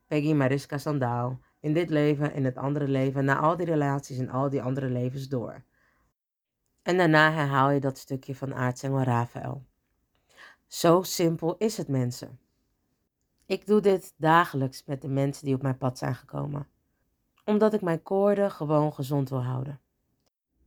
Peggy 0.06 0.32
Mariska 0.32 0.78
Sandaal. 0.78 1.38
In 1.60 1.72
dit 1.72 1.90
leven, 1.90 2.34
in 2.34 2.44
het 2.44 2.56
andere 2.56 2.88
leven, 2.88 3.24
na 3.24 3.38
al 3.38 3.56
die 3.56 3.66
relaties 3.66 4.18
en 4.18 4.30
al 4.30 4.50
die 4.50 4.62
andere 4.62 4.88
levens 4.88 5.28
door. 5.28 5.62
En 6.82 6.96
daarna 6.96 7.32
herhaal 7.32 7.70
je 7.70 7.80
dat 7.80 7.98
stukje 7.98 8.34
van 8.34 8.54
aartsengel 8.54 9.02
Rafael. 9.02 9.64
Zo 10.66 11.02
simpel 11.02 11.56
is 11.56 11.76
het, 11.76 11.88
mensen. 11.88 12.38
Ik 13.46 13.66
doe 13.66 13.80
dit 13.80 14.14
dagelijks 14.16 14.84
met 14.84 15.02
de 15.02 15.08
mensen 15.08 15.44
die 15.44 15.54
op 15.54 15.62
mijn 15.62 15.78
pad 15.78 15.98
zijn 15.98 16.14
gekomen. 16.14 16.68
Omdat 17.44 17.74
ik 17.74 17.80
mijn 17.80 18.02
koorden 18.02 18.50
gewoon 18.50 18.92
gezond 18.92 19.28
wil 19.28 19.42
houden. 19.42 19.80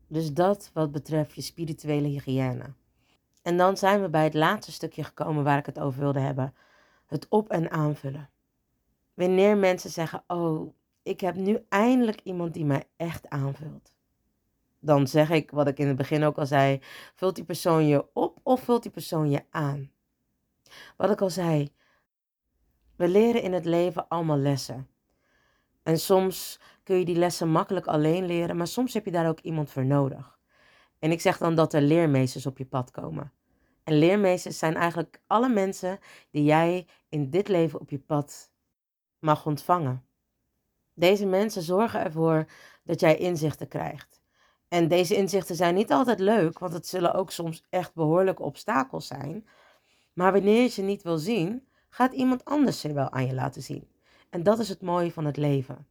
Dus 0.08 0.34
dat 0.34 0.70
wat 0.74 0.92
betreft 0.92 1.34
je 1.34 1.42
spirituele 1.42 2.08
hygiëne. 2.08 2.74
En 3.42 3.58
dan 3.58 3.78
zijn 3.78 4.02
we 4.02 4.10
bij 4.10 4.24
het 4.24 4.34
laatste 4.34 4.72
stukje 4.72 5.04
gekomen 5.04 5.44
waar 5.44 5.58
ik 5.58 5.66
het 5.66 5.80
over 5.80 6.00
wilde 6.00 6.20
hebben. 6.20 6.54
Het 7.06 7.28
op- 7.30 7.50
en 7.50 7.72
aanvullen. 7.72 8.30
Wanneer 9.14 9.58
mensen 9.58 9.90
zeggen, 9.90 10.24
oh, 10.28 10.74
ik 11.04 11.22
heb 11.22 11.36
nu 11.36 11.66
eindelijk 11.70 12.22
iemand 12.24 12.54
die 12.54 12.66
mij 12.66 12.88
echt 12.96 13.30
aanvult. 13.30 13.95
Dan 14.86 15.08
zeg 15.08 15.30
ik, 15.30 15.52
wat 15.52 15.68
ik 15.68 15.80
in 15.80 15.88
het 15.88 15.96
begin 15.96 16.24
ook 16.24 16.38
al 16.38 16.46
zei, 16.46 16.80
vult 17.16 17.36
die 17.36 17.44
persoon 17.44 17.88
je 17.88 18.06
op 18.14 18.40
of 18.44 18.62
vult 18.62 18.84
die 18.84 18.92
persoon 18.92 19.30
je 19.30 19.44
aan? 19.50 19.92
Wat 20.98 21.10
ik 21.10 21.22
al 21.22 21.30
zei, 21.30 21.72
we 22.96 23.08
leren 23.08 23.42
in 23.42 23.54
het 23.54 23.66
leven 23.66 24.08
allemaal 24.08 24.38
lessen. 24.38 24.88
En 25.84 26.00
soms 26.00 26.60
kun 26.84 26.98
je 26.98 27.06
die 27.06 27.16
lessen 27.16 27.50
makkelijk 27.50 27.88
alleen 27.88 28.26
leren, 28.26 28.58
maar 28.58 28.68
soms 28.68 28.94
heb 28.94 29.06
je 29.06 29.12
daar 29.12 29.28
ook 29.28 29.40
iemand 29.40 29.72
voor 29.72 29.86
nodig. 29.86 30.40
En 31.00 31.12
ik 31.12 31.22
zeg 31.22 31.38
dan 31.38 31.56
dat 31.56 31.74
er 31.74 31.82
leermeesters 31.82 32.46
op 32.46 32.58
je 32.58 32.66
pad 32.66 32.92
komen. 32.92 33.32
En 33.84 33.98
leermeesters 33.98 34.58
zijn 34.58 34.76
eigenlijk 34.76 35.22
alle 35.28 35.50
mensen 35.50 36.00
die 36.32 36.44
jij 36.44 36.88
in 37.10 37.30
dit 37.30 37.48
leven 37.48 37.80
op 37.80 37.90
je 37.90 38.00
pad 38.00 38.52
mag 39.20 39.46
ontvangen. 39.46 40.06
Deze 40.94 41.26
mensen 41.26 41.62
zorgen 41.62 42.04
ervoor 42.04 42.46
dat 42.84 43.00
jij 43.00 43.18
inzichten 43.18 43.68
krijgt. 43.68 44.24
En 44.68 44.88
deze 44.88 45.16
inzichten 45.16 45.56
zijn 45.56 45.76
niet 45.76 45.92
altijd 45.92 46.20
leuk, 46.20 46.60
want 46.60 46.74
het 46.74 46.88
zullen 46.88 47.14
ook 47.14 47.32
soms 47.32 47.66
echt 47.70 47.94
behoorlijke 47.94 48.44
obstakels 48.44 49.08
zijn. 49.08 49.48
Maar 50.14 50.32
wanneer 50.32 50.62
je 50.62 50.68
ze 50.68 50.82
niet 50.82 51.04
wil 51.04 51.18
zien, 51.18 51.68
gaat 51.90 52.14
iemand 52.14 52.46
anders 52.46 52.80
ze 52.80 52.94
wel 52.94 53.10
aan 53.10 53.26
je 53.26 53.34
laten 53.34 53.62
zien. 53.62 53.88
En 54.30 54.44
dat 54.44 54.60
is 54.60 54.70
het 54.70 54.82
mooie 54.82 55.12
van 55.12 55.26
het 55.26 55.38
leven. 55.38 55.88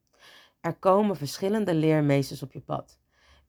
Er 0.61 0.75
komen 0.75 1.17
verschillende 1.17 1.75
leermeesters 1.75 2.43
op 2.43 2.53
je 2.53 2.61
pad. 2.61 2.99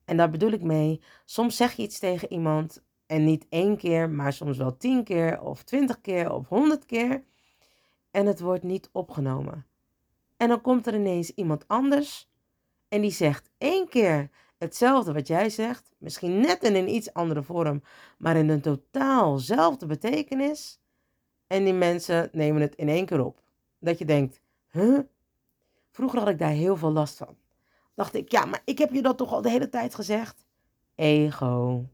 En 0.04 0.16
daar 0.16 0.30
bedoel 0.30 0.50
ik 0.50 0.62
mee, 0.62 1.00
soms 1.24 1.56
zeg 1.56 1.72
je 1.72 1.82
iets 1.82 1.98
tegen 1.98 2.32
iemand 2.32 2.84
en 3.06 3.24
niet 3.24 3.46
één 3.48 3.76
keer, 3.76 4.10
maar 4.10 4.32
soms 4.32 4.56
wel 4.56 4.76
tien 4.76 5.04
keer 5.04 5.40
of 5.40 5.62
twintig 5.62 6.00
keer 6.00 6.32
of 6.32 6.48
honderd 6.48 6.86
keer. 6.86 7.24
En 8.10 8.26
het 8.26 8.40
wordt 8.40 8.62
niet 8.62 8.88
opgenomen. 8.92 9.66
En 10.36 10.48
dan 10.48 10.60
komt 10.60 10.86
er 10.86 10.94
ineens 10.94 11.30
iemand 11.30 11.68
anders 11.68 12.30
en 12.88 13.00
die 13.00 13.10
zegt 13.10 13.50
één 13.58 13.88
keer 13.88 14.30
hetzelfde 14.66 15.12
wat 15.12 15.26
jij 15.26 15.50
zegt, 15.50 15.94
misschien 15.98 16.40
net 16.40 16.62
in 16.62 16.74
een 16.74 16.88
iets 16.88 17.12
andere 17.12 17.42
vorm, 17.42 17.82
maar 18.18 18.36
in 18.36 18.48
een 18.48 18.60
totaalzelfde 18.60 19.86
betekenis. 19.86 20.80
En 21.46 21.64
die 21.64 21.74
mensen 21.74 22.28
nemen 22.32 22.60
het 22.60 22.74
in 22.74 22.88
één 22.88 23.06
keer 23.06 23.24
op. 23.24 23.42
Dat 23.78 23.98
je 23.98 24.04
denkt, 24.04 24.40
huh? 24.70 24.98
Vroeger 25.90 26.18
had 26.18 26.28
ik 26.28 26.38
daar 26.38 26.50
heel 26.50 26.76
veel 26.76 26.92
last 26.92 27.16
van. 27.16 27.36
Dacht 27.94 28.14
ik, 28.14 28.30
ja, 28.30 28.44
maar 28.44 28.62
ik 28.64 28.78
heb 28.78 28.92
je 28.92 29.02
dat 29.02 29.16
toch 29.16 29.32
al 29.32 29.42
de 29.42 29.50
hele 29.50 29.68
tijd 29.68 29.94
gezegd? 29.94 30.44
Ego. 30.94 31.84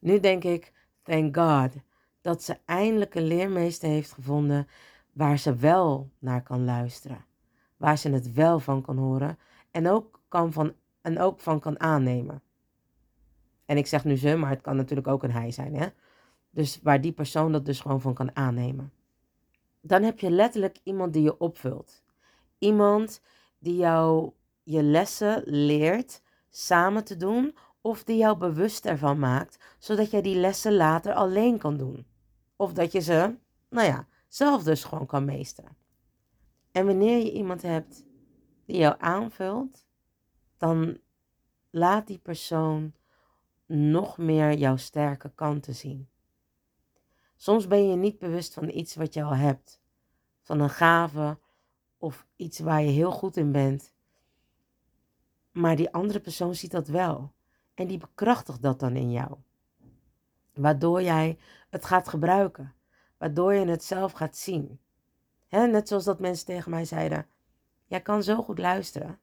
Nu 0.00 0.20
denk 0.20 0.44
ik, 0.44 0.72
thank 1.02 1.36
God, 1.36 1.82
dat 2.20 2.42
ze 2.42 2.58
eindelijk 2.64 3.14
een 3.14 3.26
leermeester 3.26 3.88
heeft 3.88 4.12
gevonden 4.12 4.68
waar 5.12 5.38
ze 5.38 5.54
wel 5.54 6.10
naar 6.18 6.42
kan 6.42 6.64
luisteren. 6.64 7.24
Waar 7.76 7.98
ze 7.98 8.10
het 8.10 8.32
wel 8.32 8.58
van 8.58 8.82
kan 8.82 8.96
horen 8.96 9.38
en 9.70 9.88
ook, 9.88 10.20
kan 10.28 10.52
van, 10.52 10.74
en 11.00 11.18
ook 11.18 11.40
van 11.40 11.60
kan 11.60 11.80
aannemen. 11.80 12.42
En 13.64 13.76
ik 13.76 13.86
zeg 13.86 14.04
nu 14.04 14.16
ze, 14.16 14.36
maar 14.36 14.50
het 14.50 14.60
kan 14.60 14.76
natuurlijk 14.76 15.08
ook 15.08 15.22
een 15.22 15.32
hij 15.32 15.50
zijn. 15.50 15.74
Hè? 15.74 15.86
Dus 16.50 16.80
waar 16.82 17.00
die 17.00 17.12
persoon 17.12 17.52
dat 17.52 17.66
dus 17.66 17.80
gewoon 17.80 18.00
van 18.00 18.14
kan 18.14 18.36
aannemen. 18.36 18.92
Dan 19.80 20.02
heb 20.02 20.18
je 20.18 20.30
letterlijk 20.30 20.78
iemand 20.82 21.12
die 21.12 21.22
je 21.22 21.38
opvult. 21.38 22.02
Iemand 22.58 23.20
die 23.58 23.76
jou 23.76 24.32
je 24.62 24.82
lessen 24.82 25.42
leert 25.44 26.22
samen 26.48 27.04
te 27.04 27.16
doen 27.16 27.56
of 27.80 28.04
die 28.04 28.16
jou 28.16 28.38
bewust 28.38 28.86
ervan 28.86 29.18
maakt, 29.18 29.58
zodat 29.78 30.10
jij 30.10 30.22
die 30.22 30.36
lessen 30.36 30.76
later 30.76 31.14
alleen 31.14 31.58
kan 31.58 31.76
doen. 31.76 32.06
Of 32.56 32.72
dat 32.72 32.92
je 32.92 33.00
ze, 33.00 33.34
nou 33.68 33.86
ja, 33.86 34.06
zelf 34.28 34.62
dus 34.62 34.84
gewoon 34.84 35.06
kan 35.06 35.24
meesteren. 35.24 35.76
En 36.72 36.86
wanneer 36.86 37.18
je 37.18 37.32
iemand 37.32 37.62
hebt 37.62 38.04
die 38.64 38.76
jou 38.76 38.94
aanvult, 38.98 39.87
dan 40.58 40.98
laat 41.70 42.06
die 42.06 42.18
persoon 42.18 42.92
nog 43.66 44.18
meer 44.18 44.54
jouw 44.54 44.76
sterke 44.76 45.30
kanten 45.34 45.74
zien. 45.74 46.08
Soms 47.36 47.66
ben 47.66 47.88
je 47.88 47.96
niet 47.96 48.18
bewust 48.18 48.54
van 48.54 48.68
iets 48.68 48.94
wat 48.94 49.14
je 49.14 49.22
al 49.22 49.34
hebt, 49.34 49.80
van 50.42 50.60
een 50.60 50.70
gave 50.70 51.38
of 51.98 52.26
iets 52.36 52.58
waar 52.58 52.82
je 52.82 52.90
heel 52.90 53.10
goed 53.10 53.36
in 53.36 53.52
bent. 53.52 53.92
Maar 55.50 55.76
die 55.76 55.92
andere 55.92 56.20
persoon 56.20 56.54
ziet 56.54 56.70
dat 56.70 56.88
wel 56.88 57.32
en 57.74 57.86
die 57.86 57.98
bekrachtigt 57.98 58.62
dat 58.62 58.80
dan 58.80 58.96
in 58.96 59.10
jou. 59.10 59.36
Waardoor 60.54 61.02
jij 61.02 61.38
het 61.70 61.84
gaat 61.84 62.08
gebruiken, 62.08 62.74
waardoor 63.16 63.54
je 63.54 63.66
het 63.66 63.84
zelf 63.84 64.12
gaat 64.12 64.36
zien. 64.36 64.80
net 65.48 65.88
zoals 65.88 66.04
dat 66.04 66.20
mensen 66.20 66.46
tegen 66.46 66.70
mij 66.70 66.84
zeiden: 66.84 67.26
Jij 67.86 68.00
kan 68.00 68.22
zo 68.22 68.42
goed 68.42 68.58
luisteren. 68.58 69.20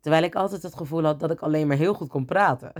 Terwijl 0.00 0.22
ik 0.22 0.34
altijd 0.34 0.62
het 0.62 0.74
gevoel 0.76 1.04
had 1.04 1.20
dat 1.20 1.30
ik 1.30 1.40
alleen 1.40 1.66
maar 1.66 1.76
heel 1.76 1.94
goed 1.94 2.08
kon 2.08 2.24
praten. 2.24 2.72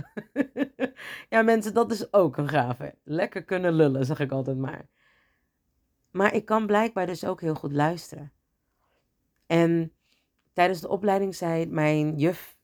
ja, 1.29 1.41
mensen, 1.41 1.73
dat 1.73 1.91
is 1.91 2.13
ook 2.13 2.37
een 2.37 2.49
gave. 2.49 2.95
Lekker 3.03 3.43
kunnen 3.43 3.73
lullen, 3.73 4.05
zeg 4.05 4.19
ik 4.19 4.31
altijd 4.31 4.57
maar. 4.57 4.87
Maar 6.11 6.33
ik 6.33 6.45
kan 6.45 6.65
blijkbaar 6.65 7.05
dus 7.05 7.25
ook 7.25 7.41
heel 7.41 7.55
goed 7.55 7.71
luisteren. 7.71 8.31
En 9.45 9.93
tijdens 10.53 10.81
de 10.81 10.89
opleiding 10.89 11.35
zei 11.35 11.65
mijn 11.65 12.17
juf, 12.17 12.57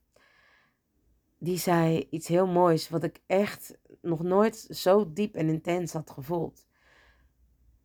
die 1.38 1.58
zei 1.58 2.08
iets 2.10 2.28
heel 2.28 2.48
moois, 2.48 2.90
wat 2.90 3.04
ik 3.04 3.22
echt 3.26 3.78
nog 4.02 4.24
nooit 4.24 4.58
zo 4.58 5.14
diep 5.14 5.36
en 5.36 5.48
intens 5.48 5.94
had 5.94 6.10
gevoeld. 6.10 6.66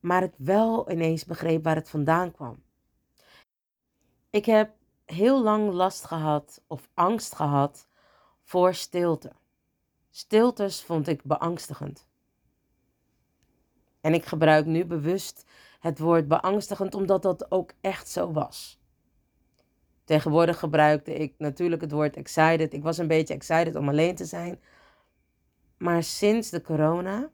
Maar 0.00 0.22
ik 0.22 0.32
wel 0.36 0.90
ineens 0.90 1.24
begreep 1.24 1.64
waar 1.64 1.74
het 1.74 1.90
vandaan 1.90 2.32
kwam. 2.32 2.62
Ik 4.30 4.44
heb 4.44 4.74
heel 5.12 5.42
lang 5.42 5.72
last 5.72 6.04
gehad 6.04 6.62
of 6.66 6.88
angst 6.94 7.34
gehad 7.34 7.88
voor 8.42 8.74
stilte. 8.74 9.32
Stiltes 10.10 10.82
vond 10.82 11.08
ik 11.08 11.24
beangstigend. 11.24 12.06
En 14.00 14.14
ik 14.14 14.24
gebruik 14.24 14.66
nu 14.66 14.84
bewust 14.84 15.44
het 15.80 15.98
woord 15.98 16.28
beangstigend 16.28 16.94
omdat 16.94 17.22
dat 17.22 17.50
ook 17.50 17.72
echt 17.80 18.08
zo 18.08 18.32
was. 18.32 18.80
Tegenwoordig 20.04 20.58
gebruikte 20.58 21.14
ik 21.14 21.34
natuurlijk 21.38 21.82
het 21.82 21.92
woord 21.92 22.16
excited. 22.16 22.72
Ik 22.72 22.82
was 22.82 22.98
een 22.98 23.06
beetje 23.06 23.34
excited 23.34 23.76
om 23.76 23.88
alleen 23.88 24.14
te 24.14 24.24
zijn. 24.24 24.60
Maar 25.76 26.02
sinds 26.02 26.50
de 26.50 26.62
corona 26.62 27.30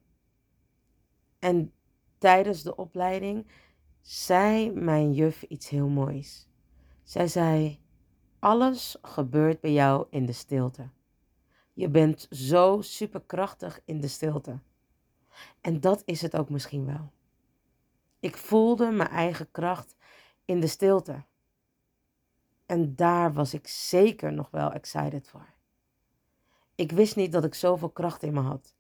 en 1.38 1.72
tijdens 2.18 2.62
de 2.62 2.76
opleiding 2.76 3.46
zei 4.00 4.70
mijn 4.70 5.12
juf 5.12 5.42
iets 5.42 5.68
heel 5.68 5.88
moois. 5.88 6.47
Zij 7.08 7.28
zei: 7.28 7.80
Alles 8.38 8.96
gebeurt 9.02 9.60
bij 9.60 9.72
jou 9.72 10.06
in 10.10 10.26
de 10.26 10.32
stilte. 10.32 10.88
Je 11.72 11.88
bent 11.88 12.26
zo 12.30 12.80
superkrachtig 12.80 13.80
in 13.84 14.00
de 14.00 14.08
stilte. 14.08 14.58
En 15.60 15.80
dat 15.80 16.02
is 16.04 16.22
het 16.22 16.36
ook 16.36 16.48
misschien 16.48 16.86
wel. 16.86 17.12
Ik 18.20 18.36
voelde 18.36 18.90
mijn 18.90 19.08
eigen 19.08 19.50
kracht 19.50 19.96
in 20.44 20.60
de 20.60 20.66
stilte. 20.66 21.24
En 22.66 22.96
daar 22.96 23.32
was 23.32 23.54
ik 23.54 23.66
zeker 23.66 24.32
nog 24.32 24.50
wel 24.50 24.72
excited 24.72 25.28
voor. 25.28 25.54
Ik 26.74 26.92
wist 26.92 27.16
niet 27.16 27.32
dat 27.32 27.44
ik 27.44 27.54
zoveel 27.54 27.90
kracht 27.90 28.22
in 28.22 28.32
me 28.32 28.40
had. 28.40 28.74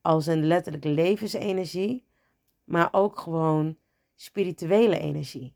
Als 0.00 0.26
een 0.26 0.46
letterlijk 0.46 0.84
levensenergie, 0.84 2.06
maar 2.64 2.88
ook 2.92 3.18
gewoon 3.18 3.76
spirituele 4.14 4.98
energie. 4.98 5.54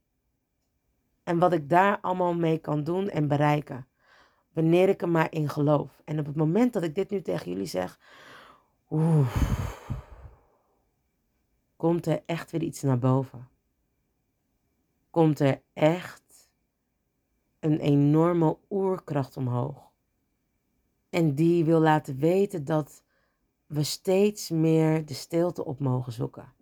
En 1.29 1.39
wat 1.39 1.53
ik 1.53 1.69
daar 1.69 2.01
allemaal 2.01 2.35
mee 2.35 2.59
kan 2.59 2.85
doen 2.85 3.09
en 3.09 3.29
bereiken. 3.29 3.87
Wanneer 4.53 4.89
ik 4.89 5.03
er 5.03 5.09
maar 5.09 5.33
in 5.33 5.49
geloof. 5.49 6.03
En 6.05 6.19
op 6.19 6.27
het 6.27 6.37
moment 6.37 6.73
dat 6.73 6.83
ik 6.83 6.95
dit 6.95 7.11
nu 7.11 7.23
tegen 7.23 7.51
jullie 7.51 7.67
zeg, 7.67 7.99
oeh, 8.91 9.35
komt 11.77 12.07
er 12.07 12.23
echt 12.27 12.51
weer 12.51 12.63
iets 12.63 12.83
naar 12.83 12.99
boven. 12.99 13.49
Komt 15.11 15.41
er 15.41 15.63
echt 15.73 16.51
een 17.61 17.79
enorme 17.79 18.57
oerkracht 18.71 19.37
omhoog. 19.37 19.91
En 21.11 21.35
die 21.35 21.65
wil 21.65 21.81
laten 21.81 22.19
weten 22.19 22.65
dat 22.65 23.03
we 23.67 23.83
steeds 23.83 24.51
meer 24.51 25.07
de 25.07 25.15
stilte 25.15 25.65
op 25.65 25.79
mogen 25.79 26.13
zoeken. 26.13 26.53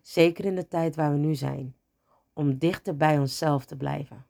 Zeker 0.00 0.44
in 0.44 0.54
de 0.54 0.68
tijd 0.68 0.96
waar 0.96 1.12
we 1.12 1.18
nu 1.18 1.34
zijn 1.34 1.76
om 2.34 2.58
dichter 2.58 2.96
bij 2.96 3.18
onszelf 3.18 3.64
te 3.64 3.76
blijven. 3.76 4.26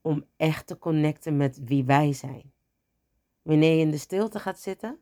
Om 0.00 0.24
echt 0.36 0.66
te 0.66 0.78
connecten 0.78 1.36
met 1.36 1.60
wie 1.64 1.84
wij 1.84 2.12
zijn. 2.12 2.52
Wanneer 3.42 3.74
je 3.74 3.80
in 3.80 3.90
de 3.90 3.98
stilte 3.98 4.38
gaat 4.38 4.58
zitten, 4.58 4.98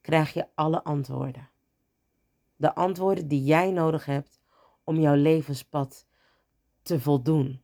krijg 0.00 0.32
je 0.32 0.48
alle 0.54 0.84
antwoorden. 0.84 1.48
De 2.56 2.74
antwoorden 2.74 3.28
die 3.28 3.44
jij 3.44 3.70
nodig 3.70 4.04
hebt 4.04 4.40
om 4.84 4.96
jouw 4.96 5.14
levenspad 5.14 6.06
te 6.82 7.00
voldoen. 7.00 7.62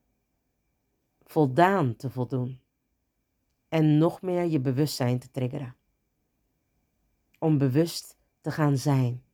Voldaan 1.24 1.96
te 1.96 2.10
voldoen. 2.10 2.60
En 3.68 3.98
nog 3.98 4.22
meer 4.22 4.44
je 4.44 4.60
bewustzijn 4.60 5.18
te 5.18 5.30
triggeren. 5.30 5.76
Om 7.38 7.58
bewust 7.58 8.16
te 8.40 8.50
gaan 8.50 8.76
zijn. 8.76 9.24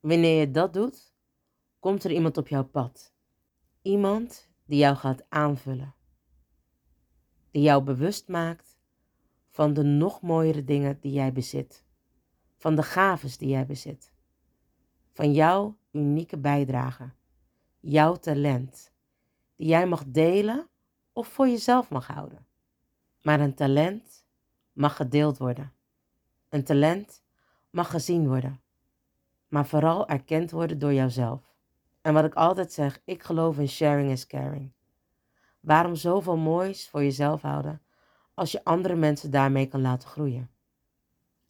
Wanneer 0.00 0.40
je 0.40 0.50
dat 0.50 0.72
doet, 0.72 1.12
komt 1.78 2.04
er 2.04 2.10
iemand 2.10 2.36
op 2.36 2.48
jouw 2.48 2.64
pad. 2.64 3.11
Iemand 3.82 4.50
die 4.64 4.78
jou 4.78 4.96
gaat 4.96 5.24
aanvullen. 5.28 5.94
Die 7.50 7.62
jou 7.62 7.82
bewust 7.82 8.28
maakt 8.28 8.78
van 9.48 9.74
de 9.74 9.82
nog 9.82 10.20
mooiere 10.20 10.64
dingen 10.64 11.00
die 11.00 11.12
jij 11.12 11.32
bezit. 11.32 11.84
Van 12.58 12.76
de 12.76 12.82
gaves 12.82 13.38
die 13.38 13.48
jij 13.48 13.66
bezit. 13.66 14.12
Van 15.12 15.32
jouw 15.32 15.76
unieke 15.90 16.38
bijdrage. 16.38 17.12
Jouw 17.80 18.16
talent. 18.16 18.92
Die 19.56 19.68
jij 19.68 19.86
mag 19.86 20.04
delen 20.06 20.68
of 21.12 21.28
voor 21.28 21.48
jezelf 21.48 21.90
mag 21.90 22.06
houden. 22.06 22.46
Maar 23.22 23.40
een 23.40 23.54
talent 23.54 24.26
mag 24.72 24.96
gedeeld 24.96 25.38
worden. 25.38 25.72
Een 26.48 26.64
talent 26.64 27.22
mag 27.70 27.90
gezien 27.90 28.26
worden. 28.26 28.60
Maar 29.48 29.66
vooral 29.66 30.08
erkend 30.08 30.50
worden 30.50 30.78
door 30.78 30.92
jouzelf. 30.92 31.51
En 32.02 32.14
wat 32.14 32.24
ik 32.24 32.34
altijd 32.34 32.72
zeg, 32.72 33.00
ik 33.04 33.22
geloof 33.22 33.58
in 33.58 33.68
sharing 33.68 34.10
is 34.10 34.26
caring. 34.26 34.72
Waarom 35.60 35.94
zoveel 35.94 36.36
moois 36.36 36.88
voor 36.88 37.02
jezelf 37.02 37.42
houden 37.42 37.82
als 38.34 38.52
je 38.52 38.64
andere 38.64 38.94
mensen 38.94 39.30
daarmee 39.30 39.66
kan 39.66 39.80
laten 39.80 40.08
groeien? 40.08 40.50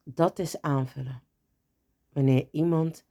Dat 0.03 0.39
is 0.39 0.61
aanvullen. 0.61 1.23
Wanneer 2.09 2.49
iemand 2.51 3.05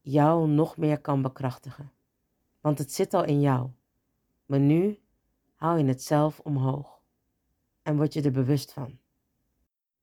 jou 0.00 0.48
nog 0.48 0.76
meer 0.76 1.00
kan 1.00 1.22
bekrachtigen. 1.22 1.92
Want 2.60 2.78
het 2.78 2.92
zit 2.92 3.14
al 3.14 3.24
in 3.24 3.40
jou. 3.40 3.70
Maar 4.46 4.60
nu 4.60 5.00
haal 5.54 5.76
je 5.76 5.84
het 5.84 6.02
zelf 6.02 6.40
omhoog. 6.40 7.00
En 7.82 7.96
word 7.96 8.12
je 8.12 8.22
er 8.22 8.32
bewust 8.32 8.72
van. 8.72 8.98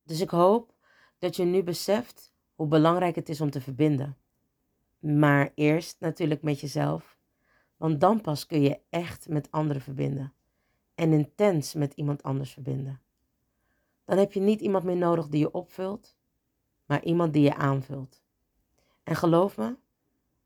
Dus 0.04 0.22
ik 0.22 0.30
hoop 0.30 0.74
dat 1.18 1.36
je 1.36 1.44
nu 1.44 1.64
beseft 1.64 2.34
hoe 2.56 2.68
belangrijk 2.68 3.16
het 3.16 3.30
is 3.30 3.42
om 3.42 3.50
te 3.50 3.62
verbinden. 3.62 4.18
Maar 5.08 5.52
eerst 5.56 6.00
natuurlijk 6.00 6.42
met 6.42 6.60
jezelf. 6.60 7.18
Want 7.78 8.00
dan 8.02 8.22
pas 8.22 8.46
kun 8.46 8.62
je 8.62 8.80
echt 8.90 9.30
met 9.30 9.52
anderen 9.52 9.82
verbinden. 9.82 10.34
En 10.96 11.14
intens 11.14 11.74
met 11.74 11.94
iemand 11.94 12.24
anders 12.24 12.52
verbinden. 12.52 13.02
Dan 14.06 14.18
heb 14.18 14.34
je 14.34 14.40
niet 14.40 14.62
iemand 14.62 14.84
meer 14.84 14.98
nodig 14.98 15.28
die 15.28 15.40
je 15.40 15.52
opvult, 15.52 16.18
maar 16.86 17.04
iemand 17.04 17.34
die 17.34 17.44
je 17.44 17.56
aanvult. 17.56 18.22
En 19.04 19.16
geloof 19.16 19.58
me, 19.58 19.76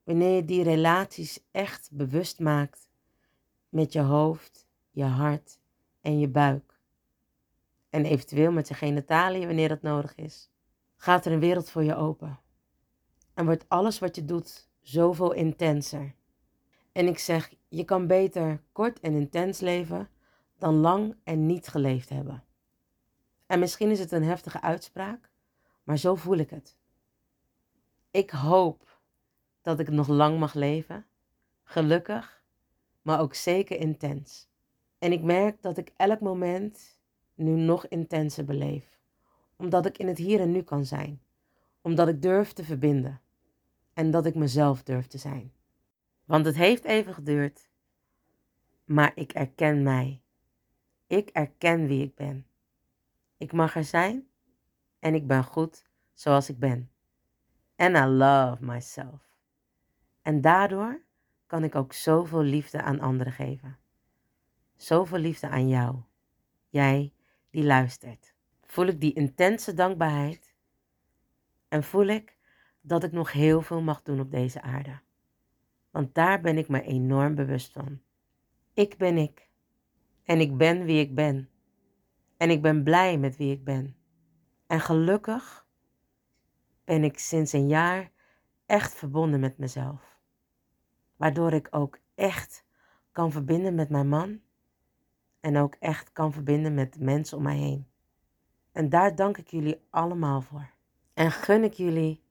wanneer 0.04 0.36
je 0.36 0.46
die 0.46 0.64
relaties 0.64 1.44
echt 1.52 1.90
bewust 1.92 2.40
maakt 2.40 2.90
met 3.70 3.94
je 3.94 4.02
hoofd, 4.02 4.68
je 4.92 5.04
hart 5.04 5.60
en 6.02 6.20
je 6.20 6.28
buik. 6.28 6.80
En 7.90 8.06
eventueel 8.06 8.52
met 8.52 8.68
je 8.68 8.74
genitaliën 8.74 9.48
wanneer 9.48 9.70
dat 9.70 9.82
nodig 9.82 10.16
is. 10.16 10.50
Gaat 10.96 11.26
er 11.26 11.32
een 11.32 11.40
wereld 11.40 11.70
voor 11.70 11.84
je 11.84 11.96
open. 11.96 12.40
En 13.34 13.46
wordt 13.46 13.66
alles 13.68 14.00
wat 14.00 14.16
je 14.16 14.26
doet 14.26 14.70
zoveel 14.82 15.32
intenser. 15.32 16.16
En 16.92 17.08
ik 17.08 17.20
zeg, 17.20 17.54
je 17.68 17.84
kan 17.84 18.08
beter 18.08 18.62
kort 18.72 19.00
en 19.00 19.14
intens 19.14 19.60
leven 19.60 20.10
dan 20.58 20.76
lang 20.76 21.16
en 21.24 21.46
niet 21.46 21.68
geleefd 21.68 22.10
hebben. 22.10 22.44
En 23.46 23.60
misschien 23.60 23.90
is 23.90 24.00
het 24.00 24.12
een 24.12 24.24
heftige 24.24 24.62
uitspraak, 24.62 25.30
maar 25.84 25.98
zo 25.98 26.16
voel 26.16 26.38
ik 26.38 26.50
het. 26.50 26.78
Ik 28.12 28.30
hoop 28.30 29.00
dat 29.62 29.80
ik 29.80 29.90
nog 29.90 30.08
lang 30.08 30.40
mag 30.40 30.54
leven, 30.54 31.06
gelukkig, 31.64 32.44
maar 33.02 33.20
ook 33.20 33.34
zeker 33.34 33.80
intens. 33.80 34.50
En 35.00 35.12
ik 35.12 35.22
merk 35.22 35.62
dat 35.62 35.78
ik 35.78 35.94
elk 35.96 36.20
moment 36.20 37.00
nu 37.34 37.52
nog 37.52 37.88
intenser 37.88 38.46
beleef, 38.46 39.00
omdat 39.56 39.86
ik 39.86 39.98
in 39.98 40.08
het 40.08 40.18
hier 40.18 40.40
en 40.40 40.52
nu 40.52 40.62
kan 40.62 40.86
zijn, 40.86 41.22
omdat 41.82 42.08
ik 42.08 42.22
durf 42.22 42.54
te 42.54 42.64
verbinden 42.64 43.22
en 43.94 44.12
dat 44.12 44.26
ik 44.26 44.36
mezelf 44.36 44.84
durf 44.84 45.08
te 45.08 45.18
zijn. 45.18 45.54
Want 46.26 46.46
het 46.46 46.56
heeft 46.56 46.84
even 46.84 47.14
geduurd, 47.14 47.70
maar 48.86 49.12
ik 49.16 49.32
erken 49.32 49.84
mij. 49.84 50.22
Ik 51.08 51.30
erken 51.30 51.88
wie 51.88 52.04
ik 52.04 52.16
ben. 52.16 52.46
Ik 53.38 53.52
mag 53.52 53.76
er 53.76 53.84
zijn 53.84 54.28
en 55.00 55.14
ik 55.14 55.28
ben 55.28 55.44
goed 55.44 55.90
zoals 56.14 56.50
ik 56.50 56.60
ben. 56.60 56.92
And 57.76 57.98
I 57.98 58.06
love 58.06 58.66
myself. 58.66 59.36
En 60.22 60.42
daardoor 60.42 61.02
kan 61.48 61.64
ik 61.64 61.76
ook 61.76 61.94
zoveel 61.94 62.42
liefde 62.42 62.82
aan 62.82 63.00
anderen 63.00 63.34
geven. 63.34 63.78
Zoveel 64.76 65.18
liefde 65.18 65.50
aan 65.50 65.68
jou. 65.68 65.96
Jij 66.70 67.14
die 67.50 67.64
luistert. 67.64 68.34
Voel 68.66 68.86
ik 68.86 69.02
die 69.02 69.14
intense 69.14 69.74
dankbaarheid 69.74 70.51
en 71.72 71.84
voel 71.84 72.06
ik 72.06 72.38
dat 72.82 73.04
ik 73.04 73.12
nog 73.12 73.32
heel 73.32 73.62
veel 73.62 73.82
mag 73.82 74.02
doen 74.02 74.20
op 74.20 74.32
deze 74.32 74.62
aarde. 74.62 75.00
Want 75.92 76.14
daar 76.14 76.42
ben 76.42 76.58
ik 76.58 76.68
me 76.68 76.82
enorm 76.82 77.36
bewust 77.36 77.72
van. 77.72 78.02
Ik 78.74 78.98
ben 78.98 79.18
ik. 79.18 79.50
En 80.24 80.40
ik 80.40 80.58
ben 80.58 80.84
wie 80.84 81.00
ik 81.00 81.16
ben. 81.16 81.50
En 82.38 82.50
ik 82.50 82.62
ben 82.62 82.84
blij 82.84 83.18
met 83.18 83.38
wie 83.38 83.52
ik 83.52 83.64
ben. 83.64 83.96
En 84.68 84.80
gelukkig 84.80 85.68
ben 86.84 87.04
ik 87.04 87.20
sinds 87.20 87.54
een 87.54 87.68
jaar 87.68 88.12
echt 88.66 88.94
verbonden 88.94 89.40
met 89.40 89.58
mezelf. 89.58 90.20
Waardoor 91.16 91.54
ik 91.54 91.68
ook 91.72 92.00
echt 92.16 92.66
kan 93.12 93.32
verbinden 93.32 93.76
met 93.76 93.90
mijn 93.90 94.08
man. 94.08 94.42
En 95.40 95.58
ook 95.58 95.76
echt 95.80 96.12
kan 96.12 96.34
verbinden 96.34 96.74
met 96.74 96.94
de 96.94 97.04
mensen 97.04 97.38
om 97.38 97.44
mij 97.44 97.58
heen. 97.58 97.88
En 98.72 98.90
daar 98.90 99.16
dank 99.16 99.38
ik 99.38 99.48
jullie 99.48 99.82
allemaal 99.90 100.42
voor. 100.42 100.80
En 101.22 101.32
gun 101.32 101.64
ik 101.64 101.74
jullie 101.74 102.22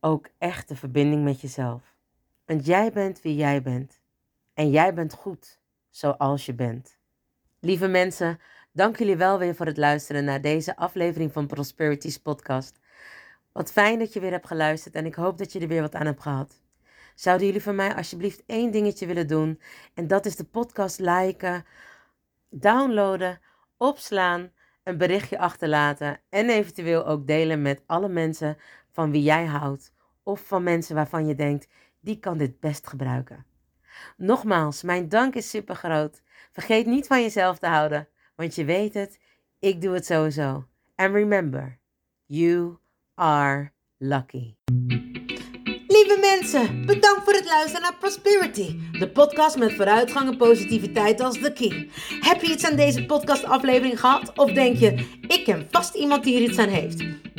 ook 0.00 0.28
echt 0.38 0.68
de 0.68 0.76
verbinding 0.76 1.24
met 1.24 1.40
jezelf. 1.40 1.94
Want 2.44 2.66
jij 2.66 2.92
bent 2.92 3.22
wie 3.22 3.34
jij 3.34 3.62
bent. 3.62 4.00
En 4.54 4.70
jij 4.70 4.94
bent 4.94 5.12
goed 5.12 5.58
zoals 5.90 6.46
je 6.46 6.54
bent. 6.54 6.98
Lieve 7.58 7.86
mensen, 7.86 8.40
dank 8.72 8.98
jullie 8.98 9.16
wel 9.16 9.38
weer 9.38 9.54
voor 9.54 9.66
het 9.66 9.76
luisteren 9.76 10.24
naar 10.24 10.40
deze 10.40 10.76
aflevering 10.76 11.32
van 11.32 11.46
Prosperities 11.46 12.18
Podcast. 12.18 12.78
Wat 13.52 13.72
fijn 13.72 13.98
dat 13.98 14.12
je 14.12 14.20
weer 14.20 14.30
hebt 14.30 14.46
geluisterd 14.46 14.94
en 14.94 15.06
ik 15.06 15.14
hoop 15.14 15.38
dat 15.38 15.52
je 15.52 15.60
er 15.60 15.68
weer 15.68 15.82
wat 15.82 15.94
aan 15.94 16.06
hebt 16.06 16.22
gehad. 16.22 16.60
Zouden 17.14 17.46
jullie 17.46 17.62
voor 17.62 17.74
mij 17.74 17.94
alsjeblieft 17.94 18.42
één 18.46 18.70
dingetje 18.70 19.06
willen 19.06 19.26
doen? 19.26 19.60
En 19.94 20.06
dat 20.06 20.26
is 20.26 20.36
de 20.36 20.44
podcast 20.44 20.98
liken, 20.98 21.64
downloaden, 22.48 23.40
opslaan, 23.76 24.52
een 24.90 24.98
berichtje 24.98 25.38
achterlaten 25.38 26.20
en 26.28 26.50
eventueel 26.50 27.06
ook 27.06 27.26
delen 27.26 27.62
met 27.62 27.82
alle 27.86 28.08
mensen 28.08 28.56
van 28.92 29.10
wie 29.10 29.22
jij 29.22 29.44
houdt 29.44 29.92
of 30.22 30.46
van 30.46 30.62
mensen 30.62 30.94
waarvan 30.94 31.26
je 31.26 31.34
denkt, 31.34 31.68
die 32.00 32.18
kan 32.18 32.38
dit 32.38 32.60
best 32.60 32.86
gebruiken. 32.86 33.46
Nogmaals, 34.16 34.82
mijn 34.82 35.08
dank 35.08 35.34
is 35.34 35.50
super 35.50 35.74
groot. 35.74 36.22
Vergeet 36.52 36.86
niet 36.86 37.06
van 37.06 37.22
jezelf 37.22 37.58
te 37.58 37.66
houden, 37.66 38.08
want 38.34 38.54
je 38.54 38.64
weet 38.64 38.94
het, 38.94 39.20
ik 39.58 39.80
doe 39.80 39.94
het 39.94 40.06
sowieso. 40.06 40.66
And 40.94 41.14
remember, 41.14 41.78
you 42.26 42.78
are 43.14 43.72
lucky. 43.96 44.56
Lieve 46.10 46.36
mensen, 46.40 46.86
bedankt 46.86 47.24
voor 47.24 47.32
het 47.32 47.44
luisteren 47.44 47.82
naar 47.82 47.96
Prosperity, 47.98 48.76
de 48.98 49.08
podcast 49.08 49.56
met 49.56 49.72
vooruitgang 49.72 50.28
en 50.28 50.36
positiviteit 50.36 51.20
als 51.20 51.40
de 51.40 51.52
key. 51.52 51.88
Heb 52.20 52.42
je 52.42 52.52
iets 52.52 52.64
aan 52.64 52.76
deze 52.76 53.06
podcastaflevering 53.06 54.00
gehad? 54.00 54.32
Of 54.38 54.52
denk 54.52 54.76
je, 54.76 55.06
ik 55.28 55.44
ken 55.44 55.66
vast 55.70 55.94
iemand 55.94 56.24
die 56.24 56.36
er 56.36 56.42
iets 56.42 56.58
aan 56.58 56.68
heeft? 56.68 57.04